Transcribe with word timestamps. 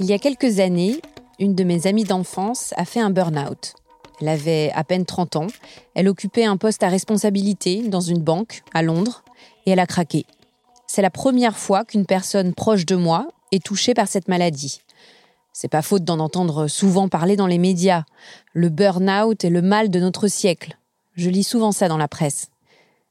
Il 0.00 0.06
y 0.06 0.14
a 0.14 0.18
quelques 0.18 0.60
années, 0.60 0.98
une 1.38 1.54
de 1.54 1.62
mes 1.62 1.86
amies 1.86 2.04
d'enfance 2.04 2.72
a 2.78 2.86
fait 2.86 3.00
un 3.00 3.10
burn-out. 3.10 3.74
Elle 4.18 4.28
avait 4.28 4.72
à 4.74 4.82
peine 4.82 5.04
30 5.04 5.36
ans, 5.36 5.46
elle 5.94 6.08
occupait 6.08 6.46
un 6.46 6.56
poste 6.56 6.82
à 6.82 6.88
responsabilité 6.88 7.86
dans 7.86 8.00
une 8.00 8.22
banque 8.22 8.62
à 8.72 8.80
Londres 8.80 9.22
et 9.66 9.72
elle 9.72 9.78
a 9.78 9.86
craqué. 9.86 10.24
C'est 10.86 11.02
la 11.02 11.10
première 11.10 11.58
fois 11.58 11.84
qu'une 11.84 12.06
personne 12.06 12.54
proche 12.54 12.86
de 12.86 12.96
moi 12.96 13.28
est 13.52 13.62
touchée 13.62 13.92
par 13.92 14.08
cette 14.08 14.26
maladie. 14.26 14.80
C'est 15.52 15.68
pas 15.68 15.82
faute 15.82 16.04
d'en 16.04 16.18
entendre 16.18 16.66
souvent 16.66 17.08
parler 17.08 17.36
dans 17.36 17.46
les 17.46 17.58
médias. 17.58 18.04
Le 18.54 18.70
burn-out 18.70 19.44
est 19.44 19.50
le 19.50 19.60
mal 19.60 19.90
de 19.90 20.00
notre 20.00 20.28
siècle. 20.28 20.78
Je 21.12 21.28
lis 21.28 21.44
souvent 21.44 21.72
ça 21.72 21.88
dans 21.88 21.98
la 21.98 22.08
presse. 22.08 22.48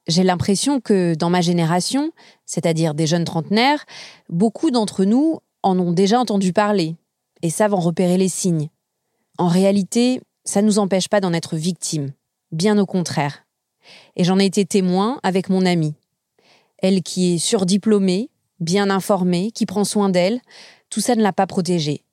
J'ai 0.07 0.23
l'impression 0.23 0.79
que 0.79 1.13
dans 1.13 1.29
ma 1.29 1.41
génération, 1.41 2.11
c'est-à-dire 2.47 2.95
des 2.95 3.05
jeunes 3.05 3.25
trentenaires, 3.25 3.85
beaucoup 4.27 4.71
d'entre 4.71 5.05
nous 5.05 5.39
en 5.63 5.77
ont 5.79 5.91
déjà 5.91 6.19
entendu 6.19 6.53
parler 6.53 6.95
et 7.41 7.49
savent 7.49 7.73
en 7.73 7.79
repérer 7.79 8.17
les 8.17 8.29
signes. 8.29 8.69
En 9.37 9.47
réalité, 9.47 10.21
ça 10.43 10.61
ne 10.61 10.67
nous 10.67 10.79
empêche 10.79 11.07
pas 11.07 11.21
d'en 11.21 11.33
être 11.33 11.55
victime, 11.55 12.11
bien 12.51 12.77
au 12.77 12.85
contraire. 12.85 13.45
Et 14.15 14.23
j'en 14.23 14.39
ai 14.39 14.45
été 14.45 14.65
témoin 14.65 15.19
avec 15.23 15.49
mon 15.49 15.65
amie. 15.65 15.95
Elle 16.77 17.01
qui 17.01 17.35
est 17.35 17.37
surdiplômée, 17.37 18.29
bien 18.59 18.89
informée, 18.89 19.51
qui 19.51 19.65
prend 19.65 19.83
soin 19.83 20.09
d'elle, 20.09 20.41
tout 20.89 21.01
ça 21.01 21.15
ne 21.15 21.21
l'a 21.21 21.33
pas 21.33 21.47
protégée. 21.47 22.03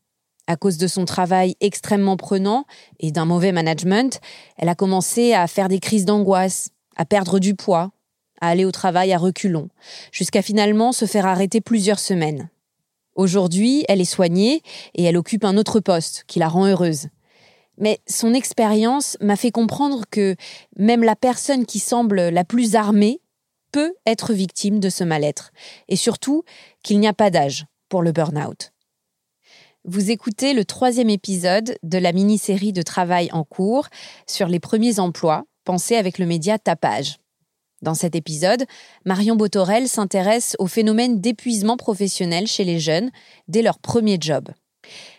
À 0.46 0.56
cause 0.56 0.78
de 0.78 0.86
son 0.86 1.04
travail 1.04 1.56
extrêmement 1.60 2.16
prenant 2.16 2.66
et 3.00 3.10
d'un 3.10 3.24
mauvais 3.24 3.52
management, 3.52 4.20
elle 4.56 4.68
a 4.68 4.76
commencé 4.76 5.32
à 5.32 5.46
faire 5.48 5.68
des 5.68 5.80
crises 5.80 6.04
d'angoisse, 6.04 6.70
à 6.96 7.04
perdre 7.04 7.40
du 7.40 7.54
poids, 7.54 7.90
à 8.40 8.48
aller 8.48 8.64
au 8.64 8.70
travail 8.70 9.12
à 9.12 9.18
reculons, 9.18 9.68
jusqu'à 10.12 10.42
finalement 10.42 10.92
se 10.92 11.06
faire 11.06 11.26
arrêter 11.26 11.60
plusieurs 11.60 11.98
semaines. 11.98 12.48
Aujourd'hui, 13.16 13.84
elle 13.88 14.00
est 14.00 14.04
soignée 14.04 14.62
et 14.94 15.03
elle 15.04 15.16
occupe 15.16 15.44
un 15.44 15.56
autre 15.56 15.81
poste 15.81 16.25
qui 16.27 16.38
la 16.38 16.49
rend 16.49 16.66
heureuse. 16.66 17.09
Mais 17.78 17.99
son 18.06 18.34
expérience 18.34 19.16
m'a 19.21 19.37
fait 19.37 19.50
comprendre 19.50 20.04
que 20.10 20.37
même 20.77 21.03
la 21.03 21.16
personne 21.16 21.66
qui 21.66 21.78
semble 21.78 22.28
la 22.28 22.44
plus 22.44 22.75
armée 22.75 23.21
peut 23.72 23.94
être 24.06 24.32
victime 24.32 24.81
de 24.81 24.88
ce 24.88 25.04
mal-être, 25.04 25.50
et 25.88 25.97
surtout 25.97 26.44
qu'il 26.82 27.00
n'y 27.00 27.09
a 27.09 27.12
pas 27.12 27.31
d'âge 27.31 27.66
pour 27.88 28.03
le 28.03 28.12
burn-out. 28.12 28.72
Vous 29.84 30.10
écoutez 30.10 30.53
le 30.53 30.65
troisième 30.65 31.10
épisode 31.10 31.78
de 31.83 31.98
la 31.98 32.12
mini-série 32.12 32.72
de 32.72 32.83
travail 32.83 33.28
en 33.33 33.44
cours 33.44 33.88
sur 34.27 34.48
les 34.48 34.60
premiers 34.60 34.98
emplois, 34.98 35.44
pensés 35.65 35.97
avec 35.97 36.19
le 36.19 36.27
média 36.27 36.59
Tapage. 36.59 37.19
Dans 37.82 37.94
cet 37.94 38.14
épisode, 38.14 38.64
Marion 39.04 39.37
Botorel 39.37 39.88
s'intéresse 39.88 40.56
au 40.59 40.66
phénomène 40.66 41.20
d'épuisement 41.20 41.76
professionnel 41.76 42.47
chez 42.47 42.64
les 42.64 42.78
jeunes 42.78 43.10
dès 43.48 43.62
leur 43.62 43.78
premier 43.78 44.16
job. 44.20 44.48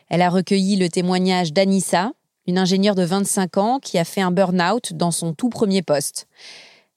Elle 0.09 0.21
a 0.21 0.29
recueilli 0.29 0.75
le 0.75 0.89
témoignage 0.89 1.53
d'Anissa, 1.53 2.11
une 2.47 2.57
ingénieure 2.57 2.95
de 2.95 3.03
25 3.03 3.57
ans 3.57 3.79
qui 3.79 3.97
a 3.97 4.05
fait 4.05 4.21
un 4.21 4.31
burn-out 4.31 4.93
dans 4.93 5.11
son 5.11 5.33
tout 5.33 5.49
premier 5.49 5.81
poste. 5.81 6.27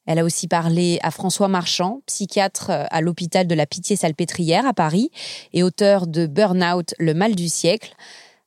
Elle 0.07 0.19
a 0.19 0.25
aussi 0.25 0.49
parlé 0.49 0.99
à 1.03 1.11
François 1.11 1.49
Marchand, 1.49 2.01
psychiatre 2.07 2.71
à 2.71 3.01
l'hôpital 3.01 3.47
de 3.47 3.55
la 3.55 3.67
Pitié-Salpêtrière 3.67 4.67
à 4.67 4.73
Paris 4.73 5.11
et 5.53 5.63
auteur 5.63 6.07
de 6.07 6.27
Burn-out, 6.27 6.95
le 6.99 7.15
mal 7.15 7.35
du 7.35 7.49
siècle, 7.49 7.95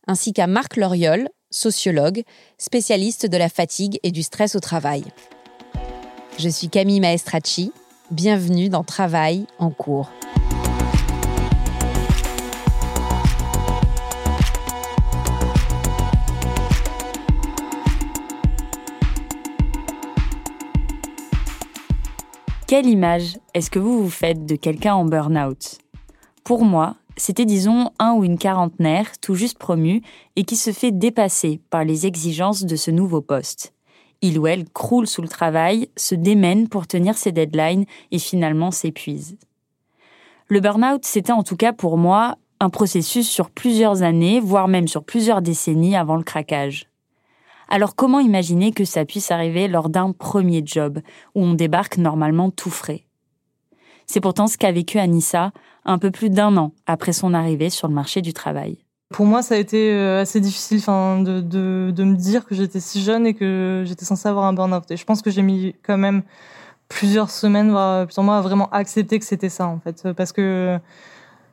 ainsi 0.07 0.33
qu'à 0.33 0.47
Marc 0.47 0.77
Loriol, 0.77 1.29
sociologue, 1.51 2.23
spécialiste 2.57 3.27
de 3.27 3.37
la 3.37 3.49
fatigue 3.49 3.99
et 4.03 4.11
du 4.11 4.23
stress 4.23 4.55
au 4.55 4.59
travail. 4.59 5.03
Je 6.39 6.49
suis 6.49 6.67
Camille 6.67 6.99
Maestracci. 6.99 7.71
Bienvenue 8.09 8.67
dans 8.67 8.83
Travail 8.83 9.45
en 9.59 9.69
cours. 9.69 10.09
Quelle 22.67 22.87
image 22.87 23.37
est-ce 23.53 23.69
que 23.69 23.77
vous 23.77 24.03
vous 24.03 24.09
faites 24.09 24.45
de 24.47 24.55
quelqu'un 24.55 24.95
en 24.95 25.05
burn-out? 25.05 25.77
Pour 26.43 26.65
moi, 26.65 26.95
c'était 27.15 27.45
disons 27.45 27.91
un 27.99 28.13
ou 28.13 28.23
une 28.23 28.39
quarantenaire 28.39 29.11
tout 29.21 29.35
juste 29.35 29.59
promu 29.59 30.01
et 30.35 30.43
qui 30.43 30.55
se 30.55 30.71
fait 30.71 30.91
dépasser 30.91 31.61
par 31.69 31.83
les 31.83 32.07
exigences 32.07 32.63
de 32.63 32.75
ce 32.75 32.89
nouveau 32.89 33.21
poste 33.21 33.72
il 34.23 34.39
ou 34.39 34.47
elle 34.47 34.67
croule 34.69 35.05
sous 35.05 35.21
le 35.21 35.27
travail, 35.27 35.89
se 35.97 36.15
démène 36.15 36.69
pour 36.69 36.87
tenir 36.87 37.17
ses 37.17 37.33
deadlines 37.33 37.85
et 38.11 38.19
finalement 38.19 38.71
s'épuise. 38.71 39.37
Le 40.47 40.61
burn-out, 40.61 41.03
c'était 41.03 41.33
en 41.33 41.43
tout 41.43 41.57
cas 41.57 41.73
pour 41.73 41.97
moi 41.97 42.37
un 42.59 42.69
processus 42.69 43.29
sur 43.29 43.51
plusieurs 43.51 44.01
années, 44.01 44.39
voire 44.39 44.69
même 44.69 44.87
sur 44.87 45.03
plusieurs 45.03 45.41
décennies 45.41 45.97
avant 45.97 46.15
le 46.15 46.23
craquage. 46.23 46.87
Alors 47.67 47.95
comment 47.95 48.21
imaginer 48.21 48.71
que 48.71 48.85
ça 48.85 49.03
puisse 49.03 49.29
arriver 49.29 49.67
lors 49.67 49.89
d'un 49.89 50.13
premier 50.13 50.63
job, 50.65 50.99
où 51.35 51.43
on 51.43 51.53
débarque 51.53 51.97
normalement 51.97 52.49
tout 52.49 52.69
frais? 52.69 53.03
C'est 54.05 54.21
pourtant 54.21 54.47
ce 54.47 54.57
qu'a 54.57 54.71
vécu 54.71 54.99
Anissa 54.99 55.51
un 55.83 55.97
peu 55.97 56.11
plus 56.11 56.29
d'un 56.29 56.55
an 56.55 56.71
après 56.85 57.13
son 57.13 57.33
arrivée 57.33 57.69
sur 57.69 57.89
le 57.89 57.93
marché 57.93 58.21
du 58.21 58.31
travail. 58.31 58.82
Pour 59.13 59.27
moi, 59.27 59.43
ça 59.43 59.53
a 59.53 59.57
été 59.59 59.93
euh, 59.93 60.21
assez 60.21 60.39
difficile 60.39 60.79
de, 60.79 61.39
de, 61.39 61.91
de 61.91 62.03
me 62.03 62.15
dire 62.15 62.45
que 62.45 62.55
j'étais 62.55 62.79
si 62.79 62.99
jeune 63.03 63.27
et 63.27 63.35
que 63.35 63.83
j'étais 63.85 64.05
censée 64.05 64.27
avoir 64.27 64.45
un 64.45 64.53
burn-out. 64.53 64.89
Et 64.89 64.97
je 64.97 65.05
pense 65.05 65.21
que 65.21 65.29
j'ai 65.29 65.43
mis 65.43 65.75
quand 65.83 65.99
même 65.99 66.23
plusieurs 66.89 67.29
semaines, 67.29 67.69
voire 67.69 68.07
plusieurs 68.07 68.23
mois, 68.23 68.37
à 68.37 68.41
vraiment 68.41 68.69
accepter 68.71 69.19
que 69.19 69.25
c'était 69.25 69.49
ça, 69.49 69.67
en 69.67 69.79
fait. 69.79 70.11
Parce 70.13 70.31
que 70.31 70.79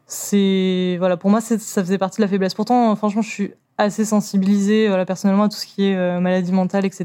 c'est 0.07 0.97
voilà 0.99 1.17
pour 1.17 1.31
moi 1.31 1.41
ça 1.41 1.57
faisait 1.57 1.99
partie 1.99 2.17
de 2.17 2.23
la 2.23 2.29
faiblesse. 2.29 2.55
Pourtant, 2.55 2.97
franchement, 2.97 3.21
je 3.21 3.29
suis 3.29 3.53
assez 3.77 4.07
sensibilisée 4.07 4.89
voilà, 4.89 5.05
personnellement 5.05 5.45
à 5.45 5.49
tout 5.51 5.59
ce 5.59 5.67
qui 5.67 5.87
est 5.87 6.21
maladie 6.21 6.53
mentale, 6.53 6.87
etc. 6.87 7.05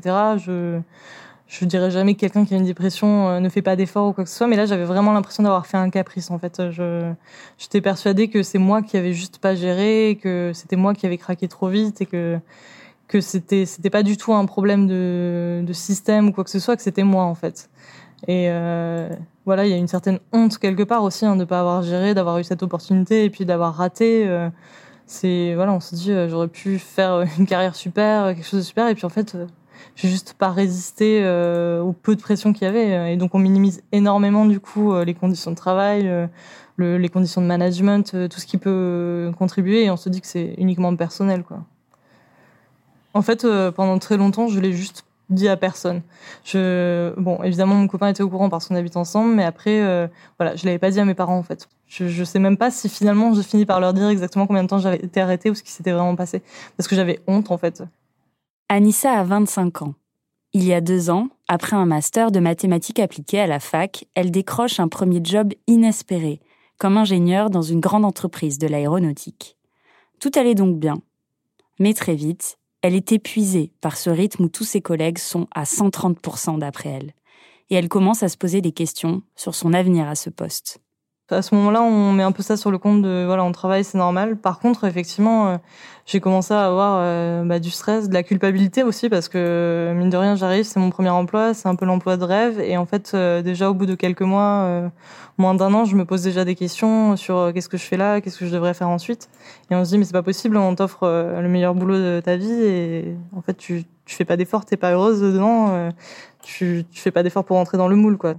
je 1.48 1.66
dirais 1.66 1.92
jamais 1.92 2.16
que 2.16 2.20
quelqu'un 2.22 2.46
qui 2.46 2.54
a 2.54 2.58
une 2.58 2.66
dépression 2.66 3.30
euh, 3.30 3.40
ne 3.40 3.50
fait 3.50 3.62
pas 3.62 3.76
d'efforts 3.76 4.08
ou 4.08 4.14
quoi 4.14 4.24
que 4.24 4.30
ce 4.30 4.36
soit, 4.36 4.48
mais 4.48 4.56
là 4.56 4.66
j'avais 4.66 4.86
vraiment 4.86 5.14
l'impression 5.14 5.44
d'avoir 5.44 5.68
fait 5.68 5.78
un 5.78 5.90
caprice 5.90 6.32
en 6.32 6.40
fait. 6.40 6.72
Je 6.72 7.12
j'étais 7.58 7.82
persuadée 7.82 8.30
que 8.30 8.44
c'est 8.44 8.58
moi 8.58 8.82
qui 8.82 8.98
avais 8.98 9.14
juste 9.14 9.38
pas 9.40 9.56
géré, 9.56 10.20
que 10.22 10.52
c'était 10.54 10.76
moi 10.76 10.94
qui 10.94 11.06
avais 11.06 11.18
craqué 11.18 11.48
trop 11.48 11.70
vite 11.70 12.02
et 12.02 12.06
que 12.06 12.40
que 13.08 13.22
c'était 13.22 13.66
c'était 13.66 13.92
pas 13.92 14.04
du 14.04 14.18
tout 14.18 14.34
un 14.34 14.46
problème 14.46 14.88
de 14.88 15.64
de 15.66 15.74
système 15.74 16.30
ou 16.30 16.32
quoi 16.32 16.44
que 16.44 16.50
ce 16.50 16.60
soit, 16.60 16.76
que 16.76 16.82
c'était 16.82 17.04
moi 17.04 17.24
en 17.24 17.36
fait. 17.36 17.70
Et 18.28 18.48
euh, 18.50 19.10
voilà, 19.46 19.66
il 19.66 19.72
y 19.72 19.74
a 19.74 19.78
une 19.78 19.88
certaine 19.88 20.20
honte 20.34 20.58
quelque 20.58 20.84
part 20.84 21.04
aussi 21.04 21.26
hein, 21.26 21.36
de 21.36 21.44
pas 21.44 21.60
avoir 21.60 21.84
géré, 21.84 22.14
d'avoir 22.14 22.40
eu 22.40 22.44
cette 22.44 22.64
opportunité 22.64 23.26
et 23.26 23.30
puis 23.30 23.46
d'avoir 23.46 23.76
raté. 23.76 24.28
Euh, 24.28 24.50
c'est 25.06 25.54
voilà, 25.56 25.74
on 25.74 25.80
se 25.80 25.94
dit 25.96 26.12
euh, 26.12 26.28
j'aurais 26.30 26.48
pu 26.48 26.80
faire 26.80 27.24
une 27.38 27.46
carrière 27.46 27.76
super, 27.76 28.34
quelque 28.34 28.46
chose 28.46 28.62
de 28.62 28.66
super, 28.66 28.88
et 28.88 28.96
puis 28.96 29.06
en 29.06 29.10
fait 29.10 29.38
j'ai 29.96 30.10
juste 30.10 30.36
pas 30.38 30.52
résisté 30.52 31.22
euh, 31.24 31.82
au 31.82 31.94
peu 31.94 32.16
de 32.16 32.22
pression 32.22 32.54
qu'il 32.54 32.64
y 32.64 32.68
avait. 32.68 33.14
Et 33.14 33.18
donc 33.18 33.36
on 33.36 33.40
minimise 33.40 33.84
énormément 33.92 34.46
du 34.46 34.60
coup 34.60 34.94
euh, 34.94 35.06
les 35.06 35.14
conditions 35.14 35.52
de 35.52 35.56
travail, 35.56 36.08
euh, 36.08 36.28
le, 36.78 36.98
les 36.98 37.10
conditions 37.10 37.42
de 37.42 37.48
management, 37.48 38.14
euh, 38.14 38.28
tout 38.28 38.40
ce 38.40 38.46
qui 38.46 38.58
peut 38.58 39.32
contribuer. 39.38 39.86
Et 39.86 39.92
on 39.92 39.98
se 39.98 40.10
dit 40.10 40.22
que 40.22 40.28
c'est 40.28 40.56
uniquement 40.58 40.96
personnel, 40.96 41.44
quoi. 41.44 41.60
En 43.14 43.22
fait, 43.22 43.48
pendant 43.76 43.98
très 43.98 44.18
longtemps, 44.18 44.50
je 44.50 44.60
l'ai 44.60 44.74
juste 44.74 45.06
dit 45.30 45.48
à 45.48 45.56
personne. 45.56 46.02
Bon, 46.54 47.42
évidemment, 47.44 47.76
mon 47.76 47.88
copain 47.88 48.10
était 48.10 48.24
au 48.24 48.30
courant 48.30 48.50
parce 48.50 48.68
qu'on 48.68 48.76
habite 48.76 48.98
ensemble, 48.98 49.34
mais 49.34 49.46
après, 49.46 49.82
euh, 49.82 50.08
voilà, 50.38 50.56
je 50.56 50.66
l'avais 50.66 50.80
pas 50.80 50.92
dit 50.92 51.00
à 51.00 51.06
mes 51.06 51.14
parents 51.14 51.38
en 51.38 51.44
fait. 51.44 51.68
Je, 51.88 52.08
je 52.08 52.24
sais 52.24 52.40
même 52.40 52.58
pas 52.58 52.72
si 52.72 52.90
finalement 52.90 53.34
j'ai 53.34 53.44
fini 53.44 53.66
par 53.66 53.80
leur 53.80 53.94
dire 53.94 54.10
exactement 54.10 54.48
combien 54.48 54.64
de 54.64 54.68
temps 54.68 54.80
j'avais 54.80 54.98
été 54.98 55.22
arrêtée 55.22 55.50
ou 55.50 55.56
ce 55.56 55.64
qui 55.64 55.72
s'était 55.72 55.92
vraiment 55.92 56.16
passé, 56.16 56.42
parce 56.76 56.88
que 56.88 56.96
j'avais 56.96 57.22
honte 57.28 57.52
en 57.52 57.58
fait. 57.58 57.84
Anissa 58.68 59.12
a 59.12 59.24
25 59.24 59.84
ans. 59.84 59.94
Il 60.54 60.64
y 60.64 60.74
a 60.74 60.82
deux 60.82 61.12
ans, 61.12 61.28
après 61.48 61.76
un 61.76 61.86
master 61.86 62.32
de 62.32 62.40
mathématiques 62.40 63.00
appliquées 63.00 63.40
à 63.40 63.46
la 63.46 63.60
fac, 63.60 64.06
elle 64.16 64.32
décroche 64.32 64.80
un 64.80 64.88
premier 64.88 65.20
job 65.24 65.54
inespéré, 65.68 66.42
comme 66.80 66.98
ingénieure 66.98 67.52
dans 67.52 67.62
une 67.62 67.80
grande 67.80 68.06
entreprise 68.06 68.58
de 68.58 68.66
l'aéronautique. 68.66 69.56
Tout 70.20 70.32
allait 70.34 70.56
donc 70.56 70.80
bien. 70.80 70.96
Mais 71.78 71.94
très 71.94 72.16
vite, 72.16 72.58
elle 72.82 72.96
est 72.96 73.12
épuisée 73.12 73.72
par 73.82 73.98
ce 73.98 74.10
rythme 74.10 74.46
où 74.46 74.50
tous 74.50 74.64
ses 74.64 74.82
collègues 74.82 75.20
sont 75.20 75.48
à 75.54 75.64
130% 75.64 76.58
d'après 76.58 76.90
elle. 76.90 77.14
Et 77.70 77.76
elle 77.76 77.88
commence 77.88 78.24
à 78.24 78.30
se 78.30 78.38
poser 78.38 78.62
des 78.62 78.72
questions 78.72 79.22
sur 79.36 79.54
son 79.54 79.74
avenir 79.74 80.08
à 80.08 80.16
ce 80.16 80.32
poste. 80.32 80.80
À 81.32 81.42
ce 81.42 81.56
moment-là, 81.56 81.82
on 81.82 82.12
met 82.12 82.22
un 82.22 82.32
peu 82.32 82.44
ça 82.44 82.56
sur 82.56 82.70
le 82.70 82.78
compte 82.78 83.02
de 83.02 83.24
voilà, 83.26 83.44
on 83.44 83.52
travaille, 83.52 83.84
c'est 83.84 83.98
normal. 83.98 84.38
Par 84.38 84.60
contre, 84.60 84.84
effectivement, 84.84 85.48
euh, 85.48 85.58
j'ai 86.06 86.20
commencé 86.20 86.54
à 86.54 86.68
avoir 86.68 87.00
euh, 87.00 87.44
bah, 87.44 87.58
du 87.58 87.72
stress, 87.72 88.10
de 88.10 88.14
la 88.14 88.22
culpabilité 88.22 88.84
aussi 88.84 89.10
parce 89.10 89.28
que 89.28 89.92
mine 89.98 90.12
de 90.12 90.18
rien, 90.18 90.36
j'arrive, 90.36 90.66
c'est 90.66 90.80
mon 90.80 90.92
premier 90.92 91.10
emploi, 91.10 91.56
c'est 91.56 91.68
un 91.68 91.76
peu 91.76 91.86
l'emploi 91.86 92.18
de 92.18 92.24
rêve 92.24 92.60
et 92.60 92.78
en 92.78 92.86
fait, 92.86 93.14
euh, 93.16 93.42
déjà 93.42 93.72
au 93.72 93.74
bout 93.74 93.88
de 93.88 93.96
quelques 93.96 94.22
mois, 94.22 94.92
moins 95.40 95.56
d'un 95.56 95.74
an, 95.74 95.86
je 95.86 95.96
me 95.96 96.06
pose 96.06 96.22
déjà 96.22 96.46
des 96.46 96.54
questions 96.54 97.16
sur 97.18 97.52
qu'est-ce 97.56 97.70
que 97.70 97.78
je 97.78 97.86
fais 97.86 97.98
là, 97.98 98.22
qu'est-ce 98.22 98.38
que 98.38 98.46
je 98.46 98.54
devrais 98.54 98.76
faire 98.76 98.90
ensuite. 98.90 99.28
Et 99.72 99.76
on 99.76 99.84
se 99.84 99.90
dit 99.90 99.98
mais 99.98 100.06
c'est 100.06 100.14
pas 100.14 100.22
possible, 100.22 100.58
on 100.58 100.76
t'offre 100.76 101.08
le 101.08 101.50
meilleur 101.50 101.74
boulot 101.74 101.98
de 101.98 102.22
ta 102.24 102.36
vie 102.36 102.52
et 102.52 103.18
en 103.36 103.42
fait 103.42 103.58
tu 103.58 103.84
tu 104.06 104.16
fais 104.16 104.26
pas 104.26 104.38
d'efforts, 104.38 104.66
t'es 104.66 104.78
pas 104.78 104.92
heureuse 104.92 105.22
dedans, 105.22 105.90
tu 106.44 106.86
tu 106.92 107.02
fais 107.02 107.12
pas 107.12 107.24
d'efforts 107.24 107.46
pour 107.46 107.58
rentrer 107.58 107.80
dans 107.80 107.88
le 107.88 107.96
moule 107.96 108.20
quoi. 108.20 108.36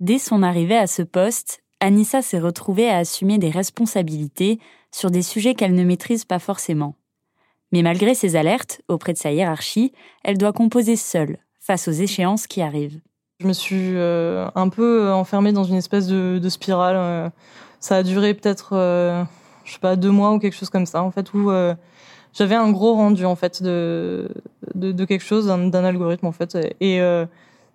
Dès 0.00 0.18
son 0.18 0.42
arrivée 0.42 0.76
à 0.76 0.88
ce 0.88 1.02
poste, 1.02 1.63
Anissa 1.84 2.22
s'est 2.22 2.38
retrouvée 2.38 2.88
à 2.88 2.96
assumer 2.96 3.36
des 3.36 3.50
responsabilités 3.50 4.58
sur 4.90 5.10
des 5.10 5.20
sujets 5.20 5.54
qu'elle 5.54 5.74
ne 5.74 5.84
maîtrise 5.84 6.24
pas 6.24 6.38
forcément. 6.38 6.94
Mais 7.72 7.82
malgré 7.82 8.14
ses 8.14 8.36
alertes 8.36 8.80
auprès 8.88 9.12
de 9.12 9.18
sa 9.18 9.32
hiérarchie, 9.32 9.92
elle 10.22 10.38
doit 10.38 10.54
composer 10.54 10.96
seule 10.96 11.36
face 11.60 11.86
aux 11.86 11.92
échéances 11.92 12.46
qui 12.46 12.62
arrivent. 12.62 13.00
Je 13.40 13.46
me 13.46 13.52
suis 13.52 13.96
euh, 13.96 14.48
un 14.54 14.70
peu 14.70 15.12
enfermée 15.12 15.52
dans 15.52 15.64
une 15.64 15.74
espèce 15.74 16.06
de, 16.06 16.48
spirale. 16.48 16.96
Euh. 16.96 17.28
ça 17.80 17.96
a 17.96 18.02
duré 18.02 18.32
peut-être, 18.32 18.70
euh, 18.72 19.22
je 19.66 19.74
sais 19.74 19.78
pas, 19.78 19.96
deux 19.96 20.10
mois 20.10 20.32
ou 20.32 20.38
quelque 20.38 20.56
chose 20.56 20.70
comme 20.70 20.86
ça, 20.86 21.02
en 21.02 21.10
fait, 21.10 21.34
où 21.34 21.52
j'avais 22.32 22.54
un 22.54 22.70
gros 22.70 22.94
rendu 22.94 23.26
en 23.26 23.36
fait 23.36 23.62
de 23.62 24.30
de, 24.74 24.90
de 24.90 25.04
quelque 25.04 25.24
chose, 25.24 25.48
d'un 25.48 25.84
algorithme 25.84 26.26
en 26.26 26.32
fait, 26.32 26.56
et 26.80 26.98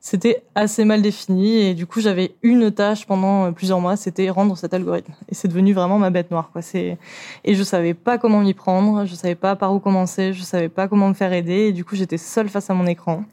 c'était 0.01 0.43
assez 0.55 0.85
mal 0.85 1.01
défini 1.01 1.57
et 1.57 1.73
du 1.73 1.85
coup 1.85 1.99
j'avais 1.99 2.33
une 2.41 2.71
tâche 2.71 3.05
pendant 3.05 3.45
euh, 3.47 3.51
plusieurs 3.51 3.81
mois, 3.81 3.97
c'était 3.97 4.29
rendre 4.29 4.57
cet 4.57 4.73
algorithme. 4.73 5.13
Et 5.27 5.35
c'est 5.35 5.47
devenu 5.47 5.73
vraiment 5.73 5.99
ma 5.99 6.09
bête 6.09 6.31
noire 6.31 6.49
quoi. 6.51 6.61
C'est 6.61 6.97
et 7.43 7.55
je 7.55 7.63
savais 7.63 7.93
pas 7.93 8.17
comment 8.17 8.39
m'y 8.39 8.53
prendre, 8.53 9.05
je 9.05 9.15
savais 9.15 9.35
pas 9.35 9.55
par 9.55 9.73
où 9.73 9.79
commencer, 9.79 10.33
je 10.33 10.41
savais 10.41 10.69
pas 10.69 10.87
comment 10.87 11.09
me 11.09 11.13
faire 11.13 11.33
aider 11.33 11.67
et 11.67 11.71
du 11.73 11.83
coup 11.83 11.95
j'étais 11.95 12.17
seule 12.17 12.49
face 12.49 12.69
à 12.69 12.73
mon 12.73 12.87
écran. 12.87 13.23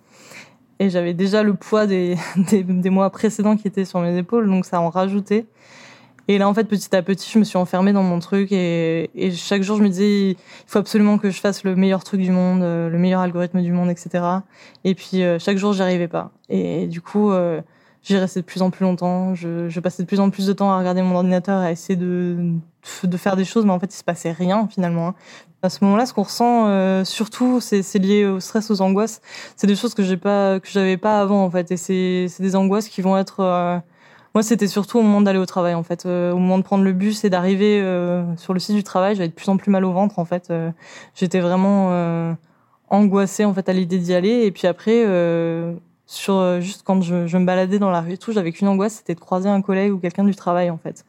Et 0.79 0.91
j'avais 0.91 1.15
déjà 1.15 1.43
le 1.43 1.55
poids 1.55 1.87
des, 1.87 2.17
des, 2.51 2.63
des 2.63 2.91
mois 2.91 3.11
précédents 3.11 3.57
qui 3.57 3.69
étaient 3.69 3.85
sur 3.85 4.01
mes 4.01 4.17
épaules 4.19 4.49
donc 4.49 4.67
ça 4.67 4.81
en 4.81 4.91
rajoutait 4.91 5.47
et 6.29 6.39
là, 6.39 6.49
en 6.49 6.55
fait, 6.55 6.65
petit 6.65 6.95
à 6.95 7.03
petit, 7.03 7.31
je 7.33 7.39
me 7.39 7.45
suis 7.45 7.57
enfermée 7.57 7.93
dans 7.93 8.03
mon 8.03 8.19
truc 8.19 8.51
et, 8.51 9.11
et 9.15 9.31
chaque 9.31 9.63
jour, 9.63 9.77
je 9.77 9.83
me 9.83 9.89
disais, 9.89 10.31
il 10.31 10.37
faut 10.67 10.79
absolument 10.79 11.19
que 11.19 11.31
je 11.31 11.41
fasse 11.41 11.63
le 11.63 11.77
meilleur 11.77 12.03
truc 12.03 12.21
du 12.21 12.33
monde, 12.33 12.63
euh, 12.63 12.91
le 12.91 12.99
meilleur 12.99 13.21
algorithme 13.21 13.63
du 13.63 13.71
monde, 13.71 13.91
etc. 13.91 14.25
Et 14.85 14.95
puis, 14.95 15.23
euh, 15.23 15.39
chaque 15.39 15.57
jour, 15.57 15.73
j'y 15.73 15.83
arrivais 15.83 16.09
pas. 16.09 16.33
Et 16.49 16.89
du 16.89 17.01
coup, 17.01 17.31
euh, 17.31 17.61
j'y 18.03 18.17
restais 18.17 18.41
de 18.41 18.45
plus 18.45 18.63
en 18.63 18.71
plus 18.71 18.83
longtemps. 18.83 19.37
Je, 19.37 19.69
je, 19.69 19.81
passais 19.81 20.03
de 20.03 20.09
plus 20.09 20.19
en 20.19 20.31
plus 20.31 20.47
de 20.49 20.53
temps 20.53 20.73
à 20.73 20.79
regarder 20.79 21.01
mon 21.03 21.15
ordinateur 21.15 21.61
à 21.61 21.71
essayer 21.71 21.97
de, 21.97 22.55
de 23.05 23.17
faire 23.17 23.37
des 23.37 23.45
choses, 23.45 23.65
mais 23.65 23.73
en 23.73 23.79
fait, 23.79 23.95
il 23.95 23.99
se 23.99 24.05
passait 24.05 24.33
rien 24.33 24.67
finalement. 24.69 25.09
Hein. 25.09 25.15
À 25.63 25.71
ce 25.71 25.85
moment-là, 25.85 26.07
ce 26.07 26.13
qu'on 26.13 26.23
ressent, 26.25 26.67
euh, 26.67 27.05
surtout, 27.05 27.61
c'est 27.61 27.99
lié 27.99 28.27
au 28.27 28.41
stress, 28.41 28.71
aux 28.73 28.83
angoisses. 28.83 29.21
C'est 29.57 29.69
des 29.69 29.77
choses 29.77 29.95
que 29.95 30.03
j'ai 30.03 30.17
pas, 30.17 30.59
que 30.59 30.69
j'avais 30.69 30.97
pas 30.97 31.21
avant 31.21 31.45
en 31.45 31.51
fait, 31.51 31.71
et 31.71 31.77
c'est 31.77 32.29
des 32.41 32.57
angoisses 32.57 32.89
qui 32.89 33.01
vont 33.01 33.17
être 33.17 33.83
moi, 34.37 34.43
c'était 34.43 34.67
surtout 34.67 34.99
au 34.99 35.03
moment 35.03 35.23
d'aller 35.23 35.39
au 35.39 35.47
travail, 35.47 35.73
en 35.73 35.83
fait. 35.83 36.05
Euh, 36.05 36.31
au 36.31 36.37
moment 36.37 36.59
de 36.59 36.63
prendre 36.63 36.85
le 36.85 36.93
bus 36.93 37.25
et 37.25 37.31
d'arriver 37.31 37.81
euh, 37.81 38.23
sur 38.37 38.53
le 38.53 38.61
site 38.61 38.77
du 38.77 38.85
travail, 38.85 39.17
j'avais 39.17 39.31
de 39.31 39.33
plus 39.33 39.49
en 39.49 39.57
plus 39.57 39.71
mal 39.71 39.83
au 39.83 39.93
ventre, 39.93 40.19
en 40.19 40.27
fait. 40.27 40.49
Euh, 40.51 40.71
j'étais 41.15 41.41
vraiment 41.41 42.37
angoissée, 42.91 43.47
en 43.47 43.55
fait, 43.55 43.67
à 43.71 43.73
l'idée 43.73 43.97
d'y 43.97 44.13
aller. 44.13 44.45
Et 44.45 44.51
puis 44.51 44.67
après, 44.67 45.07
sur 46.07 46.35
euh, 46.35 46.61
juste 46.61 46.83
quand 46.85 47.03
je, 47.03 47.27
je, 47.27 47.37
me 47.37 47.45
baladais 47.45 47.79
dans 47.79 47.91
la 47.91 48.01
rue 48.01 48.13
et 48.13 48.19
tout, 48.19 48.33
j'avais 48.33 48.53
qu'une 48.53 48.69
angoisse, 48.69 48.95
c'était 48.95 49.15
de 49.15 49.21
croiser 49.21 49.49
un 49.49 49.61
collègue 49.61 49.93
ou 49.93 49.99
quelqu'un 49.99 50.25
du 50.25 50.35
travail 50.35 50.71
en 50.71 50.79
fait. 50.79 51.05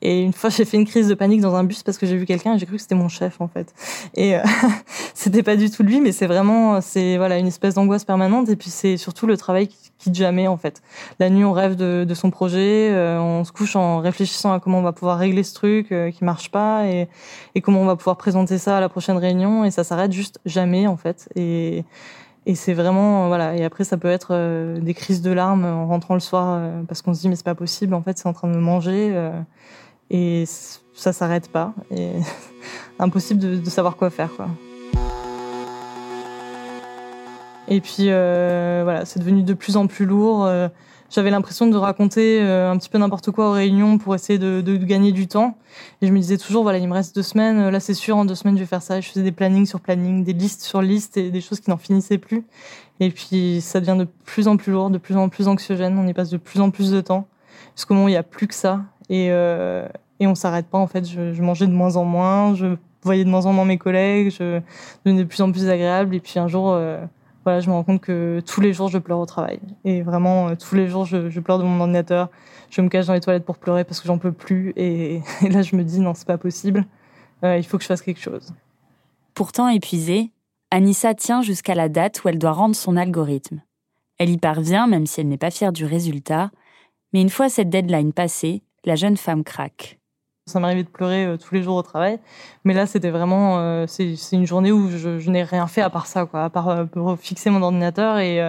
Et 0.00 0.22
une 0.22 0.32
fois, 0.32 0.50
j'ai 0.56 0.64
fait 0.64 0.78
une 0.78 0.86
crise 0.86 1.08
de 1.08 1.14
panique 1.14 1.42
dans 1.42 1.54
un 1.54 1.64
bus 1.64 1.82
parce 1.82 1.98
que 1.98 2.06
j'ai 2.06 2.16
vu 2.16 2.24
quelqu'un 2.24 2.54
et 2.54 2.58
j'ai 2.58 2.66
cru 2.66 2.76
que 2.76 2.82
c'était 2.82 2.94
mon 2.94 3.08
chef 3.08 3.40
en 3.40 3.48
fait. 3.48 3.74
Et 4.14 4.36
euh, 4.36 4.42
c'était 5.14 5.42
pas 5.42 5.56
du 5.56 5.70
tout 5.70 5.82
lui, 5.82 6.00
mais 6.00 6.12
c'est 6.12 6.26
vraiment, 6.26 6.80
c'est 6.80 7.18
voilà, 7.18 7.38
une 7.38 7.46
espèce 7.46 7.74
d'angoisse 7.74 8.04
permanente. 8.04 8.48
Et 8.48 8.56
puis 8.56 8.70
c'est 8.70 8.96
surtout 8.96 9.26
le 9.26 9.36
travail 9.36 9.68
qui 9.68 9.87
jamais 10.14 10.48
en 10.48 10.56
fait. 10.56 10.82
La 11.18 11.30
nuit, 11.30 11.44
on 11.44 11.52
rêve 11.52 11.76
de, 11.76 12.04
de 12.08 12.14
son 12.14 12.30
projet, 12.30 12.90
euh, 12.92 13.20
on 13.20 13.44
se 13.44 13.52
couche 13.52 13.76
en 13.76 13.98
réfléchissant 13.98 14.52
à 14.52 14.60
comment 14.60 14.78
on 14.78 14.82
va 14.82 14.92
pouvoir 14.92 15.18
régler 15.18 15.42
ce 15.42 15.54
truc 15.54 15.88
qui 15.88 16.24
marche 16.24 16.50
pas 16.50 16.86
et, 16.86 17.08
et 17.54 17.60
comment 17.60 17.80
on 17.80 17.86
va 17.86 17.96
pouvoir 17.96 18.16
présenter 18.16 18.58
ça 18.58 18.76
à 18.76 18.80
la 18.80 18.88
prochaine 18.88 19.16
réunion. 19.16 19.64
Et 19.64 19.70
ça 19.70 19.84
s'arrête 19.84 20.12
juste 20.12 20.40
jamais 20.44 20.86
en 20.86 20.96
fait. 20.96 21.28
Et 21.36 21.84
et 22.48 22.54
c'est 22.54 22.72
vraiment 22.72 23.28
voilà. 23.28 23.54
Et 23.56 23.62
après, 23.62 23.84
ça 23.84 23.98
peut 23.98 24.08
être 24.08 24.28
euh, 24.30 24.80
des 24.80 24.94
crises 24.94 25.20
de 25.20 25.30
larmes 25.30 25.66
en 25.66 25.86
rentrant 25.86 26.14
le 26.14 26.20
soir 26.20 26.46
euh, 26.48 26.82
parce 26.88 27.02
qu'on 27.02 27.12
se 27.12 27.20
dit 27.20 27.28
mais 27.28 27.36
c'est 27.36 27.44
pas 27.44 27.54
possible. 27.54 27.92
En 27.92 28.02
fait, 28.02 28.16
c'est 28.16 28.26
en 28.26 28.32
train 28.32 28.48
de 28.48 28.54
me 28.54 28.60
manger 28.60 29.10
euh, 29.12 29.38
et 30.08 30.44
ça 30.94 31.12
s'arrête 31.12 31.52
pas. 31.52 31.74
Et 31.90 32.12
impossible 32.98 33.38
de, 33.38 33.56
de, 33.56 33.70
savoir 33.70 33.96
quoi 33.96 34.08
faire 34.08 34.34
quoi. 34.34 34.48
Et 37.68 37.80
puis 37.80 38.04
voilà, 38.04 39.04
c'est 39.04 39.18
devenu 39.20 39.42
de 39.42 39.54
plus 39.54 39.76
en 39.76 39.86
plus 39.86 40.06
lourd 40.06 40.48
j'avais 41.10 41.30
l'impression 41.30 41.66
de 41.66 41.76
raconter 41.76 42.40
euh, 42.42 42.70
un 42.70 42.76
petit 42.76 42.88
peu 42.88 42.98
n'importe 42.98 43.30
quoi 43.30 43.48
aux 43.48 43.52
réunions 43.52 43.98
pour 43.98 44.14
essayer 44.14 44.38
de, 44.38 44.60
de, 44.60 44.76
gagner 44.76 45.12
du 45.12 45.26
temps. 45.26 45.56
Et 46.02 46.06
je 46.06 46.12
me 46.12 46.18
disais 46.18 46.36
toujours, 46.36 46.62
voilà, 46.62 46.78
il 46.78 46.88
me 46.88 46.92
reste 46.92 47.14
deux 47.14 47.22
semaines, 47.22 47.58
euh, 47.58 47.70
là 47.70 47.80
c'est 47.80 47.94
sûr, 47.94 48.16
en 48.16 48.24
deux 48.24 48.34
semaines 48.34 48.56
je 48.56 48.60
vais 48.60 48.66
faire 48.66 48.82
ça. 48.82 49.00
Je 49.00 49.08
faisais 49.08 49.22
des 49.22 49.32
plannings 49.32 49.66
sur 49.66 49.80
planning, 49.80 50.22
des 50.22 50.32
listes 50.32 50.62
sur 50.62 50.82
listes 50.82 51.16
et 51.16 51.30
des 51.30 51.40
choses 51.40 51.60
qui 51.60 51.70
n'en 51.70 51.78
finissaient 51.78 52.18
plus. 52.18 52.44
Et 53.00 53.10
puis 53.10 53.60
ça 53.62 53.80
devient 53.80 53.96
de 53.98 54.06
plus 54.24 54.48
en 54.48 54.56
plus 54.56 54.72
lourd, 54.72 54.90
de 54.90 54.98
plus 54.98 55.16
en 55.16 55.28
plus 55.28 55.48
anxiogène, 55.48 55.98
on 55.98 56.06
y 56.06 56.12
passe 56.12 56.30
de 56.30 56.36
plus 56.36 56.60
en 56.60 56.70
plus 56.70 56.90
de 56.90 57.00
temps. 57.00 57.26
Jusqu'au 57.74 57.94
moment 57.94 58.06
où 58.06 58.08
il 58.08 58.12
n'y 58.12 58.18
a 58.18 58.22
plus 58.22 58.46
que 58.46 58.54
ça. 58.54 58.82
Et, 59.08 59.28
euh, 59.30 59.88
et 60.20 60.26
on 60.26 60.34
s'arrête 60.34 60.66
pas 60.66 60.78
en 60.78 60.86
fait. 60.86 61.08
Je, 61.08 61.32
je, 61.32 61.42
mangeais 61.42 61.66
de 61.66 61.72
moins 61.72 61.96
en 61.96 62.04
moins, 62.04 62.54
je 62.54 62.76
voyais 63.02 63.24
de 63.24 63.30
moins 63.30 63.46
en 63.46 63.52
moins 63.52 63.64
mes 63.64 63.78
collègues, 63.78 64.30
je 64.30 64.60
devenais 65.04 65.22
de 65.22 65.28
plus 65.28 65.40
en 65.40 65.50
plus 65.52 65.68
agréable. 65.70 66.14
Et 66.14 66.20
puis 66.20 66.38
un 66.38 66.48
jour... 66.48 66.72
Euh, 66.72 66.98
voilà, 67.48 67.60
je 67.60 67.70
me 67.70 67.74
rends 67.74 67.82
compte 67.82 68.02
que 68.02 68.42
tous 68.44 68.60
les 68.60 68.74
jours, 68.74 68.88
je 68.88 68.98
pleure 68.98 69.20
au 69.20 69.24
travail. 69.24 69.58
Et 69.82 70.02
vraiment, 70.02 70.48
euh, 70.48 70.54
tous 70.54 70.74
les 70.74 70.86
jours, 70.86 71.06
je, 71.06 71.40
pleure 71.40 71.58
de 71.58 71.64
mon 71.64 71.80
ordinateur. 71.80 72.28
Je 72.68 72.82
me 72.82 72.90
cache 72.90 73.06
dans 73.06 73.14
les 73.14 73.20
toilettes 73.20 73.46
pour 73.46 73.56
pleurer 73.56 73.84
parce 73.84 74.00
que 74.00 74.06
j'en 74.06 74.18
peux 74.18 74.32
plus. 74.32 74.74
Et, 74.76 75.22
et, 75.42 75.48
là, 75.48 75.62
je 75.62 75.74
me 75.74 75.82
dis, 75.82 75.98
non, 75.98 76.12
c'est 76.12 76.26
pas 76.26 76.36
possible. 76.36 76.84
Euh, 77.44 77.56
il 77.56 77.64
faut 77.64 77.78
que 77.78 77.84
je 77.84 77.88
fasse 77.88 78.02
quelque 78.02 78.20
chose. 78.20 78.52
Pourtant 79.32 79.66
épuisée, 79.68 80.30
Anissa 80.70 81.14
tient 81.14 81.40
jusqu'à 81.40 81.74
la 81.74 81.88
date 81.88 82.22
où 82.22 82.28
elle 82.28 82.38
doit 82.38 82.52
rendre 82.52 82.76
son 82.76 82.98
algorithme. 82.98 83.62
Elle 84.18 84.28
y 84.28 84.36
parvient, 84.36 84.86
même 84.86 85.06
si 85.06 85.22
elle 85.22 85.28
n'est 85.28 85.38
pas 85.38 85.50
fière 85.50 85.72
du 85.72 85.86
résultat. 85.86 86.50
Mais 87.14 87.22
une 87.22 87.30
fois 87.30 87.48
cette 87.48 87.70
deadline 87.70 88.12
passée, 88.12 88.62
la 88.84 88.94
jeune 88.94 89.16
femme 89.16 89.42
craque. 89.42 89.97
Ça 90.48 90.60
m'arrivait 90.60 90.82
de 90.82 90.88
pleurer 90.88 91.26
euh, 91.26 91.36
tous 91.36 91.54
les 91.54 91.62
jours 91.62 91.76
au 91.76 91.82
travail. 91.82 92.18
Mais 92.64 92.74
là, 92.74 92.86
c'était 92.86 93.10
vraiment, 93.10 93.58
euh, 93.58 93.86
c'est 93.86 94.16
une 94.32 94.46
journée 94.46 94.72
où 94.72 94.88
je, 94.90 95.30
n'ai 95.30 95.42
rien 95.42 95.66
fait 95.66 95.82
à 95.82 95.90
part 95.90 96.06
ça, 96.06 96.26
quoi, 96.26 96.44
à 96.44 96.50
part 96.50 96.68
euh, 96.68 97.16
fixer 97.16 97.50
mon 97.50 97.62
ordinateur 97.62 98.18
et, 98.18 98.40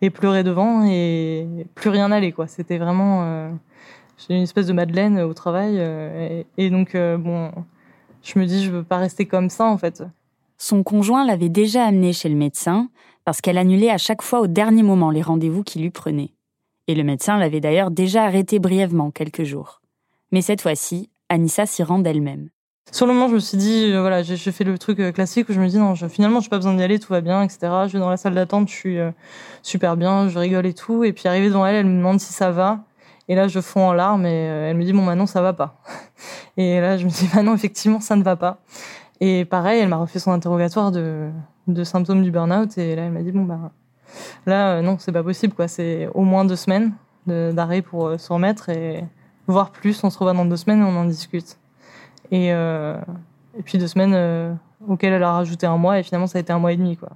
et 0.00 0.10
pleurer 0.10 0.44
devant 0.44 0.84
et 0.84 1.46
plus 1.74 1.90
rien 1.90 2.08
n'allait, 2.08 2.32
quoi. 2.32 2.46
C'était 2.46 2.78
vraiment, 2.78 3.50
j'ai 4.18 4.36
une 4.36 4.42
espèce 4.42 4.66
de 4.66 4.72
Madeleine 4.72 5.20
au 5.20 5.32
travail. 5.34 5.78
Et, 5.78 6.46
et, 6.58 6.70
donc, 6.70 6.94
bon, 6.94 7.50
je 8.22 8.38
me 8.38 8.46
dis, 8.46 8.64
je 8.64 8.70
veux 8.70 8.84
pas 8.84 8.98
rester 8.98 9.26
comme 9.26 9.48
ça, 9.48 9.64
en 9.66 9.78
fait. 9.78 10.02
Son 10.58 10.82
conjoint 10.82 11.26
l'avait 11.26 11.48
déjà 11.48 11.86
amenée 11.86 12.12
chez 12.12 12.28
le 12.28 12.36
médecin 12.36 12.88
parce 13.24 13.40
qu'elle 13.40 13.58
annulait 13.58 13.90
à 13.90 13.98
chaque 13.98 14.22
fois 14.22 14.40
au 14.40 14.46
dernier 14.46 14.82
moment 14.82 15.10
les 15.10 15.22
rendez-vous 15.22 15.62
qu'il 15.62 15.82
lui 15.82 15.90
prenait. 15.90 16.34
Et 16.88 16.94
le 16.94 17.04
médecin 17.04 17.38
l'avait 17.38 17.60
d'ailleurs 17.60 17.90
déjà 17.90 18.24
arrêté 18.24 18.58
brièvement 18.58 19.10
quelques 19.10 19.44
jours. 19.44 19.80
Mais 20.32 20.42
cette 20.42 20.62
fois-ci, 20.62 21.10
Anissa 21.32 21.64
s'y 21.64 21.82
rend 21.82 21.98
d'elle-même. 21.98 22.50
Sur 22.90 23.06
le 23.06 23.14
moment, 23.14 23.28
je 23.28 23.34
me 23.34 23.38
suis 23.38 23.56
dit, 23.56 23.90
euh, 23.90 24.00
voilà, 24.00 24.22
j'ai 24.22 24.36
fait 24.36 24.64
le 24.64 24.76
truc 24.76 25.00
euh, 25.00 25.12
classique 25.12 25.48
où 25.48 25.54
je 25.54 25.60
me 25.60 25.66
dis, 25.66 25.78
non, 25.78 25.94
je, 25.94 26.06
finalement, 26.08 26.40
je 26.40 26.46
n'ai 26.46 26.50
pas 26.50 26.58
besoin 26.58 26.74
d'y 26.74 26.82
aller, 26.82 26.98
tout 26.98 27.10
va 27.10 27.22
bien, 27.22 27.42
etc. 27.42 27.58
Je 27.86 27.92
vais 27.94 27.98
dans 27.98 28.10
la 28.10 28.18
salle 28.18 28.34
d'attente, 28.34 28.68
je 28.68 28.74
suis 28.74 28.98
euh, 28.98 29.10
super 29.62 29.96
bien, 29.96 30.28
je 30.28 30.38
rigole 30.38 30.66
et 30.66 30.74
tout. 30.74 31.04
Et 31.04 31.14
puis, 31.14 31.28
arrivé 31.28 31.48
devant 31.48 31.64
elle, 31.64 31.76
elle 31.76 31.86
me 31.86 31.96
demande 31.96 32.20
si 32.20 32.34
ça 32.34 32.50
va. 32.50 32.80
Et 33.28 33.34
là, 33.34 33.48
je 33.48 33.60
fonds 33.60 33.88
en 33.88 33.92
larmes 33.94 34.26
et 34.26 34.44
elle 34.44 34.76
me 34.76 34.84
dit, 34.84 34.92
bon, 34.92 35.02
maintenant, 35.02 35.24
ça 35.24 35.40
va 35.40 35.54
pas. 35.54 35.80
Et 36.58 36.80
là, 36.80 36.98
je 36.98 37.06
me 37.06 37.10
dis, 37.10 37.30
bah 37.32 37.42
non, 37.42 37.54
effectivement, 37.54 38.00
ça 38.00 38.14
ne 38.14 38.22
va 38.22 38.36
pas. 38.36 38.58
Et 39.20 39.46
pareil, 39.46 39.80
elle 39.80 39.88
m'a 39.88 39.96
refait 39.96 40.18
son 40.18 40.32
interrogatoire 40.32 40.90
de, 40.90 41.30
de 41.68 41.84
symptômes 41.84 42.22
du 42.22 42.30
burn-out. 42.30 42.76
Et 42.76 42.94
là, 42.94 43.04
elle 43.04 43.12
m'a 43.12 43.22
dit, 43.22 43.32
bon, 43.32 43.44
bah, 43.44 43.70
là, 44.44 44.82
non, 44.82 44.98
c'est 44.98 45.12
pas 45.12 45.22
possible, 45.22 45.54
quoi. 45.54 45.66
C'est 45.66 46.08
au 46.12 46.22
moins 46.22 46.44
deux 46.44 46.56
semaines 46.56 46.92
d'arrêt 47.26 47.80
pour 47.80 48.20
se 48.20 48.32
remettre 48.32 48.68
et 48.68 49.04
voire 49.46 49.70
plus. 49.70 50.02
On 50.04 50.10
se 50.10 50.18
revoit 50.18 50.32
dans 50.32 50.44
deux 50.44 50.56
semaines 50.56 50.80
et 50.80 50.84
on 50.84 50.96
en 50.96 51.04
discute. 51.04 51.58
Et, 52.30 52.52
euh, 52.52 52.96
puis 53.64 53.78
deux 53.78 53.86
semaines 53.86 54.14
euh, 54.14 54.54
auxquelles 54.86 55.12
elle 55.12 55.22
a 55.22 55.32
rajouté 55.32 55.66
un 55.66 55.76
mois 55.76 55.98
et 55.98 56.02
finalement 56.02 56.26
ça 56.26 56.38
a 56.38 56.40
été 56.40 56.52
un 56.52 56.58
mois 56.58 56.72
et 56.72 56.76
demi. 56.76 56.96
Quoi. 56.96 57.10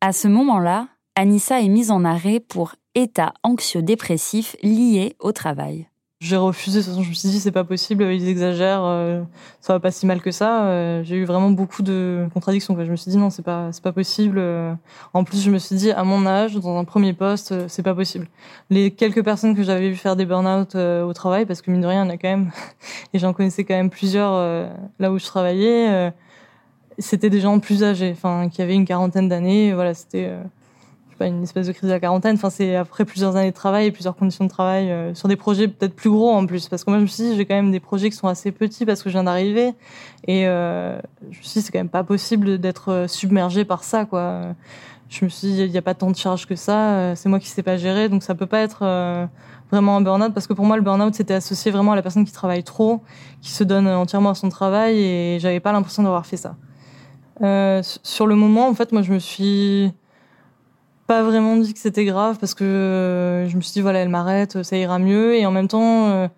À 0.00 0.12
ce 0.12 0.28
moment-là, 0.28 0.88
Anissa 1.16 1.60
est 1.60 1.68
mise 1.68 1.90
en 1.90 2.04
arrêt 2.04 2.40
pour 2.40 2.74
état 2.94 3.32
anxio-dépressif 3.42 4.56
lié 4.62 5.16
au 5.18 5.32
travail. 5.32 5.88
J'ai 6.22 6.36
refusé, 6.36 6.78
de 6.78 6.84
toute 6.84 6.92
façon, 6.92 7.02
je 7.02 7.08
me 7.08 7.14
suis 7.14 7.30
dit, 7.30 7.40
c'est 7.40 7.50
pas 7.50 7.64
possible, 7.64 8.04
ils 8.04 8.28
exagèrent, 8.28 8.84
euh, 8.84 9.24
ça 9.60 9.72
va 9.72 9.80
pas 9.80 9.90
si 9.90 10.06
mal 10.06 10.20
que 10.22 10.30
ça. 10.30 10.66
Euh, 10.66 11.02
j'ai 11.02 11.16
eu 11.16 11.24
vraiment 11.24 11.50
beaucoup 11.50 11.82
de 11.82 12.28
contradictions. 12.32 12.76
Je 12.78 12.88
me 12.92 12.94
suis 12.94 13.10
dit, 13.10 13.16
non, 13.16 13.28
c'est 13.28 13.42
pas, 13.42 13.72
c'est 13.72 13.82
pas 13.82 13.90
possible. 13.90 14.38
Euh. 14.38 14.72
En 15.14 15.24
plus, 15.24 15.42
je 15.42 15.50
me 15.50 15.58
suis 15.58 15.74
dit, 15.74 15.90
à 15.90 16.04
mon 16.04 16.24
âge, 16.24 16.54
dans 16.54 16.78
un 16.78 16.84
premier 16.84 17.12
poste, 17.12 17.66
c'est 17.66 17.82
pas 17.82 17.96
possible. 17.96 18.28
Les 18.70 18.92
quelques 18.92 19.24
personnes 19.24 19.56
que 19.56 19.64
j'avais 19.64 19.88
vu 19.88 19.96
faire 19.96 20.14
des 20.14 20.24
burn-out 20.24 20.76
au 20.76 21.12
travail, 21.12 21.44
parce 21.44 21.60
que 21.60 21.72
mine 21.72 21.80
de 21.80 21.88
rien, 21.88 22.04
il 22.04 22.06
y 22.06 22.10
en 22.12 22.14
a 22.14 22.16
quand 22.16 22.28
même, 22.28 22.52
et 23.12 23.18
j'en 23.18 23.32
connaissais 23.32 23.64
quand 23.64 23.74
même 23.74 23.90
plusieurs 23.90 24.68
là 25.00 25.10
où 25.10 25.18
je 25.18 25.26
travaillais, 25.26 26.12
c'était 26.98 27.30
des 27.30 27.40
gens 27.40 27.58
plus 27.58 27.82
âgés, 27.82 28.12
enfin, 28.12 28.48
qui 28.48 28.62
avaient 28.62 28.74
une 28.74 28.86
quarantaine 28.86 29.28
d'années. 29.28 29.74
Voilà, 29.74 29.92
c'était 29.92 30.30
une 31.20 31.42
espèce 31.42 31.66
de 31.66 31.72
crise 31.72 31.88
de 31.88 31.94
la 31.94 32.00
quarantaine. 32.00 32.34
Enfin, 32.34 32.50
c'est 32.50 32.76
après 32.76 33.04
plusieurs 33.04 33.36
années 33.36 33.50
de 33.50 33.56
travail 33.56 33.86
et 33.86 33.90
plusieurs 33.92 34.16
conditions 34.16 34.44
de 34.44 34.50
travail 34.50 34.90
euh, 34.90 35.14
sur 35.14 35.28
des 35.28 35.36
projets 35.36 35.68
peut-être 35.68 35.94
plus 35.94 36.10
gros 36.10 36.30
en 36.30 36.46
plus. 36.46 36.68
Parce 36.68 36.84
que 36.84 36.90
moi, 36.90 36.98
je 36.98 37.02
me 37.02 37.06
suis 37.06 37.22
dit, 37.24 37.36
j'ai 37.36 37.46
quand 37.46 37.54
même 37.54 37.70
des 37.70 37.80
projets 37.80 38.10
qui 38.10 38.16
sont 38.16 38.28
assez 38.28 38.52
petits 38.52 38.86
parce 38.86 39.02
que 39.02 39.10
je 39.10 39.14
viens 39.14 39.24
d'arriver. 39.24 39.74
Et 40.26 40.46
euh, 40.46 40.98
je 41.30 41.38
me 41.38 41.42
suis 41.42 41.60
dit, 41.60 41.62
c'est 41.62 41.72
quand 41.72 41.78
même 41.78 41.88
pas 41.88 42.04
possible 42.04 42.58
d'être 42.58 42.90
euh, 42.90 43.08
submergé 43.08 43.64
par 43.64 43.84
ça, 43.84 44.04
quoi. 44.04 44.54
Je 45.08 45.24
me 45.24 45.30
suis 45.30 45.48
dit, 45.48 45.62
il 45.62 45.70
n'y 45.70 45.78
a 45.78 45.82
pas 45.82 45.94
tant 45.94 46.10
de 46.10 46.16
charges 46.16 46.46
que 46.46 46.56
ça. 46.56 47.14
C'est 47.16 47.28
moi 47.28 47.38
qui 47.38 47.48
sais 47.48 47.62
pas 47.62 47.76
gérer, 47.76 48.08
donc 48.08 48.22
ça 48.22 48.34
peut 48.34 48.46
pas 48.46 48.60
être 48.60 49.28
vraiment 49.70 49.98
un 49.98 50.00
burn-out 50.00 50.32
parce 50.32 50.46
que 50.46 50.54
pour 50.54 50.64
moi, 50.64 50.76
le 50.76 50.82
burn-out 50.82 51.14
c'était 51.14 51.34
associé 51.34 51.70
vraiment 51.70 51.92
à 51.92 51.96
la 51.96 52.00
personne 52.00 52.24
qui 52.24 52.32
travaille 52.32 52.64
trop, 52.64 53.02
qui 53.42 53.50
se 53.50 53.62
donne 53.62 53.86
entièrement 53.88 54.30
à 54.30 54.34
son 54.34 54.48
travail 54.48 54.98
et 54.98 55.38
j'avais 55.38 55.60
pas 55.60 55.72
l'impression 55.72 56.02
d'avoir 56.02 56.24
fait 56.24 56.38
ça. 56.38 56.56
sur 57.82 58.26
le 58.26 58.34
moment, 58.36 58.70
en 58.70 58.74
fait, 58.74 58.90
moi, 58.90 59.02
je 59.02 59.12
me 59.12 59.18
suis 59.18 59.92
pas 61.06 61.22
vraiment 61.22 61.56
dit 61.56 61.74
que 61.74 61.80
c'était 61.80 62.04
grave 62.04 62.38
parce 62.38 62.54
que 62.54 62.64
euh, 62.64 63.48
je 63.48 63.56
me 63.56 63.60
suis 63.60 63.72
dit 63.72 63.80
voilà 63.80 64.00
elle 64.00 64.08
m'arrête 64.08 64.62
ça 64.62 64.76
ira 64.76 64.98
mieux. 64.98 65.34
Et 65.34 65.46
en 65.46 65.50
même 65.50 65.68
temps 65.68 66.08
euh, 66.08 66.28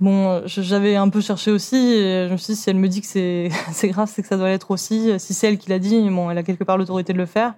bon 0.00 0.42
j'avais 0.46 0.96
un 0.96 1.08
peu 1.08 1.20
cherché 1.20 1.50
aussi 1.50 1.76
je 1.76 2.30
me 2.30 2.36
suis 2.36 2.54
dit 2.54 2.60
si 2.60 2.70
elle 2.70 2.76
me 2.76 2.88
dit 2.88 3.00
que 3.00 3.06
c'est 3.06 3.50
c'est 3.72 3.88
grave 3.88 4.10
c'est 4.12 4.22
que 4.22 4.28
ça 4.28 4.36
doit 4.36 4.48
l'être 4.48 4.70
aussi. 4.70 5.12
Si 5.18 5.34
c'est 5.34 5.48
elle 5.48 5.58
qui 5.58 5.70
l'a 5.70 5.78
dit 5.78 6.08
bon 6.10 6.30
elle 6.30 6.38
a 6.38 6.42
quelque 6.42 6.64
part 6.64 6.78
l'autorité 6.78 7.12
de 7.12 7.18
le 7.18 7.26
faire. 7.26 7.54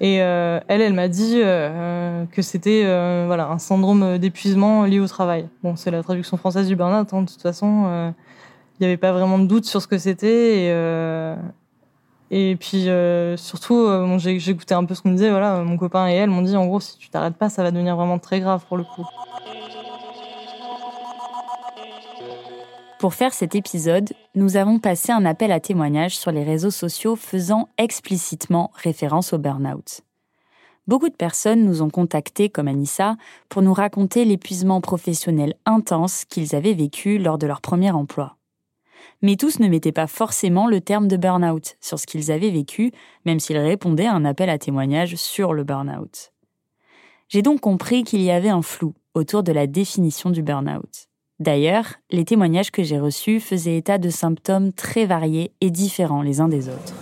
Et 0.00 0.22
euh, 0.22 0.58
elle 0.68 0.80
elle 0.80 0.94
m'a 0.94 1.08
dit 1.08 1.40
que 1.40 2.42
c'était 2.42 2.84
voilà 3.26 3.48
un 3.48 3.58
syndrome 3.58 4.18
d'épuisement 4.18 4.84
lié 4.84 5.00
au 5.00 5.08
travail. 5.08 5.48
Bon 5.62 5.76
c'est 5.76 5.90
la 5.90 6.02
traduction 6.02 6.36
française 6.36 6.66
du 6.66 6.76
burn-out 6.76 7.12
hein, 7.12 7.22
de 7.22 7.30
toute 7.30 7.42
façon 7.42 8.12
il 8.80 8.82
n'y 8.82 8.86
avait 8.86 8.96
pas 8.96 9.12
vraiment 9.12 9.38
de 9.38 9.46
doute 9.46 9.66
sur 9.66 9.80
ce 9.80 9.86
que 9.86 9.98
c'était 9.98 10.64
et 10.64 11.36
et 12.36 12.56
puis 12.56 12.88
euh, 12.88 13.36
surtout, 13.36 13.76
euh, 13.76 14.18
j'ai 14.18 14.50
écouté 14.50 14.74
un 14.74 14.84
peu 14.84 14.96
ce 14.96 15.02
qu'on 15.02 15.10
me 15.10 15.14
disait. 15.14 15.30
Voilà, 15.30 15.62
mon 15.62 15.76
copain 15.76 16.08
et 16.08 16.14
elle 16.14 16.30
m'ont 16.30 16.42
dit 16.42 16.56
en 16.56 16.66
gros, 16.66 16.80
si 16.80 16.98
tu 16.98 17.08
t'arrêtes 17.08 17.36
pas, 17.36 17.48
ça 17.48 17.62
va 17.62 17.70
devenir 17.70 17.94
vraiment 17.94 18.18
très 18.18 18.40
grave 18.40 18.64
pour 18.66 18.76
le 18.76 18.82
coup. 18.82 19.06
Pour 22.98 23.14
faire 23.14 23.32
cet 23.32 23.54
épisode, 23.54 24.12
nous 24.34 24.56
avons 24.56 24.80
passé 24.80 25.12
un 25.12 25.24
appel 25.24 25.52
à 25.52 25.60
témoignages 25.60 26.18
sur 26.18 26.32
les 26.32 26.42
réseaux 26.42 26.72
sociaux 26.72 27.14
faisant 27.14 27.68
explicitement 27.78 28.72
référence 28.74 29.32
au 29.32 29.38
burn-out. 29.38 30.00
Beaucoup 30.88 31.10
de 31.10 31.14
personnes 31.14 31.64
nous 31.64 31.82
ont 31.82 31.90
contactés, 31.90 32.48
comme 32.48 32.66
Anissa, 32.66 33.14
pour 33.48 33.62
nous 33.62 33.72
raconter 33.72 34.24
l'épuisement 34.24 34.80
professionnel 34.80 35.54
intense 35.66 36.24
qu'ils 36.24 36.56
avaient 36.56 36.74
vécu 36.74 37.18
lors 37.18 37.38
de 37.38 37.46
leur 37.46 37.60
premier 37.60 37.92
emploi 37.92 38.36
mais 39.24 39.36
tous 39.36 39.58
ne 39.58 39.68
mettaient 39.68 39.90
pas 39.90 40.06
forcément 40.06 40.66
le 40.66 40.82
terme 40.82 41.08
de 41.08 41.16
burn-out 41.16 41.76
sur 41.80 41.98
ce 41.98 42.06
qu'ils 42.06 42.30
avaient 42.30 42.50
vécu, 42.50 42.92
même 43.24 43.40
s'ils 43.40 43.56
répondaient 43.56 44.04
à 44.04 44.12
un 44.12 44.26
appel 44.26 44.50
à 44.50 44.58
témoignage 44.58 45.16
sur 45.16 45.54
le 45.54 45.64
burn-out. 45.64 46.30
J'ai 47.30 47.40
donc 47.40 47.62
compris 47.62 48.04
qu'il 48.04 48.20
y 48.20 48.30
avait 48.30 48.50
un 48.50 48.60
flou 48.60 48.92
autour 49.14 49.42
de 49.42 49.50
la 49.50 49.66
définition 49.66 50.28
du 50.28 50.42
burn-out. 50.42 51.06
D'ailleurs, 51.40 51.94
les 52.10 52.26
témoignages 52.26 52.70
que 52.70 52.82
j'ai 52.82 52.98
reçus 52.98 53.40
faisaient 53.40 53.78
état 53.78 53.96
de 53.96 54.10
symptômes 54.10 54.74
très 54.74 55.06
variés 55.06 55.52
et 55.62 55.70
différents 55.70 56.20
les 56.20 56.42
uns 56.42 56.48
des 56.48 56.68
autres. 56.68 56.94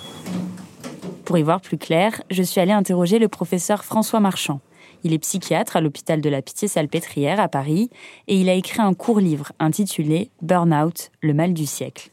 Pour 1.24 1.38
y 1.38 1.42
voir 1.42 1.60
plus 1.60 1.76
clair, 1.76 2.22
je 2.30 2.44
suis 2.44 2.60
allée 2.60 2.70
interroger 2.70 3.18
le 3.18 3.26
professeur 3.26 3.84
François 3.84 4.20
Marchand. 4.20 4.60
Il 5.04 5.12
est 5.12 5.18
psychiatre 5.18 5.76
à 5.76 5.80
l'hôpital 5.80 6.20
de 6.20 6.28
la 6.28 6.42
Pitié-Salpêtrière 6.42 7.40
à 7.40 7.48
Paris 7.48 7.90
et 8.28 8.36
il 8.36 8.48
a 8.48 8.54
écrit 8.54 8.80
un 8.80 8.94
court 8.94 9.20
livre 9.20 9.52
intitulé 9.58 10.30
Burnout, 10.42 11.10
le 11.20 11.34
mal 11.34 11.52
du 11.54 11.66
siècle. 11.66 12.10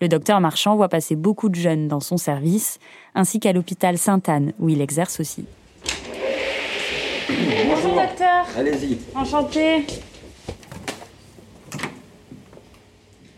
Le 0.00 0.08
docteur 0.08 0.40
Marchand 0.40 0.76
voit 0.76 0.88
passer 0.88 1.16
beaucoup 1.16 1.48
de 1.48 1.54
jeunes 1.54 1.88
dans 1.88 2.00
son 2.00 2.16
service, 2.16 2.78
ainsi 3.14 3.40
qu'à 3.40 3.52
l'hôpital 3.52 3.96
Sainte-Anne, 3.96 4.52
où 4.58 4.68
il 4.68 4.80
exerce 4.80 5.20
aussi. 5.20 5.46
Bonjour 7.28 7.94
docteur. 7.94 8.46
Allez-y. 8.56 8.98
Enchanté. 9.14 9.86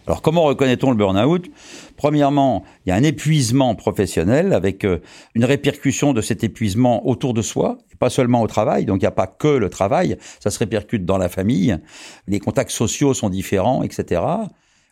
Alors 0.08 0.22
comment 0.22 0.44
reconnaît-on 0.44 0.90
le 0.90 0.96
burn-out? 0.96 1.50
Premièrement, 1.98 2.64
il 2.86 2.88
y 2.88 2.92
a 2.92 2.94
un 2.94 3.02
épuisement 3.02 3.74
professionnel 3.74 4.54
avec 4.54 4.84
euh, 4.86 5.00
une 5.34 5.44
répercussion 5.44 6.14
de 6.14 6.22
cet 6.22 6.42
épuisement 6.42 7.06
autour 7.06 7.34
de 7.34 7.42
soi, 7.42 7.76
pas 7.98 8.08
seulement 8.08 8.40
au 8.40 8.46
travail. 8.46 8.86
Donc 8.86 8.96
il 8.96 9.00
n'y 9.00 9.08
a 9.08 9.10
pas 9.10 9.26
que 9.26 9.48
le 9.48 9.68
travail, 9.68 10.16
ça 10.40 10.48
se 10.48 10.58
répercute 10.60 11.04
dans 11.04 11.18
la 11.18 11.28
famille. 11.28 11.76
Les 12.26 12.40
contacts 12.40 12.70
sociaux 12.70 13.12
sont 13.12 13.28
différents, 13.28 13.82
etc. 13.82 14.22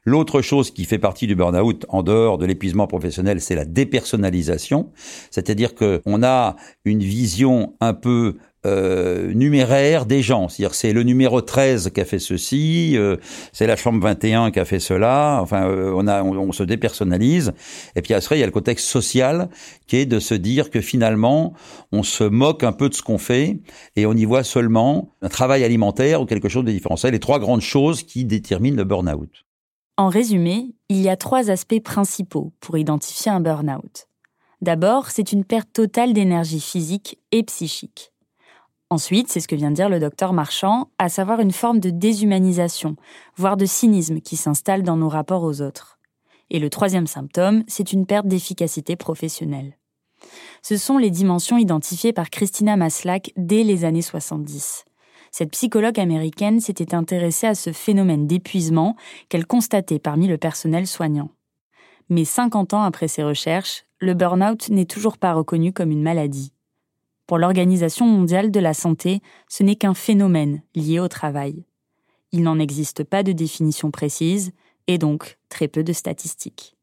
L'autre 0.04 0.42
chose 0.42 0.70
qui 0.70 0.84
fait 0.84 0.98
partie 0.98 1.26
du 1.26 1.34
burn-out, 1.34 1.86
en 1.88 2.02
dehors 2.02 2.36
de 2.36 2.44
l'épuisement 2.44 2.86
professionnel, 2.86 3.40
c'est 3.40 3.54
la 3.54 3.64
dépersonnalisation. 3.64 4.92
C'est-à-dire 5.30 5.74
qu'on 5.74 6.22
a 6.24 6.56
une 6.84 7.00
vision 7.00 7.72
un 7.80 7.94
peu 7.94 8.36
euh, 8.66 9.32
numéraire 9.32 10.06
des 10.06 10.22
gens. 10.22 10.48
C'est-à-dire 10.48 10.74
c'est 10.74 10.92
le 10.92 11.04
numéro 11.04 11.40
13 11.40 11.90
qui 11.94 12.00
a 12.00 12.04
fait 12.04 12.18
ceci, 12.18 12.96
euh, 12.96 13.16
c'est 13.52 13.66
la 13.66 13.76
chambre 13.76 14.02
21 14.02 14.50
qui 14.50 14.58
a 14.58 14.64
fait 14.64 14.80
cela. 14.80 15.38
Enfin, 15.40 15.68
euh, 15.68 15.92
on, 15.92 16.52
se 16.52 16.64
dépersonnalise. 16.64 17.52
Et 17.94 18.02
puis 18.02 18.12
après, 18.12 18.36
il 18.36 18.40
y 18.40 18.42
a 18.42 18.46
le 18.46 18.52
contexte 18.52 18.86
social 18.86 19.48
qui 19.86 19.98
est 19.98 20.06
de 20.06 20.18
se 20.18 20.34
dire 20.34 20.70
que 20.70 20.80
finalement, 20.80 21.54
on 21.92 22.02
se 22.02 22.24
moque 22.24 22.64
un 22.64 22.72
peu 22.72 22.88
de 22.88 22.94
ce 22.94 23.02
qu'on 23.02 23.18
fait 23.18 23.60
et 23.94 24.04
on 24.04 24.14
y 24.14 24.24
voit 24.24 24.42
seulement 24.42 25.10
un 25.22 25.28
travail 25.28 25.62
alimentaire 25.62 26.20
ou 26.20 26.26
quelque 26.26 26.48
chose 26.48 26.64
de 26.64 26.72
différent. 26.72 26.96
C'est 26.96 27.10
les 27.12 27.20
trois 27.20 27.38
grandes 27.38 27.60
choses 27.60 28.02
qui 28.02 28.24
déterminent 28.24 28.76
le 28.76 28.84
burn-out. 28.84 29.44
En 29.96 30.08
résumé, 30.08 30.74
il 30.88 31.00
y 31.00 31.08
a 31.08 31.16
trois 31.16 31.50
aspects 31.50 31.82
principaux 31.82 32.52
pour 32.60 32.76
identifier 32.76 33.30
un 33.30 33.40
burn-out. 33.40 34.08
D'abord, 34.60 35.10
c'est 35.10 35.32
une 35.32 35.44
perte 35.44 35.72
totale 35.72 36.12
d'énergie 36.12 36.60
physique 36.60 37.18
et 37.30 37.42
psychique. 37.42 38.12
Ensuite, 38.88 39.28
c'est 39.28 39.40
ce 39.40 39.48
que 39.48 39.56
vient 39.56 39.70
de 39.70 39.76
dire 39.76 39.88
le 39.88 39.98
docteur 39.98 40.32
Marchand, 40.32 40.90
à 40.98 41.08
savoir 41.08 41.40
une 41.40 41.50
forme 41.50 41.80
de 41.80 41.90
déshumanisation, 41.90 42.94
voire 43.36 43.56
de 43.56 43.66
cynisme 43.66 44.20
qui 44.20 44.36
s'installe 44.36 44.84
dans 44.84 44.96
nos 44.96 45.08
rapports 45.08 45.42
aux 45.42 45.60
autres. 45.60 45.98
Et 46.50 46.60
le 46.60 46.70
troisième 46.70 47.08
symptôme, 47.08 47.64
c'est 47.66 47.92
une 47.92 48.06
perte 48.06 48.28
d'efficacité 48.28 48.94
professionnelle. 48.94 49.76
Ce 50.62 50.76
sont 50.76 50.98
les 50.98 51.10
dimensions 51.10 51.58
identifiées 51.58 52.12
par 52.12 52.30
Christina 52.30 52.76
Maslach 52.76 53.32
dès 53.36 53.64
les 53.64 53.84
années 53.84 54.02
70. 54.02 54.84
Cette 55.32 55.50
psychologue 55.50 55.98
américaine 55.98 56.60
s'était 56.60 56.94
intéressée 56.94 57.48
à 57.48 57.54
ce 57.56 57.72
phénomène 57.72 58.28
d'épuisement 58.28 58.96
qu'elle 59.28 59.46
constatait 59.46 59.98
parmi 59.98 60.28
le 60.28 60.38
personnel 60.38 60.86
soignant. 60.86 61.30
Mais 62.08 62.24
50 62.24 62.72
ans 62.72 62.82
après 62.82 63.08
ses 63.08 63.24
recherches, 63.24 63.84
le 63.98 64.14
burn-out 64.14 64.68
n'est 64.68 64.86
toujours 64.86 65.18
pas 65.18 65.32
reconnu 65.32 65.72
comme 65.72 65.90
une 65.90 66.02
maladie. 66.02 66.52
Pour 67.26 67.38
l'Organisation 67.38 68.06
mondiale 68.06 68.50
de 68.50 68.60
la 68.60 68.74
santé, 68.74 69.20
ce 69.48 69.62
n'est 69.62 69.76
qu'un 69.76 69.94
phénomène 69.94 70.62
lié 70.74 71.00
au 71.00 71.08
travail. 71.08 71.64
Il 72.32 72.42
n'en 72.42 72.58
existe 72.58 73.02
pas 73.02 73.22
de 73.22 73.32
définition 73.32 73.90
précise 73.90 74.52
et 74.86 74.98
donc 74.98 75.38
très 75.48 75.68
peu 75.68 75.82
de 75.82 75.92
statistiques 75.92 76.75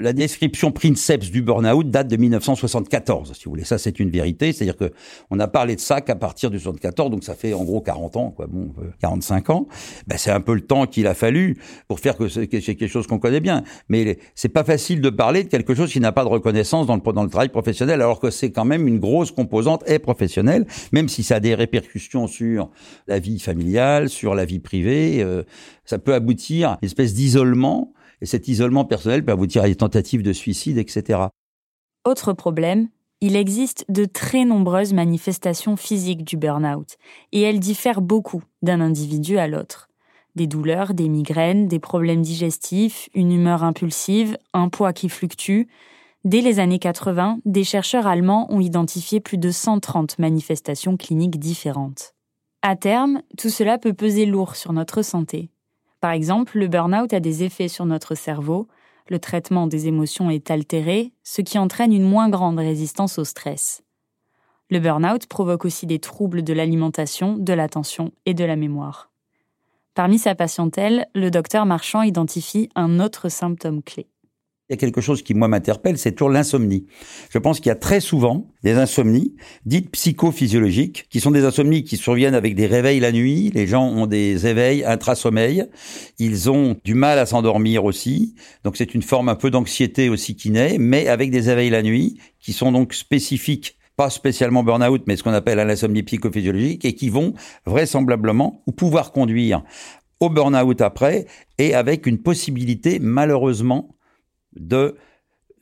la 0.00 0.12
description 0.12 0.72
princeps 0.72 1.30
du 1.30 1.42
burn-out 1.42 1.90
date 1.90 2.08
de 2.08 2.16
1974, 2.16 3.34
si 3.34 3.44
vous 3.44 3.50
voulez. 3.50 3.64
Ça, 3.64 3.78
c'est 3.78 4.00
une 4.00 4.10
vérité. 4.10 4.52
C'est-à-dire 4.52 4.76
que 4.76 4.92
on 5.30 5.38
a 5.38 5.46
parlé 5.46 5.76
de 5.76 5.80
ça 5.80 6.00
qu'à 6.00 6.16
partir 6.16 6.50
de 6.50 6.58
74, 6.58 7.10
donc 7.10 7.22
ça 7.22 7.34
fait 7.34 7.52
en 7.52 7.64
gros 7.64 7.80
40 7.80 8.16
ans, 8.16 8.30
quoi. 8.30 8.46
Bon, 8.46 8.72
45 9.00 9.50
ans. 9.50 9.68
Ben, 10.06 10.16
c'est 10.16 10.30
un 10.30 10.40
peu 10.40 10.54
le 10.54 10.62
temps 10.62 10.86
qu'il 10.86 11.06
a 11.06 11.14
fallu 11.14 11.58
pour 11.86 12.00
faire 12.00 12.16
que 12.16 12.28
c'est 12.28 12.48
quelque 12.48 12.86
chose 12.86 13.06
qu'on 13.06 13.18
connaît 13.18 13.40
bien. 13.40 13.62
Mais 13.88 14.18
c'est 14.34 14.48
pas 14.48 14.64
facile 14.64 15.00
de 15.00 15.10
parler 15.10 15.44
de 15.44 15.48
quelque 15.48 15.74
chose 15.74 15.92
qui 15.92 16.00
n'a 16.00 16.12
pas 16.12 16.24
de 16.24 16.30
reconnaissance 16.30 16.86
dans 16.86 16.96
le, 16.96 17.12
dans 17.12 17.22
le 17.22 17.30
travail 17.30 17.50
professionnel, 17.50 18.00
alors 18.00 18.20
que 18.20 18.30
c'est 18.30 18.50
quand 18.50 18.64
même 18.64 18.88
une 18.88 18.98
grosse 18.98 19.30
composante 19.30 19.84
et 19.86 19.98
professionnelle, 19.98 20.66
même 20.92 21.08
si 21.08 21.22
ça 21.22 21.36
a 21.36 21.40
des 21.40 21.54
répercussions 21.54 22.26
sur 22.26 22.70
la 23.06 23.18
vie 23.18 23.38
familiale, 23.38 24.08
sur 24.08 24.34
la 24.34 24.46
vie 24.46 24.60
privée. 24.60 25.22
Euh, 25.22 25.42
ça 25.84 25.98
peut 25.98 26.14
aboutir 26.14 26.70
à 26.70 26.78
une 26.82 26.86
espèce 26.86 27.14
d'isolement 27.14 27.92
et 28.20 28.26
cet 28.26 28.48
isolement 28.48 28.84
personnel 28.84 29.24
peut 29.24 29.32
aboutir 29.32 29.62
à 29.62 29.68
des 29.68 29.76
tentatives 29.76 30.22
de 30.22 30.32
suicide, 30.32 30.78
etc. 30.78 31.20
Autre 32.04 32.32
problème, 32.32 32.88
il 33.20 33.36
existe 33.36 33.84
de 33.90 34.06
très 34.06 34.44
nombreuses 34.44 34.94
manifestations 34.94 35.76
physiques 35.76 36.24
du 36.24 36.36
burn-out, 36.36 36.96
et 37.32 37.42
elles 37.42 37.60
diffèrent 37.60 38.00
beaucoup 38.00 38.42
d'un 38.62 38.80
individu 38.80 39.38
à 39.38 39.46
l'autre. 39.46 39.88
Des 40.36 40.46
douleurs, 40.46 40.94
des 40.94 41.08
migraines, 41.08 41.68
des 41.68 41.80
problèmes 41.80 42.22
digestifs, 42.22 43.10
une 43.14 43.32
humeur 43.32 43.62
impulsive, 43.64 44.38
un 44.54 44.68
poids 44.68 44.92
qui 44.92 45.08
fluctue. 45.08 45.64
Dès 46.24 46.40
les 46.40 46.60
années 46.60 46.78
80, 46.78 47.40
des 47.44 47.64
chercheurs 47.64 48.06
allemands 48.06 48.46
ont 48.50 48.60
identifié 48.60 49.20
plus 49.20 49.38
de 49.38 49.50
130 49.50 50.18
manifestations 50.18 50.96
cliniques 50.96 51.38
différentes. 51.38 52.14
À 52.62 52.76
terme, 52.76 53.22
tout 53.36 53.50
cela 53.50 53.78
peut 53.78 53.94
peser 53.94 54.24
lourd 54.24 54.54
sur 54.54 54.72
notre 54.72 55.02
santé. 55.02 55.50
Par 56.00 56.12
exemple, 56.12 56.58
le 56.58 56.68
burn-out 56.68 57.12
a 57.12 57.20
des 57.20 57.42
effets 57.44 57.68
sur 57.68 57.84
notre 57.84 58.14
cerveau, 58.14 58.68
le 59.08 59.18
traitement 59.18 59.66
des 59.66 59.88
émotions 59.88 60.30
est 60.30 60.50
altéré, 60.50 61.12
ce 61.24 61.42
qui 61.42 61.58
entraîne 61.58 61.92
une 61.92 62.08
moins 62.08 62.28
grande 62.28 62.58
résistance 62.58 63.18
au 63.18 63.24
stress. 63.24 63.82
Le 64.70 64.78
burn-out 64.78 65.26
provoque 65.26 65.64
aussi 65.64 65.86
des 65.86 65.98
troubles 65.98 66.42
de 66.42 66.52
l'alimentation, 66.52 67.36
de 67.36 67.52
l'attention 67.52 68.12
et 68.24 68.34
de 68.34 68.44
la 68.44 68.56
mémoire. 68.56 69.10
Parmi 69.94 70.18
sa 70.18 70.36
patientèle, 70.36 71.08
le 71.14 71.30
docteur 71.30 71.66
Marchand 71.66 72.02
identifie 72.02 72.70
un 72.76 73.00
autre 73.00 73.28
symptôme 73.28 73.82
clé. 73.82 74.06
Il 74.70 74.74
y 74.74 74.76
a 74.76 74.76
quelque 74.76 75.00
chose 75.00 75.22
qui, 75.22 75.34
moi, 75.34 75.48
m'interpelle, 75.48 75.98
c'est 75.98 76.12
toujours 76.12 76.30
l'insomnie. 76.30 76.86
Je 77.30 77.38
pense 77.38 77.58
qu'il 77.58 77.70
y 77.70 77.72
a 77.72 77.76
très 77.76 77.98
souvent 77.98 78.46
des 78.62 78.74
insomnies 78.74 79.34
dites 79.66 79.90
psychophysiologiques, 79.90 81.06
qui 81.10 81.18
sont 81.18 81.32
des 81.32 81.44
insomnies 81.44 81.82
qui 81.82 81.96
surviennent 81.96 82.36
avec 82.36 82.54
des 82.54 82.66
réveils 82.66 83.00
la 83.00 83.10
nuit. 83.10 83.50
Les 83.52 83.66
gens 83.66 83.88
ont 83.88 84.06
des 84.06 84.46
éveils 84.46 84.84
intra-sommeil. 84.84 85.64
Ils 86.20 86.50
ont 86.50 86.76
du 86.84 86.94
mal 86.94 87.18
à 87.18 87.26
s'endormir 87.26 87.84
aussi. 87.84 88.36
Donc 88.62 88.76
c'est 88.76 88.94
une 88.94 89.02
forme 89.02 89.28
un 89.28 89.34
peu 89.34 89.50
d'anxiété 89.50 90.08
aussi 90.08 90.36
qui 90.36 90.50
naît, 90.50 90.76
mais 90.78 91.08
avec 91.08 91.32
des 91.32 91.50
éveils 91.50 91.70
la 91.70 91.82
nuit, 91.82 92.20
qui 92.38 92.52
sont 92.52 92.70
donc 92.70 92.94
spécifiques 92.94 93.76
pas 93.96 94.08
spécialement 94.08 94.62
burn-out, 94.62 95.02
mais 95.08 95.16
ce 95.16 95.24
qu'on 95.24 95.32
appelle 95.32 95.58
l'insomnie 95.58 96.04
psychophysiologique, 96.04 96.84
et 96.84 96.94
qui 96.94 97.08
vont 97.08 97.34
vraisemblablement 97.66 98.62
ou 98.68 98.72
pouvoir 98.72 99.10
conduire 99.10 99.64
au 100.20 100.30
burn-out 100.30 100.80
après, 100.80 101.26
et 101.58 101.74
avec 101.74 102.06
une 102.06 102.18
possibilité, 102.18 102.98
malheureusement, 103.00 103.96
de 104.54 104.96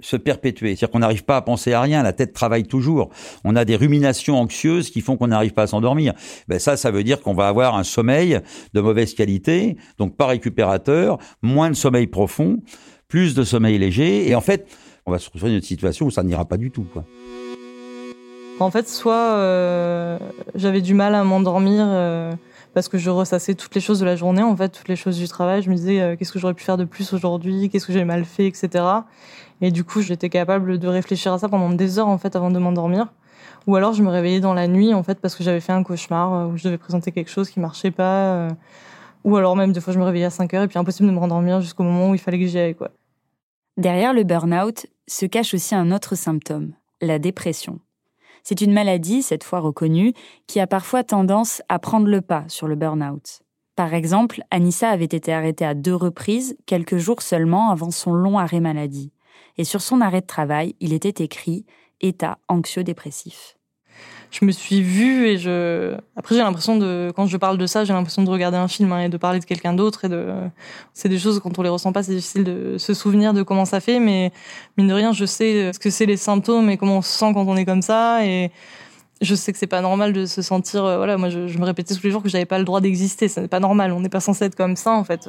se 0.01 0.17
perpétuer. 0.17 0.77
C'est-à-dire 0.77 0.91
qu'on 0.91 0.99
n'arrive 1.01 1.25
pas 1.25 1.37
à 1.37 1.43
penser 1.43 1.73
à 1.73 1.81
rien, 1.81 2.03
la 2.03 2.13
tête 2.13 2.33
travaille 2.33 2.65
toujours. 2.65 3.11
On 3.45 3.57
a 3.57 3.65
des 3.65 3.77
ruminations 3.77 4.39
anxieuses 4.39 4.91
qui 4.91 5.01
font 5.01 5.17
qu'on 5.17 5.29
n'arrive 5.29 5.53
pas 5.53 5.63
à 5.63 5.67
s'endormir. 5.67 6.15
Ben 6.47 6.59
ça, 6.59 6.77
ça 6.77 6.91
veut 6.91 7.03
dire 7.03 7.21
qu'on 7.21 7.35
va 7.35 7.49
avoir 7.49 7.77
un 7.77 7.83
sommeil 7.83 8.41
de 8.75 8.81
mauvaise 8.81 9.15
qualité, 9.15 9.77
donc 9.99 10.17
pas 10.17 10.27
récupérateur, 10.27 11.19
moins 11.43 11.71
de 11.71 11.75
sommeil 11.75 12.07
profond, 12.07 12.59
plus 13.09 13.35
de 13.35 13.43
sommeil 13.43 13.79
léger, 13.79 14.29
et 14.29 14.35
en 14.35 14.41
fait, 14.41 14.69
on 15.07 15.11
va 15.11 15.19
se 15.19 15.27
retrouver 15.27 15.51
dans 15.51 15.57
une 15.57 15.63
situation 15.63 16.07
où 16.07 16.11
ça 16.11 16.23
n'ira 16.23 16.45
pas 16.45 16.59
du 16.59 16.71
tout. 16.71 16.87
En 18.61 18.71
fait, 18.71 18.89
soit 18.89 19.15
euh, 19.15 20.19
j'avais 20.55 20.81
du 20.81 20.95
mal 20.95 21.15
à 21.15 21.25
m'endormir. 21.25 21.87
Euh, 21.89 22.33
parce 22.75 22.89
que 22.89 22.99
je 22.99 23.11
ressassais 23.11 23.55
toutes 23.55 23.75
les 23.75 23.81
choses 23.81 24.01
de 24.01 24.05
la 24.05 24.17
journée, 24.17 24.43
en 24.43 24.57
fait, 24.57 24.69
toutes 24.69 24.89
les 24.89 24.97
choses 24.97 25.19
du 25.19 25.29
travail. 25.29 25.63
Je 25.63 25.71
me 25.71 25.75
disais, 25.75 26.01
euh, 26.01 26.17
qu'est-ce 26.17 26.33
que 26.33 26.39
j'aurais 26.39 26.55
pu 26.55 26.65
faire 26.65 26.77
de 26.77 26.85
plus 26.85 27.13
aujourd'hui, 27.13 27.69
qu'est-ce 27.69 27.87
que 27.87 27.93
j'ai 27.93 28.05
mal 28.05 28.25
fait, 28.25 28.47
etc. 28.47 28.85
Et 29.61 29.71
du 29.71 29.85
coup, 29.85 30.03
j'étais 30.03 30.29
capable 30.29 30.79
de 30.79 30.89
réfléchir 30.89 31.33
à 31.33 31.39
ça 31.39 31.49
pendant 31.49 31.71
des 31.71 31.99
heures, 31.99 32.09
en 32.09 32.19
fait, 32.19 32.37
avant 32.37 32.51
de 32.51 32.59
m'endormir. 32.59 33.13
Ou 33.67 33.77
alors, 33.77 33.93
je 33.93 34.03
me 34.03 34.09
réveillais 34.09 34.41
dans 34.41 34.55
la 34.55 34.69
nuit, 34.69 34.95
en 34.95 35.03
fait, 35.03 35.21
parce 35.21 35.35
que 35.35 35.43
j'avais 35.43 35.61
fait 35.61 35.73
un 35.73 35.83
cauchemar 35.83 36.33
euh, 36.33 36.47
où 36.47 36.57
je 36.57 36.65
devais 36.65 36.79
présenter 36.79 37.13
quelque 37.13 37.31
chose 37.31 37.51
qui 37.51 37.61
marchait 37.61 37.91
pas. 37.91 38.35
Euh. 38.35 38.51
ou 39.25 39.37
alors, 39.37 39.57
même, 39.57 39.73
des 39.73 39.81
fois, 39.81 39.93
je 39.93 39.99
me 39.99 40.05
réveillais 40.05 40.27
à 40.27 40.31
5 40.31 40.55
heures 40.55 40.63
et 40.63 40.69
puis 40.69 40.79
impossible 40.79 41.09
de 41.09 41.15
me 41.15 41.19
rendormir 41.19 41.61
jusqu'au 41.61 41.83
moment 41.83 42.11
où 42.11 42.15
il 42.15 42.21
fallait 42.21 42.39
que 42.39 42.47
j'y 42.47 42.59
aille, 42.59 42.75
quoi. 42.75 42.91
Derrière 43.77 44.13
le 44.13 44.25
burn-out 44.25 44.87
se 45.07 45.25
cache 45.25 45.55
aussi 45.55 45.77
un 45.77 45.93
autre 45.93 46.17
symptôme, 46.17 46.73
la 47.01 47.21
dépression. 47.21 47.79
C'est 48.43 48.61
une 48.61 48.73
maladie, 48.73 49.23
cette 49.23 49.45
fois 49.45 49.61
reconnue, 49.61 50.13
qui 50.47 50.61
a 50.61 50.67
parfois 50.67 51.05
tendance 51.05 51.63
à 51.69 51.79
prendre 51.79 52.07
le 52.07 52.21
pas 52.21 52.45
sur 52.49 52.69
le 52.69 52.77
burn-out. 52.77 53.41
Par 53.77 53.95
exemple, 53.95 54.43
Anissa 54.51 54.91
avait 54.91 55.05
été 55.05 55.33
arrêtée 55.33 55.65
à 55.65 55.75
deux 55.75 55.95
reprises, 55.95 56.57
quelques 56.67 56.97
jours 56.97 57.23
seulement 57.23 57.71
avant 57.71 57.91
son 57.91 58.13
long 58.13 58.39
arrêt 58.39 58.61
maladie. 58.61 59.13
Et 59.57 59.65
sur 59.65 59.83
son 59.83 60.01
arrêt 60.01 60.21
de 60.21 60.27
travail, 60.27 60.75
il 60.81 60.93
était 60.93 61.23
écrit 61.23 61.65
état 62.01 62.39
anxieux-dépressif 62.49 63.58
je 64.31 64.45
me 64.45 64.53
suis 64.53 64.83
vue 64.83 65.27
et 65.27 65.39
je. 65.39 65.97
Après, 66.17 66.35
j'ai 66.35 66.43
l'impression 66.43 66.77
de, 66.77 67.13
quand 67.17 67.27
je 67.27 67.37
parle 67.37 67.59
de 67.59 67.67
ça, 67.67 67.85
j'ai 67.85 67.93
l'impression 67.93 68.23
de 68.23 68.31
regarder 68.31 68.57
un 68.57 68.69
film 68.69 68.93
hein, 68.93 69.01
et 69.01 69.09
de 69.09 69.17
parler 69.17 69.41
de 69.41 69.45
quelqu'un 69.45 69.73
d'autre 69.73 70.05
et 70.05 70.09
de. 70.09 70.27
C'est 70.95 71.09
des 71.09 71.19
choses 71.19 71.41
quand 71.41 71.59
on 71.59 71.63
les 71.63 71.69
ressent 71.69 71.93
pas, 71.93 72.03
c'est 72.03 72.15
difficile 72.15 72.45
de 72.45 72.77
se 72.79 72.95
souvenir 72.95 73.33
de 73.35 73.43
comment 73.43 73.65
ça 73.65 73.81
fait, 73.81 74.01
mais 74.01 74.33
mine 74.77 74.89
de 74.89 74.95
rien, 74.95 75.13
je 75.13 75.25
sais 75.25 75.73
ce 75.73 75.79
que 75.79 75.91
c'est 75.91 76.07
les 76.07 76.17
symptômes 76.17 76.69
et 76.71 76.77
comment 76.77 76.99
on 76.99 77.03
se 77.03 77.13
sent 77.13 77.33
quand 77.33 77.47
on 77.47 77.57
est 77.57 77.65
comme 77.65 77.83
ça 77.83 78.25
et 78.25 78.51
je 79.21 79.35
sais 79.35 79.53
que 79.53 79.59
c'est 79.59 79.67
pas 79.67 79.81
normal 79.81 80.13
de 80.13 80.27
se 80.27 80.43
sentir. 80.43 80.85
Euh, 80.85 80.97
voilà, 80.97 81.17
moi, 81.17 81.29
je, 81.29 81.49
je 81.49 81.59
me 81.59 81.65
répétais 81.65 81.95
tous 81.95 82.05
les 82.05 82.11
jours 82.11 82.23
que 82.23 82.29
j'avais 82.29 82.47
pas 82.47 82.59
le 82.59 82.65
droit 82.65 82.81
d'exister. 82.81 83.29
Ça 83.29 83.41
n'est 83.41 83.49
pas 83.49 83.61
normal. 83.61 83.93
On 83.93 84.01
n'est 84.01 84.09
pas 84.09 84.21
censé 84.21 84.45
être 84.45 84.55
comme 84.55 84.77
ça, 84.77 84.93
en 84.93 85.05
fait. 85.05 85.29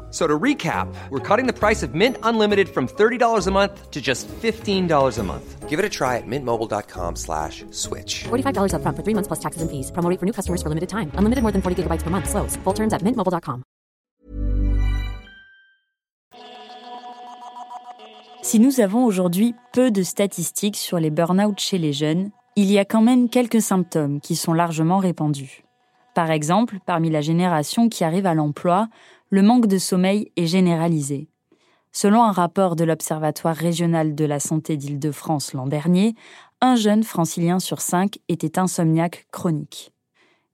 So 0.11 0.27
to 0.27 0.37
recap, 0.37 0.93
we're 1.09 1.19
cutting 1.19 1.47
the 1.47 1.57
price 1.57 1.83
of 1.83 1.95
Mint 1.95 2.17
Unlimited 2.21 2.67
from 2.67 2.87
$30 2.87 3.47
a 3.47 3.51
month 3.51 3.91
to 3.91 4.01
just 4.01 4.27
$15 4.27 5.17
a 5.17 5.23
month. 5.23 5.69
Give 5.69 5.79
it 5.79 5.85
a 5.85 5.89
try 5.89 6.17
at 6.17 6.27
mintmobile.com 6.27 7.15
slash 7.15 7.63
switch. 7.71 8.25
$45 8.25 8.73
up 8.73 8.81
front 8.81 8.97
for 8.97 9.03
three 9.03 9.15
months 9.15 9.29
plus 9.29 9.39
taxes 9.39 9.61
and 9.61 9.71
fees. 9.71 9.89
Promoting 9.91 10.17
for 10.17 10.25
new 10.25 10.33
customers 10.33 10.61
for 10.61 10.67
limited 10.67 10.89
time. 10.89 11.13
Unlimited 11.15 11.43
more 11.43 11.53
than 11.53 11.61
40 11.61 11.83
gigabytes 11.83 12.03
per 12.03 12.09
month. 12.09 12.29
Slows. 12.29 12.57
Full 12.65 12.73
terms 12.73 12.91
at 12.91 13.01
mintmobile.com. 13.03 13.63
Si 18.43 18.59
nous 18.59 18.81
avons 18.81 19.05
aujourd'hui 19.05 19.55
peu 19.71 19.91
de 19.91 20.03
statistiques 20.03 20.75
sur 20.75 20.99
les 20.99 21.11
burn-out 21.11 21.57
chez 21.57 21.77
les 21.77 21.93
jeunes, 21.93 22.31
il 22.57 22.69
y 22.69 22.79
a 22.79 22.85
quand 22.85 23.01
même 23.01 23.29
quelques 23.29 23.61
symptômes 23.61 24.19
qui 24.19 24.35
sont 24.35 24.51
largement 24.51 24.97
répandus. 24.97 25.63
Par 26.15 26.31
exemple, 26.31 26.79
parmi 26.85 27.09
la 27.09 27.21
génération 27.21 27.87
qui 27.87 28.03
arrive 28.03 28.25
à 28.25 28.33
l'emploi, 28.33 28.89
le 29.31 29.41
manque 29.41 29.67
de 29.67 29.77
sommeil 29.77 30.29
est 30.35 30.45
généralisé. 30.45 31.29
Selon 31.93 32.21
un 32.21 32.33
rapport 32.33 32.75
de 32.75 32.83
l'Observatoire 32.83 33.55
régional 33.55 34.13
de 34.13 34.25
la 34.25 34.41
santé 34.41 34.75
d'Île-de-France 34.75 35.53
l'an 35.53 35.67
dernier, 35.67 36.15
un 36.59 36.75
jeune 36.75 37.03
francilien 37.03 37.59
sur 37.59 37.79
cinq 37.79 38.19
était 38.27 38.59
insomniaque 38.59 39.27
chronique. 39.31 39.93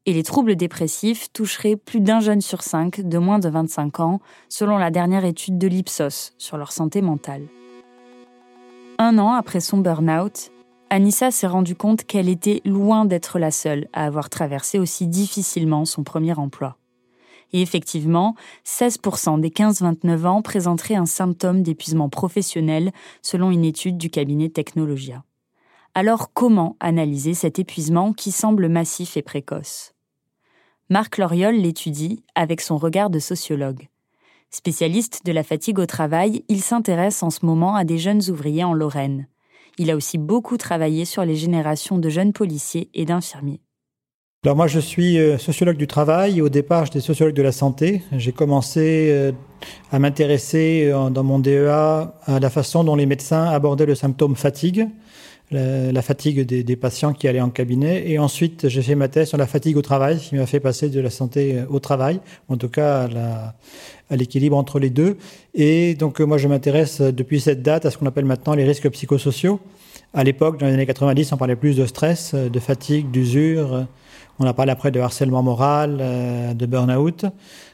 Et 0.05 0.13
les 0.13 0.21
troubles 0.21 0.55
dépressifs 0.55 1.33
toucheraient 1.33 1.75
plus 1.75 2.01
d'un 2.01 2.19
jeune 2.19 2.39
sur 2.39 2.61
cinq 2.61 3.01
de 3.01 3.17
moins 3.17 3.39
de 3.39 3.49
25 3.49 3.99
ans, 3.99 4.19
selon 4.47 4.77
la 4.77 4.91
dernière 4.91 5.25
étude 5.25 5.57
de 5.57 5.67
l'Ipsos 5.67 6.33
sur 6.37 6.57
leur 6.57 6.71
santé 6.71 7.01
mentale. 7.01 7.47
Un 8.99 9.17
an 9.17 9.33
après 9.33 9.59
son 9.59 9.79
burn-out, 9.79 10.51
Anissa 10.91 11.31
s'est 11.31 11.47
rendue 11.47 11.75
compte 11.75 12.03
qu'elle 12.03 12.29
était 12.29 12.61
loin 12.63 13.05
d'être 13.05 13.39
la 13.39 13.51
seule 13.51 13.87
à 13.91 14.05
avoir 14.05 14.29
traversé 14.29 14.77
aussi 14.77 15.07
difficilement 15.07 15.83
son 15.83 16.03
premier 16.03 16.37
emploi. 16.37 16.77
Et 17.53 17.61
effectivement, 17.61 18.35
16% 18.65 19.39
des 19.39 19.49
15-29 19.49 20.25
ans 20.25 20.41
présenteraient 20.41 20.95
un 20.95 21.05
symptôme 21.05 21.63
d'épuisement 21.63 22.09
professionnel 22.09 22.91
selon 23.21 23.51
une 23.51 23.65
étude 23.65 23.97
du 23.97 24.09
cabinet 24.09 24.49
Technologia. 24.49 25.23
Alors 25.93 26.31
comment 26.33 26.75
analyser 26.79 27.33
cet 27.33 27.57
épuisement 27.57 28.13
qui 28.13 28.31
semble 28.31 28.67
massif 28.69 29.17
et 29.17 29.21
précoce? 29.21 29.93
Marc 30.89 31.17
Loriol 31.17 31.55
l'étudie 31.55 32.23
avec 32.35 32.61
son 32.61 32.77
regard 32.77 33.09
de 33.09 33.19
sociologue. 33.19 33.87
Spécialiste 34.49 35.25
de 35.25 35.31
la 35.31 35.43
fatigue 35.43 35.79
au 35.79 35.85
travail, 35.85 36.45
il 36.47 36.61
s'intéresse 36.61 37.23
en 37.23 37.29
ce 37.29 37.45
moment 37.45 37.75
à 37.75 37.83
des 37.83 37.97
jeunes 37.97 38.21
ouvriers 38.29 38.63
en 38.63 38.73
Lorraine. 38.73 39.27
Il 39.77 39.91
a 39.91 39.95
aussi 39.95 40.17
beaucoup 40.17 40.57
travaillé 40.57 41.03
sur 41.03 41.25
les 41.25 41.35
générations 41.35 41.97
de 41.97 42.09
jeunes 42.09 42.31
policiers 42.31 42.89
et 42.93 43.05
d'infirmiers. 43.05 43.61
Alors 44.45 44.55
moi 44.55 44.67
je 44.67 44.79
suis 44.79 45.17
euh, 45.17 45.39
sociologue 45.39 45.77
du 45.77 45.87
travail. 45.87 46.41
Au 46.41 46.49
départ 46.49 46.85
j'étais 46.85 46.99
sociologue 46.99 47.33
de 47.33 47.41
la 47.41 47.51
santé. 47.51 48.03
J'ai 48.11 48.31
commencé 48.31 49.07
euh, 49.09 49.31
à 49.91 49.97
m'intéresser 49.97 50.91
euh, 50.93 51.09
dans 51.09 51.23
mon 51.23 51.39
DEA 51.39 52.13
à 52.23 52.39
la 52.39 52.49
façon 52.51 52.83
dont 52.83 52.95
les 52.95 53.07
médecins 53.07 53.45
abordaient 53.45 53.87
le 53.87 53.95
symptôme 53.95 54.35
fatigue, 54.35 54.89
la, 55.49 56.01
fatigue 56.03 56.41
des, 56.41 56.75
patients 56.75 57.13
qui 57.13 57.27
allaient 57.27 57.41
en 57.41 57.49
cabinet. 57.49 58.07
Et 58.11 58.19
ensuite 58.19 58.69
j'ai 58.69 58.83
fait 58.83 58.93
ma 58.93 59.07
thèse 59.07 59.29
sur 59.29 59.39
la 59.39 59.47
fatigue 59.47 59.75
au 59.75 59.81
travail, 59.81 60.19
qui 60.19 60.35
m'a 60.35 60.45
fait 60.45 60.59
passer 60.59 60.89
de 60.89 60.99
la 60.99 61.09
santé 61.09 61.63
au 61.67 61.79
travail, 61.79 62.19
en 62.47 62.57
tout 62.57 62.69
cas 62.69 63.09
à 64.09 64.15
l'équilibre 64.15 64.55
entre 64.55 64.77
les 64.77 64.91
deux. 64.91 65.17
Et 65.55 65.95
donc 65.95 66.19
moi 66.19 66.37
je 66.37 66.47
m'intéresse 66.47 67.01
depuis 67.01 67.41
cette 67.41 67.63
date 67.63 67.87
à 67.87 67.91
ce 67.91 67.97
qu'on 67.97 68.05
appelle 68.05 68.25
maintenant 68.25 68.53
les 68.53 68.65
risques 68.65 68.87
psychosociaux. 68.91 69.59
À 70.13 70.23
l'époque, 70.23 70.59
dans 70.59 70.67
les 70.67 70.73
années 70.73 70.85
90, 70.85 71.33
on 71.33 71.37
parlait 71.37 71.55
plus 71.55 71.75
de 71.75 71.87
stress, 71.87 72.35
de 72.35 72.59
fatigue, 72.59 73.09
d'usure. 73.09 73.87
On 74.39 74.45
a 74.45 74.53
parlé 74.53 74.71
après 74.71 74.91
de 74.91 74.99
harcèlement 74.99 75.41
moral, 75.41 75.97
euh, 75.99 76.53
de 76.53 76.65
burn-out. 76.65 77.25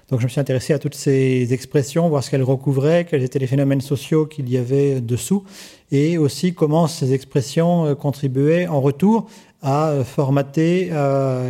Donc 0.10 0.20
je 0.20 0.26
me 0.26 0.30
suis 0.30 0.40
intéressé 0.40 0.74
à 0.74 0.80
toutes 0.80 0.96
ces 0.96 1.54
expressions, 1.54 2.08
voir 2.08 2.24
ce 2.24 2.32
qu'elles 2.32 2.44
recouvraient, 2.44 3.06
quels 3.06 3.24
étaient 3.24 3.40
les 3.40 3.48
phénomènes 3.48 3.82
sociaux 3.82 4.26
qu'il 4.26 4.50
y 4.50 4.58
avait 4.58 5.02
dessous, 5.02 5.44
et 5.92 6.18
aussi 6.18 6.54
comment 6.54 6.88
ces 6.88 7.14
expressions 7.14 7.86
euh, 7.86 7.96
contribuaient 7.96 8.68
en 8.68 8.80
retour 8.80 9.28
à 9.62 9.90
euh, 9.90 10.04
formater 10.04 10.92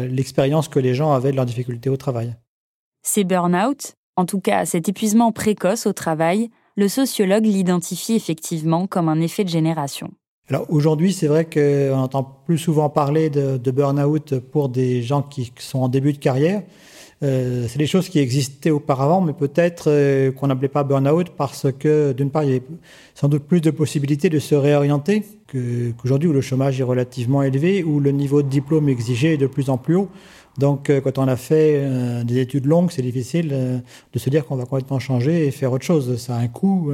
l'expérience 0.10 0.68
que 0.68 0.80
les 0.80 0.94
gens 0.94 1.14
avaient 1.14 1.32
de 1.32 1.36
leurs 1.36 1.46
difficultés 1.46 1.90
au 1.90 1.98
travail. 1.98 2.36
Ces 3.04 3.24
burn-out, 3.24 3.94
en 4.16 4.26
tout 4.26 4.40
cas 4.40 4.66
cet 4.66 4.90
épuisement 4.90 5.32
précoce 5.32 5.86
au 5.86 5.94
travail, 5.94 6.50
le 6.76 6.88
sociologue 6.88 7.46
l'identifie 7.46 8.14
effectivement 8.14 8.88
comme 8.88 9.10
un 9.10 9.20
effet 9.20 9.44
de 9.44 9.50
génération. 9.50 10.12
Alors 10.50 10.66
aujourd'hui, 10.70 11.14
c'est 11.14 11.28
vrai 11.28 11.46
qu'on 11.46 11.98
entend 11.98 12.24
plus 12.46 12.58
souvent 12.58 12.90
parler 12.90 13.30
de, 13.30 13.72
burn-out 13.72 14.40
pour 14.40 14.68
des 14.68 15.02
gens 15.02 15.22
qui 15.22 15.54
sont 15.58 15.80
en 15.80 15.88
début 15.88 16.12
de 16.12 16.18
carrière. 16.18 16.64
Euh, 17.24 17.68
c'est 17.70 17.80
des 17.80 17.88
choses 17.88 18.10
qui 18.10 18.20
existaient 18.20 18.70
auparavant, 18.70 19.22
mais 19.22 19.32
peut-être 19.32 19.86
euh, 19.88 20.34
qu'on 20.34 20.48
n'appelait 20.48 20.68
pas 20.68 20.84
burn-out 20.84 21.30
parce 21.30 21.68
que, 21.72 22.12
d'une 22.12 22.30
part, 22.30 22.44
il 22.44 22.50
y 22.50 22.52
avait 22.52 22.64
sans 23.16 23.30
doute 23.30 23.44
plus 23.44 23.62
de 23.62 23.72
possibilités 23.72 24.28
de 24.28 24.40
se 24.40 24.54
réorienter 24.56 25.24
qu'aujourd'hui 25.50 26.28
où 26.28 26.34
le 26.34 26.42
chômage 26.42 26.78
est 26.82 26.84
relativement 26.84 27.42
élevé, 27.42 27.82
où 27.82 28.02
le 28.02 28.12
niveau 28.12 28.42
de 28.42 28.50
diplôme 28.50 28.90
exigé 28.90 29.36
est 29.36 29.38
de 29.38 29.48
plus 29.48 29.70
en 29.70 29.78
plus 29.78 29.96
haut. 29.96 30.10
Donc, 30.58 30.90
euh, 30.90 31.00
quand 31.00 31.18
on 31.20 31.28
a 31.30 31.38
fait 31.38 31.76
euh, 31.78 32.26
des 32.26 32.40
études 32.40 32.66
longues, 32.66 32.92
c'est 32.92 33.02
difficile 33.02 33.48
de 33.48 34.20
se 34.20 34.30
dire 34.30 34.46
qu'on 34.46 34.58
va 34.58 34.66
complètement 34.66 35.00
changer 35.00 35.48
et 35.48 35.52
faire 35.52 35.72
autre 35.72 35.86
chose. 35.86 36.18
Ça 36.18 36.36
a 36.36 36.40
un 36.40 36.50
coût 36.50 36.92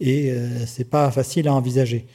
et 0.00 0.32
c'est 0.66 0.88
pas 0.88 1.10
facile 1.10 1.48
à 1.48 1.54
envisager. 1.54 2.06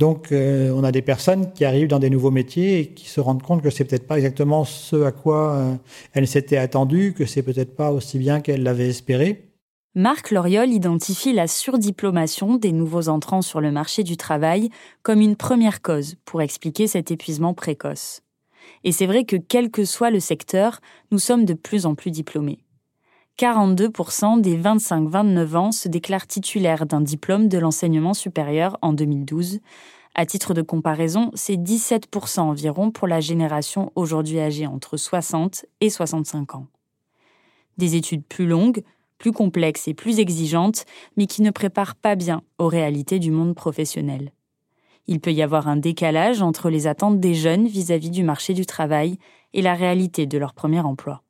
Donc, 0.00 0.32
euh, 0.32 0.72
on 0.74 0.82
a 0.82 0.92
des 0.92 1.02
personnes 1.02 1.52
qui 1.52 1.66
arrivent 1.66 1.88
dans 1.88 1.98
des 1.98 2.08
nouveaux 2.08 2.30
métiers 2.30 2.80
et 2.80 2.86
qui 2.86 3.06
se 3.06 3.20
rendent 3.20 3.42
compte 3.42 3.62
que 3.62 3.68
c'est 3.68 3.84
peut-être 3.84 4.06
pas 4.06 4.16
exactement 4.16 4.64
ce 4.64 5.04
à 5.04 5.12
quoi 5.12 5.52
euh, 5.52 5.74
elles 6.14 6.26
s'étaient 6.26 6.56
attendues, 6.56 7.12
que 7.12 7.26
c'est 7.26 7.42
peut-être 7.42 7.76
pas 7.76 7.92
aussi 7.92 8.18
bien 8.18 8.40
qu'elles 8.40 8.62
l'avaient 8.62 8.88
espéré. 8.88 9.50
Marc 9.94 10.30
Loriol 10.30 10.70
identifie 10.70 11.34
la 11.34 11.46
surdiplomation 11.46 12.56
des 12.56 12.72
nouveaux 12.72 13.10
entrants 13.10 13.42
sur 13.42 13.60
le 13.60 13.70
marché 13.70 14.02
du 14.02 14.16
travail 14.16 14.70
comme 15.02 15.20
une 15.20 15.36
première 15.36 15.82
cause 15.82 16.16
pour 16.24 16.40
expliquer 16.40 16.86
cet 16.86 17.10
épuisement 17.10 17.52
précoce. 17.52 18.22
Et 18.84 18.92
c'est 18.92 19.06
vrai 19.06 19.24
que 19.24 19.36
quel 19.36 19.70
que 19.70 19.84
soit 19.84 20.10
le 20.10 20.20
secteur, 20.20 20.80
nous 21.10 21.18
sommes 21.18 21.44
de 21.44 21.52
plus 21.52 21.84
en 21.84 21.94
plus 21.94 22.10
diplômés. 22.10 22.60
42% 23.40 24.42
des 24.42 24.58
25-29 24.58 25.56
ans 25.56 25.72
se 25.72 25.88
déclarent 25.88 26.26
titulaires 26.26 26.84
d'un 26.84 27.00
diplôme 27.00 27.48
de 27.48 27.56
l'enseignement 27.56 28.12
supérieur 28.12 28.76
en 28.82 28.92
2012. 28.92 29.60
À 30.14 30.26
titre 30.26 30.52
de 30.52 30.60
comparaison, 30.60 31.30
c'est 31.32 31.56
17% 31.56 32.40
environ 32.40 32.90
pour 32.90 33.08
la 33.08 33.20
génération 33.20 33.92
aujourd'hui 33.94 34.40
âgée 34.40 34.66
entre 34.66 34.98
60 34.98 35.64
et 35.80 35.88
65 35.88 36.54
ans. 36.54 36.66
Des 37.78 37.96
études 37.96 38.26
plus 38.26 38.46
longues, 38.46 38.82
plus 39.16 39.32
complexes 39.32 39.88
et 39.88 39.94
plus 39.94 40.18
exigeantes, 40.18 40.84
mais 41.16 41.26
qui 41.26 41.40
ne 41.40 41.50
préparent 41.50 41.96
pas 41.96 42.16
bien 42.16 42.42
aux 42.58 42.68
réalités 42.68 43.20
du 43.20 43.30
monde 43.30 43.54
professionnel. 43.54 44.32
Il 45.06 45.18
peut 45.18 45.32
y 45.32 45.40
avoir 45.40 45.66
un 45.66 45.76
décalage 45.76 46.42
entre 46.42 46.68
les 46.68 46.86
attentes 46.86 47.20
des 47.20 47.32
jeunes 47.32 47.68
vis-à-vis 47.68 48.10
du 48.10 48.22
marché 48.22 48.52
du 48.52 48.66
travail 48.66 49.16
et 49.54 49.62
la 49.62 49.72
réalité 49.72 50.26
de 50.26 50.36
leur 50.36 50.52
premier 50.52 50.80
emploi. 50.80 51.22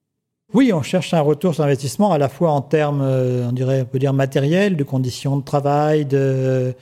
Oui, 0.53 0.73
on 0.73 0.83
cherche 0.83 1.15
un 1.15 1.21
retour 1.21 1.55
sur 1.55 1.63
investissement 1.63 2.11
à 2.11 2.19
la 2.19 2.29
fois 2.29 2.51
en 2.51 2.61
termes, 2.61 3.03
euh, 3.03 3.49
on 3.49 3.53
dirait, 3.53 3.83
on 3.83 3.85
peut 3.85 4.01
dire 4.01 4.13
matériels, 4.13 4.77
de 4.77 4.83
conditions 4.83 5.37
de 5.37 5.45
travail, 5.45 6.05
de, 6.05 6.75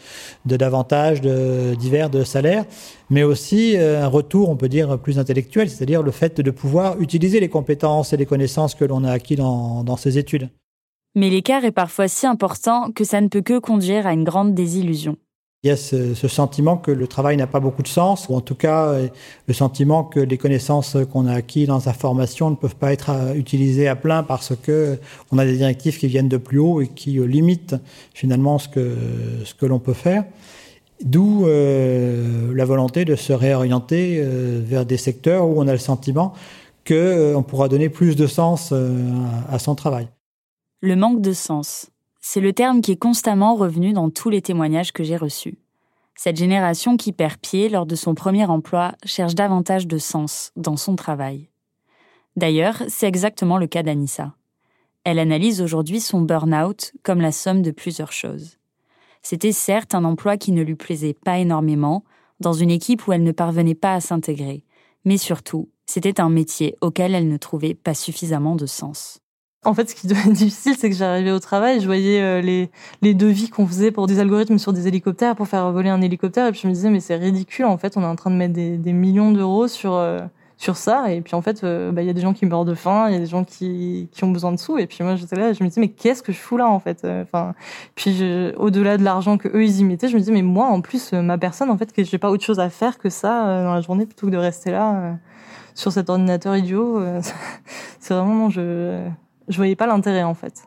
de 0.47 0.57
d'avantages 0.57 1.21
de, 1.21 1.75
divers 1.75 2.09
de 2.09 2.25
salaires, 2.25 2.65
mais 3.11 3.25
aussi 3.25 3.77
euh, 3.77 4.03
un 4.03 4.07
retour, 4.07 4.49
on 4.49 4.57
peut 4.57 4.71
dire, 4.71 4.99
plus 4.99 5.19
intellectuel, 5.19 5.69
c'est-à-dire 5.69 6.03
le 6.03 6.13
fait 6.13 6.41
de 6.41 6.51
pouvoir 6.51 6.99
utiliser 6.99 7.41
les 7.41 7.51
compétences 7.51 8.15
et 8.15 8.17
les 8.17 8.25
connaissances 8.25 8.75
que 8.75 8.87
l'on 8.87 9.05
a 9.05 9.13
acquis 9.13 9.37
dans, 9.37 9.85
dans 9.85 9.99
ces 9.99 10.17
études. 10.17 10.49
Mais 11.15 11.29
l'écart 11.29 11.65
est 11.67 11.73
parfois 11.73 12.09
si 12.09 12.27
important 12.27 12.91
que 12.91 13.05
ça 13.05 13.21
ne 13.21 13.29
peut 13.29 13.43
que 13.43 13.59
conduire 13.59 14.07
à 14.07 14.15
une 14.15 14.25
grande 14.25 14.55
désillusion. 14.55 15.17
Il 15.65 15.67
y 15.67 15.71
a 15.73 15.77
ce, 15.77 16.15
sentiment 16.15 16.77
que 16.77 16.93
le 16.93 17.09
travail 17.09 17.37
n'a 17.37 17.49
pas 17.49 17.59
beaucoup 17.59 17.83
de 17.83 17.89
sens, 17.89 18.29
ou 18.29 18.37
en 18.37 18.41
tout 18.41 18.55
cas 18.55 18.91
euh, 18.91 19.09
le 19.49 19.55
sentiment 19.55 20.05
que 20.05 20.21
les 20.21 20.39
connaissances 20.39 20.97
qu'on 21.11 21.27
a 21.27 21.33
acquises 21.33 21.67
dans 21.67 21.81
sa 21.81 21.93
formation 21.93 22.49
ne 22.51 22.55
peuvent 22.55 22.77
pas 22.77 22.93
être 22.93 23.11
euh, 23.11 23.35
utilisées 23.35 23.89
à 23.89 23.97
plein 23.97 24.23
parce 24.23 24.55
que 24.55 25.01
on 25.33 25.39
a 25.39 25.45
des 25.45 25.57
directives 25.57 25.99
qui 25.99 26.07
viennent 26.07 26.29
de 26.29 26.37
plus 26.37 26.61
haut 26.61 26.81
et 26.81 26.87
qui 26.87 27.19
euh, 27.19 27.25
limitent 27.25 27.75
finalement 28.15 28.61
ce 28.61 28.69
que 28.69 28.95
ce 29.45 29.53
que 29.55 29.67
l'on 29.67 29.81
peut 29.81 29.95
faire. 29.95 30.25
D'où 31.05 31.47
la 31.47 32.65
volonté 32.65 33.05
de 33.05 33.15
se 33.15 33.33
réorienter 33.33 34.21
vers 34.21 34.85
des 34.85 34.97
secteurs 34.97 35.47
où 35.47 35.55
on 35.57 35.69
a 35.69 35.73
le 35.73 35.79
sentiment 35.79 36.33
que 36.85 37.37
on 37.37 37.45
pourra 37.45 37.69
donner 37.69 37.89
plus 37.89 38.17
de 38.17 38.27
sens 38.27 38.75
à 39.49 39.61
son 39.61 39.77
travail. 39.77 40.09
Le 40.81 40.97
manque 40.97 41.21
de 41.21 41.33
sens, 41.33 41.89
c'est 42.31 42.43
le 42.43 42.53
terme 42.53 42.83
qui 42.83 42.93
est 42.93 42.97
constamment 42.97 43.55
revenu 43.55 43.95
dans 43.95 44.11
tous 44.11 44.29
les 44.29 44.43
témoignages 44.43 44.93
que 44.93 45.03
j'ai 45.03 45.17
reçus. 45.17 45.57
Cette 46.15 46.37
génération 46.37 46.99
qui 46.99 47.15
perd 47.15 47.39
pied 47.39 47.71
lors 47.71 47.87
de 47.87 47.95
son 47.95 48.15
premier 48.15 48.45
emploi 48.45 48.93
cherche 49.03 49.35
davantage 49.35 49.87
de 49.87 49.97
sens 49.97 50.53
dans 50.55 50.77
son 50.77 50.95
travail. 50.95 51.49
D'ailleurs, 52.37 52.83
c'est 52.89 53.09
exactement 53.09 53.57
le 53.57 53.67
cas 53.67 53.83
d'Anissa. 53.83 54.35
Elle 55.05 55.19
analyse 55.19 55.63
aujourd'hui 55.63 56.01
son 56.01 56.21
burn-out 56.21 56.93
comme 57.03 57.23
la 57.23 57.33
somme 57.33 57.63
de 57.63 57.71
plusieurs 57.71 58.13
choses. 58.13 58.59
C'était 59.23 59.53
certes 59.53 59.95
un 59.95 60.05
emploi 60.05 60.37
qui 60.37 60.53
ne 60.53 60.61
lui 60.61 60.77
plaisait 60.77 61.15
pas 61.15 61.39
énormément, 61.39 62.05
dans 62.41 62.53
une 62.53 62.71
équipe 62.71 63.09
où 63.09 63.15
elle 63.15 63.23
ne 63.23 63.33
parvenait 63.33 63.75
pas 63.75 63.95
à 63.95 64.01
s'intégrer, 64.03 64.65
mais 65.07 65.17
surtout, 65.17 65.71
c'était 65.87 66.21
un 66.21 66.29
métier 66.29 66.77
auquel 66.83 67.15
elle 67.15 67.29
ne 67.29 67.39
trouvait 67.39 67.73
pas 67.73 67.95
suffisamment 67.95 68.55
de 68.55 68.67
sens. 68.67 69.19
En 69.65 69.75
fait, 69.75 69.91
ce 69.91 69.95
qui 69.95 70.07
devenait 70.07 70.33
difficile, 70.35 70.77
c'est 70.79 70.89
que 70.89 70.95
j'arrivais 70.95 71.33
au 71.33 71.41
travail, 71.41 71.81
je 71.81 71.87
voyais 71.87 72.23
euh, 72.23 72.41
les, 72.41 72.71
les 73.03 73.15
devis 73.15 73.51
qu'on 73.51 73.67
faisait 73.67 73.91
pour 73.91 74.07
des 74.07 74.21
algorithmes 74.21 74.59
sur 74.59 74.73
des 74.73 74.87
hélicoptères, 74.87 75.35
pour 75.35 75.49
faire 75.49 75.73
voler 75.73 75.91
un 75.91 76.01
hélicoptère, 76.01 76.47
et 76.47 76.53
puis 76.53 76.61
je 76.63 76.69
me 76.69 76.73
disais, 76.73 76.91
mais 76.91 77.01
c'est 77.01 77.17
ridicule, 77.17 77.65
en 77.65 77.77
fait, 77.77 77.97
on 77.97 78.03
est 78.03 78.07
en 78.07 78.15
train 78.15 78.31
de 78.31 78.37
mettre 78.37 78.55
des, 78.55 78.79
des 78.79 78.93
millions 78.93 79.33
d'euros 79.33 79.67
sur, 79.67 79.95
euh, 79.95 80.21
sur 80.59 80.77
ça, 80.77 81.13
et 81.13 81.21
puis 81.23 81.35
en 81.35 81.43
fait, 81.43 81.65
euh, 81.65 81.91
bah, 81.91 82.03
il 82.03 82.07
y 82.07 82.11
a 82.11 82.13
des 82.13 82.21
gens 82.21 82.35
qui 82.35 82.47
meurent 82.47 82.65
de 82.65 82.75
faim, 82.75 83.07
il 83.09 83.15
y 83.15 83.17
a 83.17 83.19
des 83.19 83.27
gens 83.27 83.43
qui, 83.43 84.09
qui 84.13 84.23
ont 84.23 84.31
besoin 84.31 84.53
de 84.53 84.59
sous, 84.59 84.79
et 84.79 84.87
puis 84.87 84.99
moi, 85.03 85.17
j'étais 85.17 85.35
là, 85.35 85.53
je 85.53 85.65
me 85.65 85.69
disais, 85.69 85.81
mais 85.81 85.89
qu'est-ce 85.89 86.23
que 86.23 86.31
je 86.31 86.39
fous 86.39 86.57
là, 86.57 86.69
en 86.69 86.79
fait 86.79 87.05
Enfin, 87.05 87.55
puis 87.97 88.23
au-delà 88.57 88.97
de 88.97 89.03
l'argent 89.03 89.39
que 89.39 89.49
eux 89.49 89.65
ils 89.65 89.81
y 89.81 89.85
mettaient, 89.85 90.09
je 90.09 90.15
me 90.15 90.21
disais, 90.21 90.33
mais 90.33 90.43
moi, 90.43 90.67
en 90.67 90.81
plus, 90.83 91.13
ma 91.15 91.37
personne, 91.37 91.69
en 91.69 91.77
fait, 91.77 91.93
que 91.93 92.05
j'ai 92.05 92.19
pas 92.19 92.31
autre 92.31 92.45
chose 92.45 92.61
à 92.61 92.71
faire 92.71 92.97
que 92.97 93.11
ça 93.11 93.65
dans 93.65 93.75
la 93.75 93.81
journée, 93.81 94.07
plutôt 94.07 94.29
que 94.29 94.33
de 94.33 94.37
rester 94.37 94.71
là 94.71 95.17
sur 95.75 95.91
cet 95.91 96.11
ordinateur 96.11 96.57
idiot. 96.57 97.03
c'est 97.99 98.15
vraiment, 98.15 98.51
je 98.51 99.11
je 99.49 99.57
voyais 99.57 99.77
pas 99.77 99.87
l'intérêt 99.87 100.23
en 100.23 100.35
fait. 100.35 100.63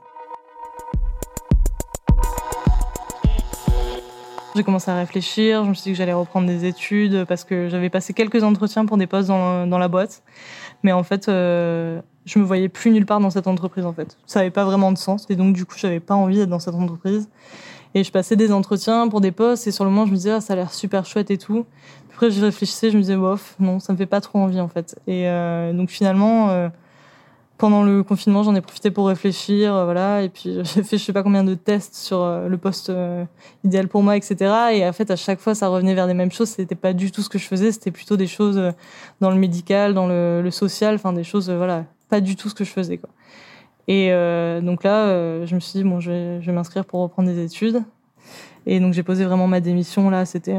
J'ai 4.55 4.63
commencé 4.63 4.91
à 4.91 4.97
réfléchir, 4.97 5.63
je 5.63 5.69
me 5.69 5.73
suis 5.73 5.83
dit 5.83 5.91
que 5.91 5.97
j'allais 5.97 6.11
reprendre 6.11 6.45
des 6.45 6.65
études 6.65 7.23
parce 7.25 7.45
que 7.45 7.69
j'avais 7.69 7.89
passé 7.89 8.13
quelques 8.13 8.43
entretiens 8.43 8.85
pour 8.85 8.97
des 8.97 9.07
postes 9.07 9.29
dans, 9.29 9.65
dans 9.65 9.77
la 9.77 9.87
boîte. 9.87 10.23
Mais 10.83 10.91
en 10.91 11.03
fait, 11.03 11.29
euh, 11.29 12.01
je 12.25 12.37
me 12.37 12.43
voyais 12.43 12.67
plus 12.67 12.91
nulle 12.91 13.05
part 13.05 13.21
dans 13.21 13.29
cette 13.29 13.47
entreprise 13.47 13.85
en 13.85 13.93
fait. 13.93 14.17
Ça 14.25 14.41
avait 14.41 14.51
pas 14.51 14.65
vraiment 14.65 14.91
de 14.91 14.97
sens 14.97 15.25
et 15.29 15.35
donc 15.35 15.55
du 15.55 15.65
coup, 15.65 15.75
j'avais 15.77 16.01
pas 16.01 16.15
envie 16.15 16.37
d'être 16.37 16.49
dans 16.49 16.59
cette 16.59 16.75
entreprise. 16.75 17.29
Et 17.93 18.03
je 18.03 18.11
passais 18.11 18.35
des 18.35 18.51
entretiens 18.51 19.07
pour 19.07 19.21
des 19.21 19.31
postes 19.31 19.67
et 19.67 19.71
sur 19.71 19.83
le 19.83 19.89
moment, 19.89 20.05
je 20.05 20.11
me 20.11 20.15
disais, 20.15 20.31
ah, 20.31 20.41
ça 20.41 20.53
a 20.53 20.55
l'air 20.55 20.73
super 20.73 21.05
chouette 21.05 21.29
et 21.31 21.37
tout. 21.37 21.65
Après, 22.13 22.29
je 22.31 22.41
réfléchissais, 22.41 22.89
je 22.89 22.97
me 22.97 23.01
disais, 23.01 23.17
bof, 23.17 23.55
non, 23.59 23.79
ça 23.79 23.93
me 23.93 23.97
fait 23.97 24.05
pas 24.05 24.21
trop 24.21 24.39
envie 24.39 24.59
en 24.59 24.67
fait. 24.67 24.99
Et 25.07 25.27
euh, 25.27 25.71
donc 25.71 25.89
finalement, 25.89 26.49
euh, 26.49 26.69
pendant 27.61 27.83
le 27.83 28.01
confinement, 28.01 28.41
j'en 28.41 28.55
ai 28.55 28.61
profité 28.61 28.89
pour 28.89 29.07
réfléchir, 29.07 29.75
euh, 29.75 29.85
voilà. 29.85 30.23
Et 30.23 30.29
puis 30.29 30.57
j'ai 30.63 30.81
fait 30.81 30.97
je 30.97 31.03
sais 31.03 31.13
pas 31.13 31.21
combien 31.21 31.43
de 31.43 31.53
tests 31.53 31.93
sur 31.93 32.23
euh, 32.23 32.47
le 32.47 32.57
poste 32.57 32.89
euh, 32.89 33.23
idéal 33.63 33.87
pour 33.87 34.01
moi, 34.01 34.17
etc. 34.17 34.35
Et 34.73 34.87
en 34.87 34.93
fait, 34.93 35.11
à 35.11 35.15
chaque 35.15 35.39
fois, 35.39 35.53
ça 35.53 35.67
revenait 35.67 35.93
vers 35.93 36.07
les 36.07 36.15
mêmes 36.15 36.31
choses. 36.31 36.49
C'était 36.49 36.73
pas 36.73 36.93
du 36.93 37.11
tout 37.11 37.21
ce 37.21 37.29
que 37.29 37.37
je 37.37 37.45
faisais. 37.45 37.71
C'était 37.71 37.91
plutôt 37.91 38.17
des 38.17 38.25
choses 38.25 38.59
dans 39.19 39.29
le 39.29 39.35
médical, 39.35 39.93
dans 39.93 40.07
le, 40.07 40.49
social, 40.49 40.95
enfin 40.95 41.13
des 41.13 41.23
choses, 41.23 41.51
voilà, 41.51 41.85
pas 42.09 42.19
du 42.19 42.35
tout 42.35 42.49
ce 42.49 42.55
que 42.55 42.63
je 42.63 42.71
faisais. 42.71 42.99
Et 43.87 44.09
donc 44.61 44.83
là, 44.83 45.45
je 45.45 45.53
me 45.53 45.59
suis 45.59 45.79
dit 45.79 45.83
bon, 45.83 45.99
je 45.99 46.11
vais, 46.11 46.41
je 46.41 46.47
vais 46.47 46.51
m'inscrire 46.51 46.83
pour 46.83 47.01
reprendre 47.01 47.29
des 47.29 47.43
études. 47.43 47.83
Et 48.65 48.79
donc 48.79 48.93
j'ai 48.93 49.03
posé 49.03 49.23
vraiment 49.23 49.47
ma 49.47 49.59
démission 49.59 50.09
là. 50.09 50.25
C'était 50.25 50.57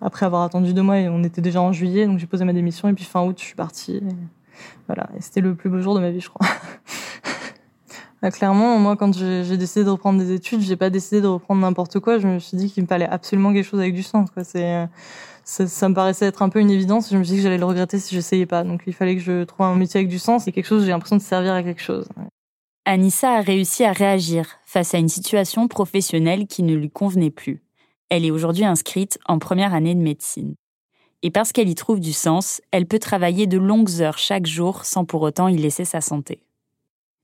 après 0.00 0.26
avoir 0.26 0.42
attendu 0.42 0.74
deux 0.74 0.82
mois 0.82 0.98
et 1.00 1.08
on 1.08 1.24
était 1.24 1.42
déjà 1.42 1.60
en 1.60 1.72
juillet, 1.72 2.06
donc 2.06 2.18
j'ai 2.18 2.26
posé 2.26 2.44
ma 2.44 2.52
démission 2.52 2.88
et 2.88 2.92
puis 2.92 3.04
fin 3.04 3.22
août, 3.24 3.36
je 3.38 3.44
suis 3.44 3.56
partie. 3.56 4.00
Voilà, 4.86 5.08
c'était 5.20 5.40
le 5.40 5.54
plus 5.54 5.70
beau 5.70 5.80
jour 5.80 5.94
de 5.94 6.00
ma 6.00 6.10
vie, 6.10 6.20
je 6.20 6.28
crois. 6.28 6.46
Bah, 8.22 8.30
clairement, 8.32 8.78
moi, 8.78 8.96
quand 8.96 9.16
j'ai 9.16 9.56
décidé 9.56 9.84
de 9.84 9.90
reprendre 9.90 10.18
des 10.18 10.32
études, 10.32 10.60
j'ai 10.60 10.76
pas 10.76 10.90
décidé 10.90 11.20
de 11.20 11.26
reprendre 11.26 11.60
n'importe 11.60 12.00
quoi. 12.00 12.18
Je 12.18 12.26
me 12.26 12.38
suis 12.38 12.56
dit 12.56 12.70
qu'il 12.70 12.82
me 12.82 12.88
fallait 12.88 13.08
absolument 13.08 13.52
quelque 13.52 13.66
chose 13.66 13.80
avec 13.80 13.94
du 13.94 14.02
sens. 14.02 14.28
Ça, 15.44 15.88
me 15.88 15.94
paraissait 15.94 16.26
être 16.26 16.42
un 16.42 16.48
peu 16.48 16.60
une 16.60 16.70
évidence. 16.70 17.10
Je 17.10 17.16
me 17.16 17.24
suis 17.24 17.32
dit 17.32 17.38
que 17.38 17.42
j'allais 17.44 17.58
le 17.58 17.64
regretter 17.64 17.98
si 17.98 18.14
j'essayais 18.14 18.46
pas. 18.46 18.64
Donc, 18.64 18.82
il 18.86 18.92
fallait 18.92 19.16
que 19.16 19.22
je 19.22 19.44
trouve 19.44 19.66
un 19.66 19.74
métier 19.74 19.98
avec 19.98 20.08
du 20.08 20.18
sens 20.18 20.48
et 20.48 20.52
quelque 20.52 20.66
chose. 20.66 20.84
J'ai 20.84 20.90
l'impression 20.90 21.16
de 21.16 21.22
servir 21.22 21.54
à 21.54 21.62
quelque 21.62 21.82
chose. 21.82 22.08
Anissa 22.84 23.34
a 23.34 23.40
réussi 23.42 23.84
à 23.84 23.92
réagir 23.92 24.46
face 24.64 24.94
à 24.94 24.98
une 24.98 25.08
situation 25.08 25.68
professionnelle 25.68 26.46
qui 26.46 26.62
ne 26.62 26.74
lui 26.74 26.90
convenait 26.90 27.30
plus. 27.30 27.62
Elle 28.08 28.24
est 28.24 28.32
aujourd'hui 28.32 28.64
inscrite 28.64 29.18
en 29.26 29.38
première 29.38 29.74
année 29.74 29.94
de 29.94 30.00
médecine 30.00 30.56
et 31.22 31.30
parce 31.30 31.52
qu'elle 31.52 31.68
y 31.68 31.74
trouve 31.74 32.00
du 32.00 32.12
sens, 32.12 32.60
elle 32.70 32.86
peut 32.86 32.98
travailler 32.98 33.46
de 33.46 33.58
longues 33.58 34.00
heures 34.00 34.18
chaque 34.18 34.46
jour 34.46 34.84
sans 34.84 35.04
pour 35.04 35.22
autant 35.22 35.48
y 35.48 35.56
laisser 35.56 35.84
sa 35.84 36.00
santé. 36.00 36.42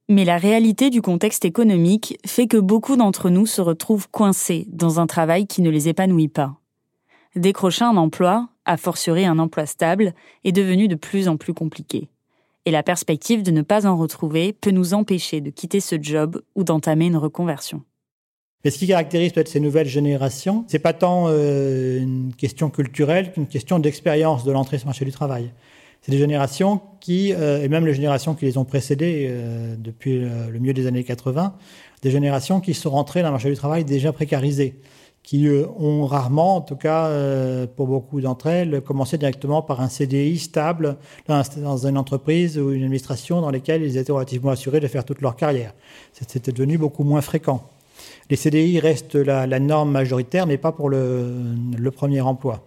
Mais 0.09 0.25
la 0.25 0.37
réalité 0.37 0.91
du 0.91 1.03
contexte 1.03 1.45
économique 1.45 2.19
fait 2.25 2.47
que 2.47 2.59
beaucoup 2.59 2.97
d'entre 2.97 3.29
nous 3.29 3.47
se 3.47 3.61
retrouvent 3.61 4.09
coincés 4.09 4.67
dans 4.71 5.01
un 5.01 5.07
travail 5.07 5.47
qui 5.47 5.63
ne 5.63 5.71
les 5.71 5.89
épanouit 5.89 6.29
pas. 6.29 6.57
Décrocher 7.35 7.85
un 7.85 7.97
emploi, 7.97 8.49
a 8.65 8.77
fortiori 8.77 9.27
un 9.27 9.39
emploi 9.39 9.67
stable, 9.67 10.15
est 10.45 10.53
devenu 10.53 10.89
de 10.89 10.95
plus 10.95 11.29
en 11.29 11.37
plus 11.37 11.55
compliqué. 11.55 12.09
Et 12.67 12.71
la 12.71 12.83
perspective 12.83 13.43
de 13.43 13.51
ne 13.51 13.63
pas 13.63 13.87
en 13.87 13.97
retrouver 13.97 14.53
peut 14.53 14.71
nous 14.71 14.95
empêcher 14.95 15.41
de 15.41 15.51
quitter 15.51 15.81
ce 15.81 15.97
job 16.01 16.43
ou 16.55 16.65
d'entamer 16.65 17.07
une 17.07 17.17
reconversion. 17.17 17.83
Mais 18.67 18.71
ce 18.71 18.79
qui 18.79 18.89
caractérise 18.89 19.31
peut-être 19.31 19.47
ces 19.47 19.61
nouvelles 19.61 19.87
générations, 19.87 20.65
c'est 20.67 20.81
pas 20.81 20.93
tant 20.93 21.27
euh, 21.29 22.01
une 22.01 22.35
question 22.37 22.69
culturelle 22.69 23.31
qu'une 23.31 23.47
question 23.47 23.79
d'expérience 23.79 24.43
de 24.43 24.51
l'entrée 24.51 24.79
sur 24.79 24.87
le 24.87 24.89
marché 24.89 25.05
du 25.05 25.13
travail. 25.13 25.53
C'est 26.03 26.11
des 26.11 26.19
générations 26.19 26.81
qui, 26.99 27.33
euh, 27.33 27.63
et 27.63 27.69
même 27.69 27.87
les 27.87 27.95
générations 27.95 28.35
qui 28.35 28.45
les 28.45 28.59
ont 28.59 28.65
précédées 28.65 29.29
euh, 29.31 29.77
depuis 29.79 30.19
le 30.19 30.59
milieu 30.59 30.73
des 30.73 30.89
années 30.89 31.05
80, 31.05 31.55
des 32.03 32.11
générations 32.11 32.59
qui 32.59 32.75
sont 32.75 32.91
rentrées 32.91 33.21
dans 33.21 33.29
le 33.29 33.35
marché 33.35 33.51
du 33.51 33.55
travail 33.55 33.85
déjà 33.85 34.13
précarisées, 34.13 34.81
qui 35.23 35.47
ont 35.79 36.05
rarement, 36.05 36.57
en 36.57 36.61
tout 36.61 36.75
cas 36.75 37.09
pour 37.77 37.87
beaucoup 37.87 38.21
d'entre 38.21 38.49
elles, 38.49 38.81
commencé 38.81 39.17
directement 39.17 39.63
par 39.63 39.81
un 39.81 39.89
CDI 39.89 40.39
stable 40.39 40.97
dans 41.29 41.87
une 41.87 41.99
entreprise 41.99 42.59
ou 42.59 42.73
une 42.73 42.83
administration 42.83 43.41
dans 43.41 43.51
lesquelles 43.51 43.83
ils 43.83 43.97
étaient 43.97 44.11
relativement 44.11 44.51
assurés 44.51 44.81
de 44.81 44.89
faire 44.89 45.05
toute 45.05 45.21
leur 45.21 45.37
carrière. 45.37 45.73
C'était 46.13 46.51
devenu 46.51 46.79
beaucoup 46.79 47.05
moins 47.05 47.21
fréquent 47.21 47.63
les 48.29 48.37
CDI 48.37 48.81
restent 48.81 49.15
la, 49.15 49.47
norme 49.61 49.91
majoritaire, 49.91 50.47
mais 50.47 50.59
pas 50.59 50.73
pour 50.73 50.91
le, 50.91 51.91
premier 51.95 52.21
emploi. 52.21 52.65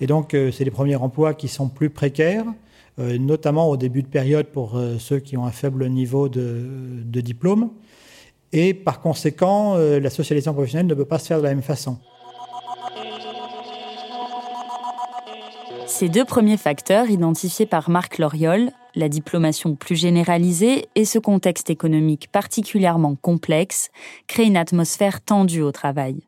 Et 0.00 0.06
donc, 0.06 0.34
euh, 0.34 0.50
c'est 0.50 0.64
les 0.64 0.70
premiers 0.70 0.96
emplois 0.96 1.34
qui 1.34 1.48
sont 1.48 1.68
plus 1.68 1.90
précaires, 1.90 2.44
euh, 2.98 3.18
notamment 3.18 3.68
au 3.68 3.76
début 3.76 4.02
de 4.02 4.08
période 4.08 4.46
pour 4.46 4.76
euh, 4.76 4.98
ceux 4.98 5.18
qui 5.18 5.36
ont 5.36 5.46
un 5.46 5.50
faible 5.50 5.88
niveau 5.88 6.28
de, 6.28 6.66
de 7.04 7.20
diplôme. 7.20 7.70
Et 8.52 8.72
par 8.72 9.00
conséquent, 9.00 9.76
la 9.76 10.10
socialisation 10.10 10.52
professionnelle 10.52 10.86
ne 10.86 10.94
peut 10.94 11.04
pas 11.04 11.18
se 11.18 11.26
faire 11.26 11.38
de 11.38 11.42
la 11.42 11.48
même 11.48 11.62
façon. 11.62 11.98
Ces 15.88 16.08
deux 16.08 16.24
premiers 16.24 16.56
facteurs 16.56 17.10
identifiés 17.10 17.66
par 17.66 17.90
Marc 17.90 18.18
Loriol 18.18 18.70
la 18.94 19.08
diplomation 19.08 19.74
plus 19.74 19.96
généralisée 19.96 20.86
et 20.94 21.04
ce 21.04 21.18
contexte 21.18 21.70
économique 21.70 22.28
particulièrement 22.30 23.16
complexe 23.16 23.90
créent 24.26 24.46
une 24.46 24.56
atmosphère 24.56 25.20
tendue 25.20 25.62
au 25.62 25.72
travail. 25.72 26.20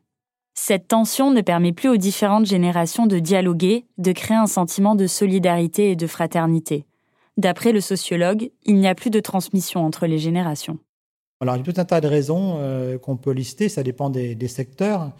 Cette 0.53 0.87
tension 0.87 1.31
ne 1.31 1.41
permet 1.41 1.71
plus 1.71 1.89
aux 1.89 1.97
différentes 1.97 2.47
générations 2.47 3.05
de 3.05 3.19
dialoguer, 3.19 3.85
de 3.97 4.11
créer 4.11 4.37
un 4.37 4.47
sentiment 4.47 4.95
de 4.95 5.05
solidarité 5.05 5.91
et 5.91 5.95
de 5.95 6.07
fraternité. 6.07 6.85
D'après 7.37 7.71
le 7.71 7.81
sociologue, 7.81 8.49
il 8.65 8.75
n'y 8.77 8.87
a 8.87 8.95
plus 8.95 9.11
de 9.11 9.19
transmission 9.19 9.85
entre 9.85 10.07
les 10.07 10.17
générations. 10.17 10.79
Il 11.43 11.47
y 11.47 11.49
a 11.51 11.59
tout 11.59 11.73
un 11.77 11.85
tas 11.85 12.01
de 12.01 12.07
raisons 12.07 12.55
euh, 12.57 12.97
qu'on 12.97 13.15
peut 13.15 13.31
lister, 13.31 13.69
ça 13.69 13.83
dépend 13.83 14.09
des, 14.09 14.47
secteurs. 14.47 15.11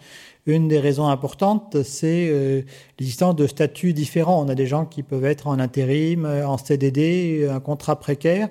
Une 0.48 0.66
des 0.66 0.80
raisons 0.80 1.06
importantes, 1.06 1.82
c'est 1.82 2.28
euh, 2.30 2.62
l'existence 2.98 3.36
de 3.36 3.46
statuts 3.46 3.92
différents. 3.92 4.42
On 4.42 4.48
a 4.48 4.54
des 4.54 4.66
gens 4.66 4.86
qui 4.86 5.02
peuvent 5.02 5.26
être 5.26 5.46
en 5.46 5.58
intérim, 5.58 6.24
euh, 6.24 6.48
en 6.48 6.56
CDD, 6.56 7.46
un 7.48 7.60
contrat 7.60 8.00
précaire, 8.00 8.48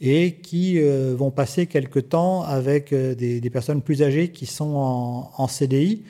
et 0.00 0.34
qui 0.34 0.80
vont 0.80 1.30
passer 1.30 1.66
quelque 1.66 2.00
temps 2.00 2.42
avec 2.42 2.92
des, 2.92 3.50
personnes 3.50 3.82
plus 3.82 4.02
âgées 4.02 4.32
qui 4.32 4.46
sont 4.46 4.74
en 5.36 5.46
CDI. 5.46 6.02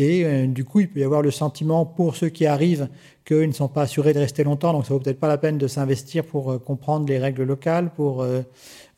Et 0.00 0.46
du 0.46 0.64
coup, 0.64 0.78
il 0.78 0.88
peut 0.88 1.00
y 1.00 1.04
avoir 1.04 1.22
le 1.22 1.32
sentiment 1.32 1.84
pour 1.84 2.14
ceux 2.14 2.28
qui 2.28 2.46
arrivent 2.46 2.88
qu'ils 3.24 3.48
ne 3.48 3.52
sont 3.52 3.68
pas 3.68 3.82
assurés 3.82 4.14
de 4.14 4.20
rester 4.20 4.44
longtemps, 4.44 4.72
donc 4.72 4.86
ça 4.86 4.94
vaut 4.94 5.00
peut-être 5.00 5.18
pas 5.18 5.28
la 5.28 5.38
peine 5.38 5.58
de 5.58 5.66
s'investir 5.66 6.24
pour 6.24 6.62
comprendre 6.62 7.06
les 7.08 7.18
règles 7.18 7.42
locales, 7.42 7.90
pour 7.90 8.24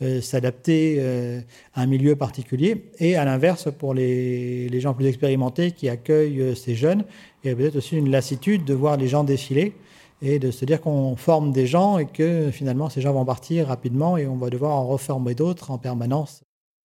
euh, 0.03 0.23
s'adapter 0.23 0.97
euh, 0.99 1.43
à 1.75 1.83
un 1.83 1.87
milieu 1.87 2.17
particulier. 2.17 2.91
Et 3.01 3.17
à 3.17 3.27
l'inverse, 3.27 3.69
pour 3.71 3.93
les, 3.93 4.67
les, 4.71 4.81
gens 4.81 4.95
plus 4.95 5.05
expérimentés 5.05 5.73
qui 5.73 5.91
accueillent 5.91 6.41
euh, 6.41 6.55
ces 6.55 6.75
jeunes, 6.75 7.05
il 7.45 7.51
y 7.51 7.53
a 7.53 7.57
peut-être 7.57 7.77
aussi 7.77 7.99
une 7.99 8.11
lassitude 8.11 8.65
de 8.65 8.73
voir 8.73 8.97
les 8.97 9.09
gens 9.09 9.25
défiler 9.25 9.75
et 10.23 10.39
de 10.39 10.51
se 10.53 10.65
dire 10.65 10.81
qu'on 10.81 11.17
forme 11.17 11.53
des 11.53 11.67
gens 11.67 11.99
et 11.99 12.07
que 12.07 12.51
finalement 12.51 12.89
ces 12.89 13.03
gens 13.03 13.13
vont 13.13 13.27
partir 13.27 13.67
rapidement 13.67 14.17
et 14.17 14.27
on 14.27 14.37
va 14.37 14.49
devoir 14.49 14.75
en 14.75 14.87
reformer 14.87 15.35
d'autres 15.35 15.71
en 15.71 15.77
permanence. 15.77 16.41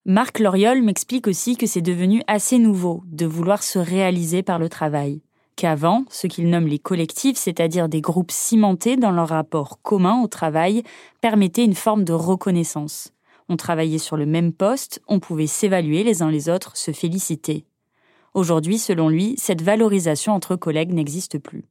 Marc 0.07 0.37
Loriol 0.37 0.83
m'explique 0.83 1.25
aussi 1.25 1.57
que 1.57 1.65
c'est 1.65 1.81
devenu 1.81 2.21
assez 2.27 2.59
nouveau 2.59 3.01
de 3.07 3.25
vouloir 3.25 3.63
se 3.63 3.79
réaliser 3.79 4.43
par 4.43 4.59
le 4.59 4.69
travail. 4.69 5.23
Qu'avant, 5.55 6.05
ce 6.11 6.27
qu'il 6.27 6.47
nomme 6.51 6.67
les 6.67 6.77
collectifs, 6.77 7.37
c'est-à-dire 7.37 7.89
des 7.89 8.01
groupes 8.01 8.29
cimentés 8.29 8.97
dans 8.97 9.09
leur 9.09 9.29
rapport 9.29 9.81
commun 9.81 10.21
au 10.21 10.27
travail, 10.27 10.83
permettait 11.21 11.65
une 11.65 11.73
forme 11.73 12.03
de 12.03 12.13
reconnaissance. 12.13 13.13
On 13.49 13.57
travaillait 13.57 13.97
sur 13.97 14.15
le 14.15 14.27
même 14.27 14.53
poste, 14.53 15.01
on 15.07 15.19
pouvait 15.19 15.47
s'évaluer 15.47 16.03
les 16.03 16.21
uns 16.21 16.29
les 16.29 16.49
autres, 16.49 16.77
se 16.77 16.91
féliciter. 16.91 17.65
Aujourd'hui, 18.35 18.77
selon 18.77 19.09
lui, 19.09 19.33
cette 19.39 19.63
valorisation 19.63 20.33
entre 20.33 20.55
collègues 20.55 20.93
n'existe 20.93 21.39
plus. 21.39 21.63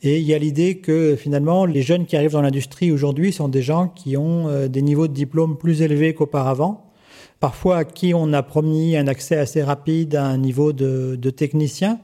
Et 0.00 0.20
il 0.20 0.26
y 0.26 0.34
a 0.34 0.38
l'idée 0.38 0.78
que 0.78 1.16
finalement, 1.16 1.64
les 1.64 1.82
jeunes 1.82 2.06
qui 2.06 2.16
arrivent 2.16 2.32
dans 2.32 2.42
l'industrie 2.42 2.92
aujourd'hui 2.92 3.32
sont 3.32 3.48
des 3.48 3.62
gens 3.62 3.88
qui 3.88 4.16
ont 4.16 4.48
euh, 4.48 4.68
des 4.68 4.82
niveaux 4.82 5.08
de 5.08 5.12
diplôme 5.12 5.58
plus 5.58 5.82
élevés 5.82 6.14
qu'auparavant, 6.14 6.93
parfois 7.44 7.76
à 7.76 7.84
qui 7.84 8.14
on 8.14 8.32
a 8.32 8.42
promis 8.42 8.96
un 8.96 9.06
accès 9.06 9.36
assez 9.36 9.62
rapide 9.62 10.14
à 10.14 10.24
un 10.24 10.38
niveau 10.38 10.72
de, 10.72 11.28
technicien, 11.28 11.98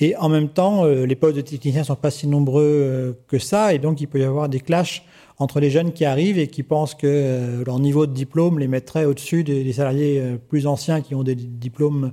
et 0.00 0.16
en 0.16 0.28
même 0.28 0.48
temps, 0.48 0.84
euh, 0.84 1.06
les 1.06 1.14
postes 1.14 1.36
de 1.36 1.40
techniciens 1.40 1.84
sont 1.84 1.94
pas 1.94 2.10
si 2.10 2.26
nombreux 2.26 2.64
euh, 2.64 3.12
que 3.28 3.38
ça, 3.38 3.74
et 3.74 3.78
donc 3.78 4.00
il 4.00 4.08
peut 4.08 4.18
y 4.18 4.24
avoir 4.24 4.48
des 4.48 4.58
clashs 4.58 5.04
entre 5.38 5.60
les 5.60 5.70
jeunes 5.70 5.92
qui 5.92 6.04
arrivent 6.04 6.36
et 6.36 6.48
qui 6.48 6.64
pensent 6.64 6.96
que 6.96 7.06
euh, 7.06 7.62
leur 7.64 7.78
niveau 7.78 8.06
de 8.06 8.12
diplôme 8.12 8.58
les 8.58 8.66
mettrait 8.66 9.04
au-dessus 9.04 9.44
des, 9.44 9.72
salariés 9.72 10.20
plus 10.48 10.66
anciens 10.66 11.00
qui 11.00 11.14
ont 11.14 11.22
des 11.22 11.36
diplômes 11.36 12.10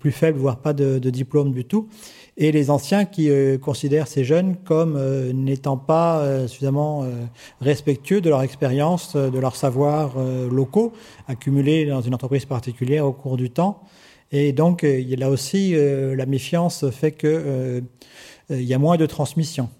plus 0.00 0.10
faibles, 0.10 0.40
voire 0.40 0.56
pas 0.56 0.72
de, 0.72 0.98
de 0.98 1.10
diplôme 1.10 1.52
du 1.52 1.66
tout, 1.66 1.88
et 2.38 2.52
les 2.52 2.70
anciens 2.70 3.04
qui 3.04 3.28
considèrent 3.60 4.08
ces 4.08 4.24
jeunes 4.24 4.56
comme 4.64 4.96
n'étant 5.32 5.76
pas 5.76 6.46
suffisamment 6.46 7.04
respectueux 7.60 8.20
de 8.20 8.30
leur 8.30 8.42
expérience, 8.42 9.16
de 9.16 9.38
leurs 9.38 9.56
savoirs 9.56 10.14
locaux 10.48 10.92
accumulés 11.26 11.84
dans 11.86 12.00
une 12.00 12.14
entreprise 12.14 12.44
particulière 12.46 13.04
au 13.04 13.12
cours 13.12 13.36
du 13.36 13.50
temps. 13.50 13.82
Et 14.30 14.52
donc, 14.52 14.84
euh, 14.84 15.02
là 15.16 15.30
aussi, 15.30 15.74
euh, 15.74 16.14
la 16.14 16.26
méfiance 16.26 16.88
fait 16.90 17.12
qu'il 17.12 17.30
euh, 17.30 17.80
y 18.50 18.74
a 18.74 18.78
moins 18.78 18.96
de 18.96 19.06
transmission. 19.06 19.70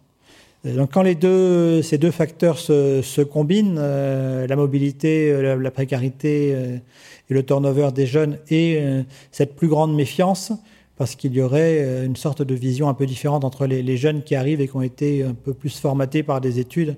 Donc, 0.65 0.93
quand 0.93 1.03
les 1.03 1.15
deux, 1.15 1.83
ces 1.83 1.99
deux 1.99 2.11
facteurs 2.11 2.59
se 2.59 3.23
combinent, 3.23 3.79
la 3.79 4.57
mobilité, 4.57 5.57
la, 5.57 5.71
précarité 5.71 6.49
et 6.51 7.33
le 7.33 7.43
turnover 7.45 7.91
des 7.95 8.07
jeunes 8.07 8.39
et 8.51 8.83
cette 9.31 9.55
plus 9.55 9.69
grande 9.69 9.95
méfiance, 9.95 10.53
parce 10.99 11.15
qu'il 11.15 11.33
y 11.33 11.41
aurait 11.41 12.05
une 12.05 12.17
sorte 12.17 12.43
de 12.43 12.55
vision 12.55 12.89
un 12.89 12.95
peu 12.95 13.07
différente 13.07 13.45
entre 13.45 13.67
les, 13.67 13.97
jeunes 13.97 14.23
qui 14.23 14.35
arrivent 14.35 14.61
et 14.61 14.69
qui 14.69 14.77
ont 14.77 14.83
été 14.83 15.23
un 15.23 15.35
peu 15.35 15.55
plus 15.55 15.79
formatés 15.79 16.23
par 16.23 16.41
des 16.41 16.59
études 16.59 16.97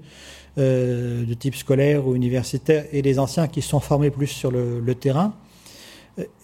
de 0.56 1.34
type 1.34 1.54
scolaire 1.54 2.06
ou 2.06 2.16
universitaire 2.16 2.86
et 2.92 3.02
les 3.02 3.18
anciens 3.18 3.46
qui 3.46 3.62
sont 3.62 3.80
formés 3.80 4.10
plus 4.10 4.26
sur 4.26 4.50
le, 4.50 4.94
terrain. 4.94 5.34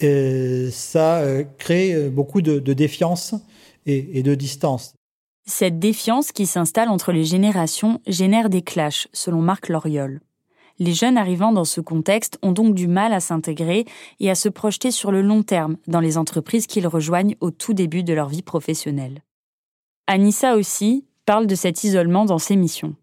Euh, 0.03 0.71
ça 0.71 1.19
euh, 1.19 1.45
crée 1.59 1.95
euh, 1.95 2.11
beaucoup 2.11 2.40
de, 2.40 2.59
défiance 2.73 3.35
et, 3.87 4.23
de 4.23 4.35
distance. 4.35 4.95
Cette 5.47 5.79
défiance 5.79 6.33
qui 6.33 6.47
s'installe 6.47 6.88
entre 6.88 7.12
les 7.12 7.25
générations 7.25 8.01
génère 8.07 8.51
des 8.51 8.62
clashs, 8.62 9.07
selon 9.12 9.40
Marc 9.40 9.69
Loriol. 9.69 10.21
Les 10.79 10.93
jeunes 10.93 11.17
arrivant 11.17 11.53
dans 11.53 11.65
ce 11.65 11.81
contexte 11.81 12.39
ont 12.43 12.53
donc 12.53 12.75
du 12.75 12.87
mal 12.87 13.12
à 13.12 13.21
s'intégrer 13.21 13.87
et 14.21 14.31
à 14.31 14.35
se 14.35 14.49
projeter 14.49 14.91
sur 14.91 15.11
le 15.11 15.23
long 15.23 15.43
terme 15.43 15.77
dans 15.87 16.01
les 16.01 16.19
entreprises 16.19 16.67
qu'ils 16.67 16.87
rejoignent 16.87 17.37
au 17.41 17.51
tout 17.51 17.73
début 17.73 18.03
de 18.03 18.12
leur 18.12 18.29
vie 18.29 18.43
professionnelle. 18.43 19.23
Anissa 20.07 20.55
aussi 20.55 21.05
parle 21.25 21.47
de 21.47 21.55
cet 21.55 21.83
isolement 21.83 22.25
dans 22.25 22.39
ses 22.39 22.57
missions. 22.57 22.95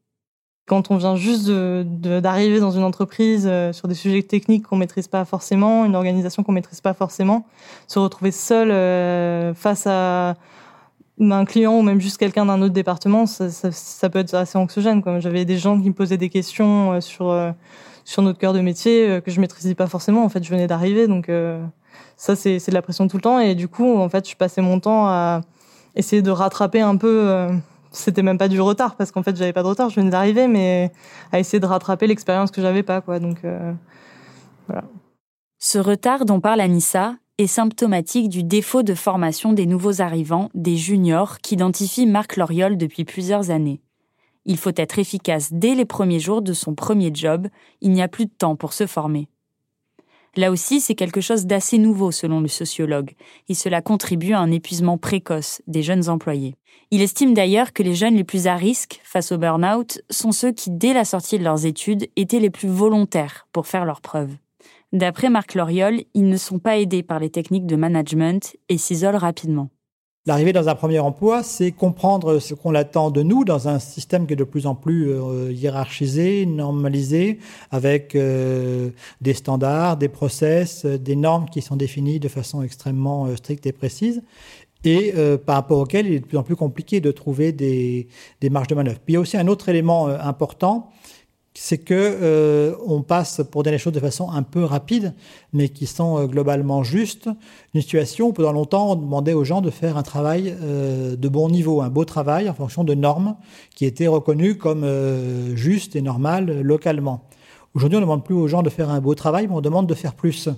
Quand 0.65 0.91
on 0.91 0.95
vient 0.95 1.17
juste 1.17 1.49
d'arriver 1.49 2.61
dans 2.61 2.71
une 2.71 2.83
entreprise 2.83 3.45
euh, 3.45 3.73
sur 3.73 3.89
des 3.89 3.95
sujets 3.95 4.23
techniques 4.23 4.63
qu'on 4.63 4.77
maîtrise 4.77 5.09
pas 5.09 5.25
forcément, 5.25 5.83
une 5.83 5.95
organisation 5.95 6.41
qu'on 6.41 6.53
maîtrise 6.53 6.79
pas 6.79 6.93
forcément, 6.93 7.45
se 7.87 7.99
retrouver 7.99 8.31
seul 8.31 8.71
euh, 8.71 9.53
face 9.53 9.85
à 9.87 10.37
un 11.19 11.45
client 11.45 11.77
ou 11.77 11.81
même 11.81 12.01
juste 12.01 12.17
quelqu'un 12.17 12.45
d'un 12.45 12.61
autre 12.61 12.73
département, 12.73 13.25
ça, 13.25 13.49
ça, 13.51 14.09
peut 14.09 14.19
être 14.19 14.33
assez 14.33 14.57
anxiogène. 14.57 15.01
J'avais 15.19 15.45
des 15.45 15.57
gens 15.57 15.79
qui 15.79 15.89
me 15.89 15.93
posaient 15.93 16.17
des 16.17 16.29
questions 16.29 16.93
euh, 16.93 17.01
sur 17.01 17.35
sur 18.05 18.21
notre 18.21 18.37
cœur 18.37 18.53
de 18.53 18.59
métier 18.59 19.21
que 19.23 19.31
je 19.31 19.39
maîtrisais 19.39 19.75
pas 19.75 19.87
forcément. 19.87 20.25
En 20.25 20.29
fait, 20.29 20.43
je 20.43 20.49
venais 20.49 20.67
d'arriver, 20.67 21.07
donc 21.07 21.31
ça 22.17 22.35
c'est 22.35 22.57
de 22.57 22.73
la 22.73 22.81
pression 22.81 23.07
tout 23.07 23.17
le 23.17 23.21
temps. 23.21 23.39
Et 23.39 23.55
du 23.55 23.69
coup, 23.69 23.97
en 23.97 24.09
fait, 24.09 24.29
je 24.29 24.35
passais 24.35 24.61
mon 24.61 24.79
temps 24.81 25.07
à 25.07 25.41
essayer 25.95 26.21
de 26.21 26.31
rattraper 26.31 26.81
un 26.81 26.97
peu 26.97 27.49
c'était 27.93 28.23
même 28.23 28.37
pas 28.37 28.47
du 28.47 28.59
retard 28.59 28.95
parce 28.95 29.11
qu'en 29.11 29.23
fait 29.23 29.35
j'avais 29.37 29.53
pas 29.53 29.63
de 29.63 29.67
retard, 29.67 29.89
je 29.89 29.95
venais 29.95 30.09
d'arriver, 30.09 30.47
mais 30.47 30.91
à 31.31 31.39
essayer 31.39 31.59
de 31.59 31.65
rattraper 31.65 32.07
l'expérience 32.07 32.51
que 32.51 32.61
j'avais 32.61 32.83
pas, 32.83 33.01
quoi. 33.01 33.19
Donc 33.19 33.37
euh, 33.45 33.71
voilà. 34.67 34.83
Ce 35.59 35.77
retard 35.77 36.25
dont 36.25 36.41
parle 36.41 36.59
Anissa 36.59 37.15
symptomatique 37.47 38.29
du 38.29 38.43
défaut 38.43 38.83
de 38.83 38.93
formation 38.93 39.53
des 39.53 39.65
nouveaux 39.65 40.01
arrivants, 40.01 40.49
des 40.53 40.77
juniors, 40.77 41.39
qu'identifie 41.39 42.05
Marc 42.05 42.37
Loriol 42.37 42.77
depuis 42.77 43.05
plusieurs 43.05 43.49
années. 43.49 43.81
Il 44.45 44.57
faut 44.57 44.71
être 44.75 44.99
efficace 44.99 45.49
dès 45.51 45.75
les 45.75 45.85
premiers 45.85 46.19
jours 46.19 46.41
de 46.41 46.53
son 46.53 46.75
premier 46.75 47.11
job, 47.13 47.47
il 47.81 47.91
n'y 47.91 48.01
a 48.01 48.07
plus 48.07 48.25
de 48.25 48.33
temps 48.37 48.55
pour 48.55 48.73
se 48.73 48.87
former. 48.87 49.29
Là 50.35 50.51
aussi, 50.51 50.81
c'est 50.81 50.95
quelque 50.95 51.21
chose 51.21 51.45
d'assez 51.45 51.77
nouveau 51.77 52.11
selon 52.11 52.41
le 52.41 52.47
sociologue, 52.47 53.11
et 53.49 53.53
cela 53.53 53.81
contribue 53.81 54.33
à 54.33 54.39
un 54.39 54.51
épuisement 54.51 54.97
précoce 54.97 55.61
des 55.67 55.83
jeunes 55.83 56.09
employés. 56.09 56.55
Il 56.89 57.01
estime 57.01 57.33
d'ailleurs 57.33 57.71
que 57.71 57.83
les 57.83 57.93
jeunes 57.93 58.15
les 58.15 58.23
plus 58.23 58.47
à 58.47 58.55
risque 58.55 58.99
face 59.03 59.31
au 59.31 59.37
burn-out 59.37 60.01
sont 60.09 60.31
ceux 60.31 60.51
qui, 60.51 60.71
dès 60.71 60.93
la 60.93 61.05
sortie 61.05 61.37
de 61.37 61.43
leurs 61.43 61.65
études, 61.65 62.07
étaient 62.15 62.39
les 62.39 62.49
plus 62.49 62.67
volontaires 62.67 63.47
pour 63.51 63.67
faire 63.67 63.85
leurs 63.85 64.01
preuves. 64.01 64.35
D'après 64.93 65.31
Marc 65.31 65.55
Loriol, 65.55 66.03
ils 66.13 66.29
ne 66.29 66.37
sont 66.37 66.59
pas 66.59 66.77
aidés 66.77 67.01
par 67.01 67.17
les 67.17 67.31
techniques 67.31 67.65
de 67.65 67.75
management 67.75 68.55
et 68.69 68.77
s'isolent 68.77 69.17
rapidement. 69.17 69.69
L'arrivée 70.27 70.53
dans 70.53 70.69
un 70.69 70.75
premier 70.75 70.99
emploi, 70.99 71.41
c'est 71.41 71.71
comprendre 71.71 72.37
ce 72.37 72.53
qu'on 72.53 72.75
attend 72.75 73.09
de 73.09 73.23
nous 73.23 73.43
dans 73.43 73.67
un 73.67 73.79
système 73.79 74.27
qui 74.27 74.33
est 74.33 74.37
de 74.37 74.43
plus 74.43 74.67
en 74.67 74.75
plus 74.75 75.09
euh, 75.09 75.51
hiérarchisé, 75.51 76.45
normalisé, 76.45 77.39
avec 77.71 78.15
euh, 78.15 78.91
des 79.19 79.33
standards, 79.33 79.97
des 79.97 80.09
process, 80.09 80.85
euh, 80.85 80.99
des 80.99 81.15
normes 81.15 81.49
qui 81.49 81.63
sont 81.63 81.75
définies 81.75 82.19
de 82.19 82.29
façon 82.29 82.61
extrêmement 82.61 83.35
stricte 83.35 83.65
et 83.65 83.73
précise, 83.73 84.21
et 84.85 85.13
par 85.45 85.55
rapport 85.55 85.79
auxquelles 85.79 86.07
il 86.07 86.13
est 86.13 86.19
de 86.19 86.25
plus 86.25 86.37
en 86.37 86.43
plus 86.43 86.57
compliqué 86.57 86.99
de 86.99 87.09
trouver 87.11 87.53
des 87.53 88.09
marges 88.51 88.67
de 88.67 88.75
manœuvre. 88.75 88.99
Puis 88.99 89.13
il 89.13 89.15
y 89.15 89.17
a 89.17 89.21
aussi 89.21 89.37
un 89.37 89.47
autre 89.47 89.69
élément 89.69 90.07
important, 90.07 90.89
c'est 91.55 91.77
que 91.77 91.93
euh, 91.93 92.75
on 92.85 93.01
passe 93.03 93.41
pour 93.51 93.63
dire 93.63 93.71
les 93.71 93.77
choses 93.77 93.93
de 93.93 93.99
façon 93.99 94.29
un 94.31 94.43
peu 94.43 94.63
rapide, 94.63 95.13
mais 95.53 95.69
qui 95.69 95.85
sont 95.85 96.17
euh, 96.17 96.25
globalement 96.25 96.83
justes. 96.83 97.29
Une 97.73 97.81
situation 97.81 98.29
où 98.29 98.33
pendant 98.33 98.51
longtemps 98.51 98.91
on 98.91 98.95
demandait 98.95 99.33
aux 99.33 99.43
gens 99.43 99.61
de 99.61 99.69
faire 99.69 99.97
un 99.97 100.03
travail 100.03 100.55
euh, 100.61 101.15
de 101.15 101.29
bon 101.29 101.49
niveau, 101.49 101.81
un 101.81 101.89
beau 101.89 102.05
travail 102.05 102.49
en 102.49 102.53
fonction 102.53 102.83
de 102.83 102.95
normes 102.95 103.35
qui 103.75 103.85
étaient 103.85 104.07
reconnues 104.07 104.57
comme 104.57 104.85
justes 105.55 105.95
et 105.95 106.01
normales 106.01 106.61
localement. 106.61 107.27
Aujourd'hui, 107.75 107.97
on 107.97 108.01
ne 108.01 108.05
demande 108.05 108.23
plus 108.23 108.35
aux 108.35 108.47
gens 108.47 108.61
de 108.61 108.69
faire 108.69 108.89
un 108.89 109.01
beau 109.01 109.15
travail, 109.15 109.47
mais 109.47 109.55
on 109.55 109.61
demande 109.61 109.87
de 109.87 109.93
faire 109.93 110.13
plus. 110.13 110.49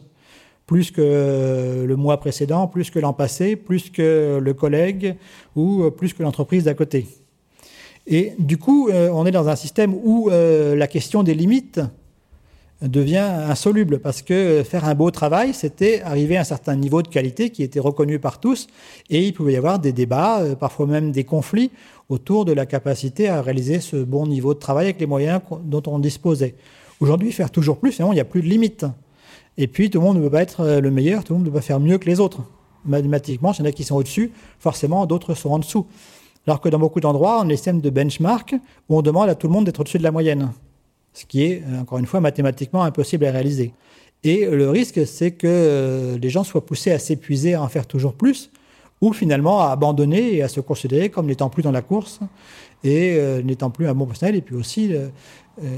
Plus 0.66 0.92
que 0.92 1.86
le 1.88 1.96
mois 1.96 2.20
précédent, 2.20 2.68
plus 2.68 2.90
que 2.90 3.00
l'an 3.00 3.14
passé, 3.14 3.56
plus 3.56 3.90
que 3.90 4.40
le 4.42 4.54
collègue 4.54 5.16
ou 5.56 5.90
plus 5.92 6.14
que 6.14 6.24
l'entreprise 6.24 6.64
d'à 6.64 6.74
côté. 6.74 7.06
Et 8.08 8.34
du 8.38 8.58
coup, 8.58 8.90
euh, 8.90 9.10
on 9.12 9.26
est 9.26 9.32
dans 9.32 9.50
un 9.50 9.56
système 9.56 9.94
où 9.94 10.30
euh, 10.30 10.76
la 10.76 10.88
question 10.88 11.24
des 11.24 11.34
limites 11.34 11.82
devient 12.82 13.18
insoluble 13.18 14.00
parce 14.00 14.22
que 14.22 14.62
faire 14.64 14.86
un 14.86 14.94
beau 14.94 15.10
travail, 15.10 15.54
c'était 15.54 16.02
arriver 16.02 16.38
à 16.38 16.42
un 16.42 16.44
certain 16.44 16.76
niveau 16.76 17.02
de 17.02 17.08
qualité 17.08 17.50
qui 17.50 17.64
était 17.64 17.80
reconnu 17.80 18.20
par 18.20 18.40
tous 18.40 18.68
et 19.10 19.26
il 19.26 19.34
pouvait 19.34 19.54
y 19.54 19.58
avoir 19.58 19.80
des 19.80 19.92
débats, 19.92 20.42
euh, 20.42 20.56
parfois 20.56 20.86
même 20.86 21.12
des 21.12 21.24
conflits 21.24 21.72
autour 22.10 22.46
de 22.46 22.52
la 22.52 22.66
capacité 22.68 23.28
à 23.28 23.42
réaliser 23.42 23.80
ce 23.80 23.96
bon 23.96 24.28
niveau 24.28 24.54
de 24.54 24.60
travail 24.60 24.86
avec 24.86 25.00
les 25.00 25.08
moyens 25.08 25.42
dont 25.64 25.82
on 25.88 25.98
disposait. 25.98 26.56
Aujourd'hui, 27.00 27.32
faire 27.32 27.50
toujours 27.50 27.78
plus, 27.78 27.98
il 27.98 28.06
n'y 28.06 28.20
a 28.20 28.26
plus 28.26 28.42
de 28.42 28.48
limites. 28.48 28.86
Et 29.58 29.68
puis, 29.68 29.90
tout 29.90 30.00
le 30.00 30.06
monde 30.06 30.18
ne 30.18 30.24
peut 30.24 30.30
pas 30.30 30.42
être 30.42 30.80
le 30.80 30.92
meilleur, 30.92 31.24
tout 31.24 31.34
le 31.34 31.40
monde 31.40 31.48
ne 31.48 31.52
peut 31.52 31.58
pas 31.58 31.62
faire 31.62 31.80
mieux 31.80 31.98
que 31.98 32.06
les 32.06 32.20
autres. 32.20 32.44
Mathématiquement, 32.86 33.54
il 33.54 33.60
y 33.60 33.62
en 33.64 33.66
a 33.66 33.72
qui 33.72 33.84
sont 33.84 33.96
au-dessus, 33.96 34.32
forcément, 34.60 35.06
d'autres 35.06 35.34
sont 35.34 35.50
en 35.50 35.60
dessous. 35.60 35.88
Alors 36.48 36.62
que 36.62 36.70
dans 36.70 36.80
beaucoup 36.80 37.00
d'endroits, 37.00 37.42
on 37.44 37.50
système 37.50 37.82
de 37.82 37.90
benchmark 37.90 38.56
où 38.90 38.98
on 38.98 39.02
demande 39.02 39.30
à 39.30 39.36
tout 39.36 39.48
le 39.48 39.54
monde 39.54 39.66
d'être 39.66 39.80
au-dessus 39.80 39.98
de 39.98 40.04
la 40.04 40.12
moyenne. 40.12 40.52
Ce 41.14 41.26
qui 41.26 41.44
est, 41.44 41.64
euh, 41.64 41.82
encore 41.82 41.98
une 41.98 42.06
fois, 42.06 42.20
mathématiquement 42.20 42.84
impossible 42.84 43.26
à 43.26 43.32
réaliser. 43.32 43.74
Et 44.24 44.46
le 44.46 44.70
risque, 44.70 45.06
c'est 45.08 45.32
que 45.32 45.48
euh, 45.48 46.18
les 46.18 46.30
gens 46.30 46.44
soient 46.44 46.66
poussés 46.66 46.92
à 46.92 47.00
s'épuiser, 47.00 47.54
à 47.54 47.64
en 47.64 47.68
faire 47.68 47.86
toujours 47.88 48.14
plus, 48.14 48.52
ou 49.02 49.14
finalement 49.14 49.62
à 49.62 49.72
abandonner 49.72 50.36
et 50.36 50.44
à 50.44 50.48
se 50.48 50.60
considérer 50.62 51.10
comme 51.10 51.28
n'étant 51.28 51.50
plus 51.50 51.64
dans 51.64 51.72
la 51.72 51.82
course 51.82 52.20
et 52.86 53.18
euh, 53.18 53.42
n'étant 53.42 53.70
plus 53.70 53.88
un 53.88 53.94
bon 53.94 54.06
professionnel, 54.06 54.36
et 54.36 54.42
puis 54.42 54.56
aussi 54.56 54.94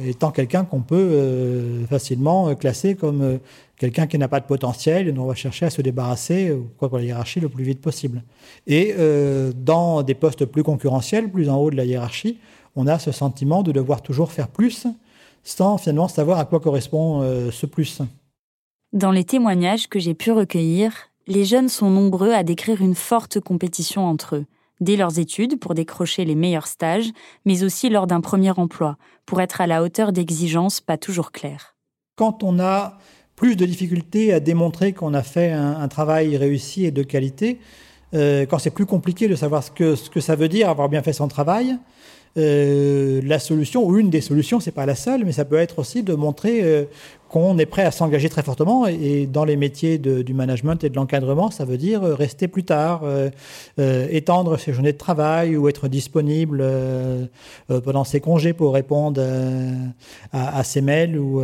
étant 0.07 0.31
quelqu'un 0.31 0.65
qu'on 0.65 0.81
peut 0.81 1.85
facilement 1.87 2.55
classer 2.55 2.95
comme 2.95 3.39
quelqu'un 3.77 4.07
qui 4.07 4.17
n'a 4.17 4.27
pas 4.27 4.39
de 4.39 4.45
potentiel, 4.45 5.13
dont 5.13 5.23
on 5.23 5.27
va 5.27 5.35
chercher 5.35 5.67
à 5.67 5.69
se 5.69 5.81
débarrasser, 5.81 6.51
quoi 6.77 6.89
pour 6.89 6.97
la 6.97 7.03
hiérarchie, 7.03 7.39
le 7.39 7.49
plus 7.49 7.63
vite 7.63 7.79
possible. 7.79 8.23
Et 8.65 8.95
euh, 8.97 9.51
dans 9.55 10.01
des 10.01 10.15
postes 10.15 10.45
plus 10.45 10.63
concurrentiels, 10.63 11.31
plus 11.31 11.49
en 11.49 11.57
haut 11.57 11.69
de 11.69 11.75
la 11.75 11.85
hiérarchie, 11.85 12.39
on 12.75 12.87
a 12.87 12.99
ce 12.99 13.11
sentiment 13.11 13.63
de 13.63 13.71
devoir 13.71 14.01
toujours 14.01 14.31
faire 14.31 14.47
plus, 14.47 14.87
sans 15.43 15.77
finalement 15.77 16.07
savoir 16.07 16.39
à 16.39 16.45
quoi 16.45 16.59
correspond 16.59 17.21
euh, 17.21 17.51
ce 17.51 17.65
plus. 17.65 18.01
Dans 18.93 19.11
les 19.11 19.23
témoignages 19.23 19.87
que 19.87 19.99
j'ai 19.99 20.13
pu 20.13 20.31
recueillir, 20.31 20.91
les 21.27 21.45
jeunes 21.45 21.69
sont 21.69 21.89
nombreux 21.89 22.31
à 22.31 22.43
décrire 22.43 22.81
une 22.81 22.95
forte 22.95 23.39
compétition 23.39 24.05
entre 24.05 24.37
eux, 24.37 24.45
dès 24.79 24.95
leurs 24.95 25.19
études 25.19 25.59
pour 25.59 25.73
décrocher 25.73 26.25
les 26.25 26.35
meilleurs 26.35 26.67
stages, 26.67 27.11
mais 27.45 27.63
aussi 27.63 27.89
lors 27.89 28.07
d'un 28.07 28.21
premier 28.21 28.51
emploi, 28.51 28.97
pour 29.25 29.41
être 29.41 29.61
à 29.61 29.67
la 29.67 29.83
hauteur 29.83 30.11
d'exigences 30.11 30.81
pas 30.81 30.97
toujours 30.97 31.31
claires. 31.31 31.75
Quand 32.15 32.43
on 32.43 32.59
a 32.59 32.97
plus 33.35 33.55
de 33.55 33.65
difficultés 33.65 34.33
à 34.33 34.39
démontrer 34.39 34.93
qu'on 34.93 35.13
a 35.13 35.21
fait 35.21 35.51
un, 35.51 35.87
travail 35.87 36.35
réussi 36.37 36.85
et 36.85 36.91
de 36.91 37.03
qualité, 37.03 37.59
euh, 38.13 38.45
quand 38.45 38.57
c'est 38.57 38.71
plus 38.71 38.85
compliqué 38.85 39.27
de 39.27 39.35
savoir 39.35 39.63
ce 39.63 39.69
que, 39.69 39.95
ce 39.95 40.09
que 40.09 40.19
ça 40.19 40.35
veut 40.35 40.49
dire 40.49 40.69
avoir 40.69 40.89
bien 40.89 41.03
fait 41.03 41.13
son 41.13 41.27
travail, 41.27 41.77
euh, 42.37 43.21
la 43.23 43.39
solution, 43.39 43.85
ou 43.85 43.97
une 43.97 44.09
des 44.09 44.21
solutions, 44.21 44.59
c'est 44.59 44.71
pas 44.71 44.85
la 44.85 44.95
seule, 44.95 45.25
mais 45.25 45.31
ça 45.31 45.45
peut 45.45 45.57
être 45.57 45.79
aussi 45.79 46.03
de 46.03 46.13
montrer 46.13 46.61
euh, 46.63 46.85
qu'on 47.29 47.57
est 47.57 47.65
prêt 47.65 47.83
à 47.83 47.91
s'engager 47.91 48.29
très 48.29 48.43
fortement. 48.43 48.87
Et, 48.87 49.25
dans 49.25 49.43
les 49.43 49.57
métiers 49.57 49.97
de, 49.97 50.21
du 50.21 50.33
management 50.33 50.83
et 50.83 50.89
de 50.89 50.95
l'encadrement, 50.95 51.51
ça 51.51 51.65
veut 51.65 51.77
dire 51.77 52.01
rester 52.03 52.47
plus 52.47 52.63
tard, 52.63 53.03
étendre 53.77 54.57
ses 54.57 54.71
journées 54.71 54.93
de 54.93 54.97
travail 54.97 55.57
ou 55.57 55.67
être 55.67 55.89
disponible 55.89 56.63
pendant 57.67 58.05
ses 58.05 58.21
congés 58.21 58.53
pour 58.53 58.73
répondre 58.73 59.21
à, 60.31 60.57
à, 60.57 60.63
ses 60.63 60.79
mails 60.79 61.19
ou 61.19 61.41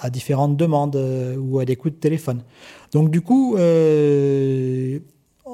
à 0.00 0.10
différentes 0.10 0.58
demandes 0.58 0.96
ou 1.38 1.60
à 1.60 1.64
des 1.64 1.76
coups 1.76 1.94
de 1.94 2.00
téléphone. 2.00 2.42
Donc 2.92 3.10
du 3.10 3.22
coup, 3.22 3.56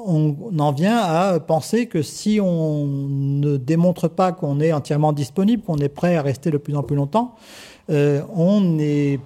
on 0.05 0.59
en 0.59 0.71
vient 0.71 0.97
à 0.97 1.39
penser 1.39 1.87
que 1.87 2.01
si 2.01 2.39
on 2.41 2.85
ne 2.85 3.57
démontre 3.57 4.07
pas 4.07 4.31
qu'on 4.31 4.59
est 4.59 4.73
entièrement 4.73 5.13
disponible, 5.13 5.63
qu'on 5.63 5.77
est 5.77 5.89
prêt 5.89 6.15
à 6.15 6.21
rester 6.21 6.51
de 6.51 6.57
plus 6.57 6.75
en 6.75 6.83
plus 6.83 6.95
longtemps, 6.95 7.35
euh, 7.89 8.21
on 8.33 8.77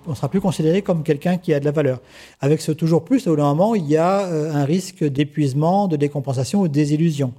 on 0.08 0.16
sera 0.16 0.30
plus 0.30 0.42
considéré 0.42 0.82
comme 0.82 1.04
quelqu'un 1.04 1.38
qui 1.38 1.54
a 1.54 1.60
de 1.60 1.66
la 1.66 1.72
valeur. 1.72 2.00
Avec 2.42 2.62
ce 2.62 2.72
toujours 2.72 3.04
plus, 3.04 3.28
au 3.28 3.36
bout 3.36 3.42
moment, 3.42 3.76
il 3.76 3.88
y 3.88 3.98
a 3.98 4.26
euh, 4.26 4.52
un 4.54 4.66
risque 4.66 5.04
d'épuisement, 5.04 5.88
de 5.88 5.96
décompensation 5.96 6.62
ou 6.62 6.68
de 6.68 6.74
désillusion. 6.74 7.34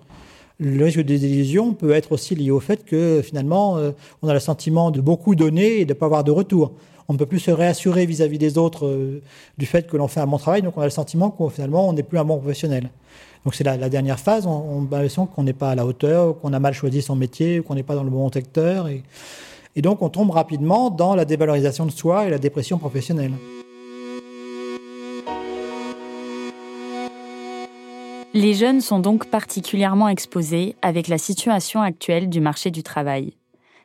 Le 0.61 0.85
risque 0.85 0.98
de 0.98 1.03
désillusion 1.03 1.72
peut 1.72 1.92
être 1.92 2.12
aussi 2.12 2.35
lié 2.35 2.51
au 2.51 2.61
fait 2.61 2.85
que 2.85 3.20
finalement, 3.22 3.77
euh, 3.77 3.92
on 4.22 4.29
a 4.29 4.35
le 4.35 4.40
sentiment 4.40 4.90
de 4.90 5.01
beaucoup 5.01 5.35
donner 5.35 5.81
et 5.81 5.85
de 5.85 5.92
ne 5.92 5.98
pas 5.98 6.06
avoir 6.06 6.25
de 6.25 6.31
retour. 6.31 6.73
On 7.08 7.15
ne 7.15 7.19
peut 7.19 7.27
plus 7.27 7.40
se 7.40 7.50
réassurer 7.50 8.06
vis-à-vis 8.06 8.38
des 8.38 8.58
autres 8.58 9.21
du 9.56 9.65
fait 9.65 9.87
que 9.87 9.96
l'on 9.96 10.08
fait 10.08 10.21
un 10.21 10.27
bon 10.27 10.37
travail, 10.37 10.60
donc 10.60 10.77
on 10.77 10.83
a 10.83 10.85
le 10.85 10.90
sentiment 10.90 11.31
qu'on 11.31 11.48
finalement 11.48 11.88
on 11.88 11.94
n'est 11.94 12.02
plus 12.02 12.19
un 12.19 12.25
bon 12.25 12.37
professionnel. 12.37 12.90
Donc 13.45 13.55
c'est 13.55 13.65
la, 13.65 13.89
dernière 13.89 14.19
phase, 14.19 14.47
on, 14.47 14.79
a 14.79 14.81
l'impression 14.81 15.27
qu'on 15.27 15.43
n'est 15.43 15.53
pas 15.53 15.71
à 15.71 15.75
la 15.75 15.87
hauteur, 15.87 16.39
qu'on 16.41 16.53
a 16.53 16.59
mal 16.59 16.75
choisi 16.75 17.03
son 17.03 17.17
métier, 17.17 17.61
qu'on 17.61 17.75
n'est 17.75 17.83
pas 17.83 17.95
dans 17.95 18.05
le 18.05 18.11
bon 18.11 18.31
secteur. 18.31 18.89
Et 18.89 19.83
donc 19.83 20.03
on 20.03 20.09
tombe 20.09 20.31
rapidement 20.31 20.91
dans 20.91 21.15
la 21.15 21.25
dévalorisation 21.25 21.87
de 21.87 21.91
soi 21.91 22.27
et 22.27 22.31
la 22.31 22.39
dépression 22.39 22.79
professionnelle. 22.79 23.33
Les 28.35 28.53
jeunes 28.53 28.83
sont 28.83 29.01
donc 29.01 29.31
particulièrement 29.31 30.09
exposés 30.09 30.77
avec 30.83 31.09
la 31.09 31.17
situation 31.17 31.81
actuelle 31.81 32.29
du 32.29 32.41
marché 32.41 32.71
du 32.71 32.83
travail. 32.83 33.33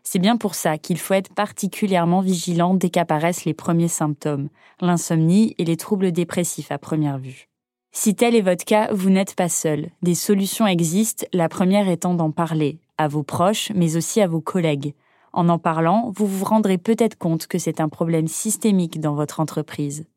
C'est 0.04 0.20
bien 0.20 0.36
pour 0.36 0.54
ça 0.54 0.78
qu'il 0.78 0.98
faut 0.98 1.14
être 1.14 1.34
particulièrement 1.34 2.20
vigilant 2.20 2.74
dès 2.74 2.90
qu'apparaissent 2.90 3.46
les 3.46 3.54
premiers 3.54 3.88
symptômes, 3.88 4.50
l'insomnie 4.82 5.56
et 5.58 5.66
les 5.66 5.78
troubles 5.78 6.12
dépressifs 6.12 6.72
à 6.74 6.78
première 6.78 7.20
vue. 7.20 7.48
Si 7.96 8.16
tel 8.16 8.36
est 8.36 8.42
votre 8.42 8.66
cas, 8.66 8.92
vous 8.92 9.12
n'êtes 9.12 9.36
pas 9.36 9.50
seul. 9.50 9.92
Des 10.02 10.16
solutions 10.16 10.66
existent, 10.66 11.28
la 11.32 11.48
première 11.48 11.88
étant 11.88 12.16
d'en 12.16 12.32
parler, 12.32 12.80
à 12.98 13.08
vos 13.08 13.22
proches, 13.22 13.72
mais 13.76 13.98
aussi 13.98 14.20
à 14.20 14.26
vos 14.28 14.42
collègues. 14.42 14.96
En 15.32 15.48
en 15.48 15.60
parlant, 15.60 16.12
vous 16.16 16.26
vous 16.26 16.44
rendrez 16.44 16.80
peut-être 16.80 17.20
compte 17.20 17.46
que 17.46 17.60
c'est 17.60 17.80
un 17.80 17.90
problème 17.90 18.28
systémique 18.28 19.00
dans 19.00 19.14
votre 19.14 19.40
entreprise. 19.40 20.08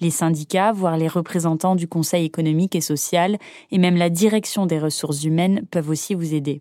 Les 0.00 0.10
syndicats, 0.10 0.72
voire 0.72 0.96
les 0.96 1.06
représentants 1.06 1.76
du 1.76 1.86
Conseil 1.86 2.24
économique 2.24 2.74
et 2.74 2.80
social, 2.80 3.38
et 3.70 3.78
même 3.78 3.96
la 3.96 4.10
direction 4.10 4.66
des 4.66 4.80
ressources 4.80 5.22
humaines 5.22 5.64
peuvent 5.70 5.90
aussi 5.90 6.14
vous 6.14 6.34
aider. 6.34 6.60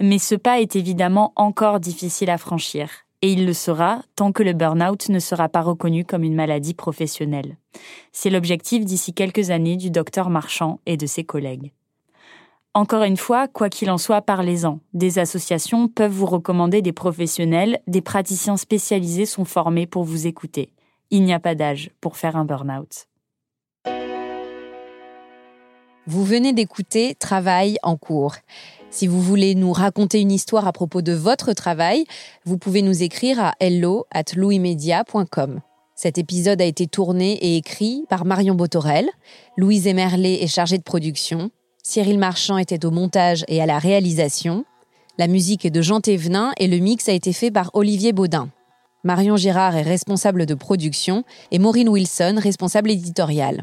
Mais 0.00 0.18
ce 0.18 0.34
pas 0.34 0.60
est 0.60 0.76
évidemment 0.76 1.34
encore 1.36 1.78
difficile 1.78 2.30
à 2.30 2.38
franchir, 2.38 2.90
et 3.22 3.32
il 3.32 3.46
le 3.46 3.52
sera 3.52 4.02
tant 4.16 4.32
que 4.32 4.42
le 4.42 4.52
burn-out 4.52 5.08
ne 5.08 5.18
sera 5.18 5.48
pas 5.48 5.60
reconnu 5.60 6.04
comme 6.04 6.24
une 6.24 6.34
maladie 6.34 6.74
professionnelle. 6.74 7.56
C'est 8.12 8.30
l'objectif 8.30 8.84
d'ici 8.84 9.12
quelques 9.12 9.50
années 9.50 9.76
du 9.76 9.90
docteur 9.90 10.30
Marchand 10.30 10.80
et 10.86 10.96
de 10.96 11.06
ses 11.06 11.24
collègues. 11.24 11.72
Encore 12.72 13.02
une 13.02 13.16
fois, 13.16 13.48
quoi 13.48 13.68
qu'il 13.68 13.90
en 13.90 13.98
soit, 13.98 14.22
parlez-en. 14.22 14.78
Des 14.94 15.18
associations 15.18 15.88
peuvent 15.88 16.12
vous 16.12 16.26
recommander 16.26 16.82
des 16.82 16.92
professionnels, 16.92 17.80
des 17.88 18.00
praticiens 18.00 18.56
spécialisés 18.56 19.26
sont 19.26 19.44
formés 19.44 19.86
pour 19.86 20.04
vous 20.04 20.28
écouter. 20.28 20.72
Il 21.10 21.24
n'y 21.24 21.32
a 21.32 21.40
pas 21.40 21.56
d'âge 21.56 21.90
pour 22.00 22.16
faire 22.16 22.36
un 22.36 22.44
burn-out. 22.44 23.08
Vous 26.06 26.24
venez 26.24 26.52
d'écouter 26.52 27.16
Travail 27.16 27.76
en 27.82 27.96
cours. 27.96 28.36
Si 28.92 29.06
vous 29.06 29.20
voulez 29.22 29.54
nous 29.54 29.72
raconter 29.72 30.20
une 30.20 30.32
histoire 30.32 30.66
à 30.66 30.72
propos 30.72 31.00
de 31.00 31.12
votre 31.12 31.52
travail, 31.52 32.04
vous 32.44 32.58
pouvez 32.58 32.82
nous 32.82 33.04
écrire 33.04 33.38
à 33.38 33.54
hello 33.60 34.04
at 34.10 34.34
louismedia.com. 34.34 35.60
Cet 35.94 36.18
épisode 36.18 36.60
a 36.60 36.64
été 36.64 36.88
tourné 36.88 37.34
et 37.34 37.56
écrit 37.56 38.04
par 38.08 38.24
Marion 38.24 38.56
Botorel. 38.56 39.08
Louise 39.56 39.86
Emerlet 39.86 40.42
est 40.42 40.48
chargée 40.48 40.78
de 40.78 40.82
production. 40.82 41.50
Cyril 41.84 42.18
Marchand 42.18 42.58
était 42.58 42.84
au 42.84 42.90
montage 42.90 43.44
et 43.46 43.62
à 43.62 43.66
la 43.66 43.78
réalisation. 43.78 44.64
La 45.18 45.28
musique 45.28 45.64
est 45.64 45.70
de 45.70 45.82
Jean 45.82 46.00
Thévenin 46.00 46.50
et 46.58 46.66
le 46.66 46.78
mix 46.78 47.08
a 47.08 47.12
été 47.12 47.32
fait 47.32 47.52
par 47.52 47.70
Olivier 47.74 48.12
Baudin. 48.12 48.48
Marion 49.04 49.36
Girard 49.36 49.76
est 49.76 49.82
responsable 49.82 50.46
de 50.46 50.54
production 50.54 51.24
et 51.52 51.60
Maureen 51.60 51.88
Wilson, 51.88 52.38
responsable 52.38 52.90
éditoriale. 52.90 53.62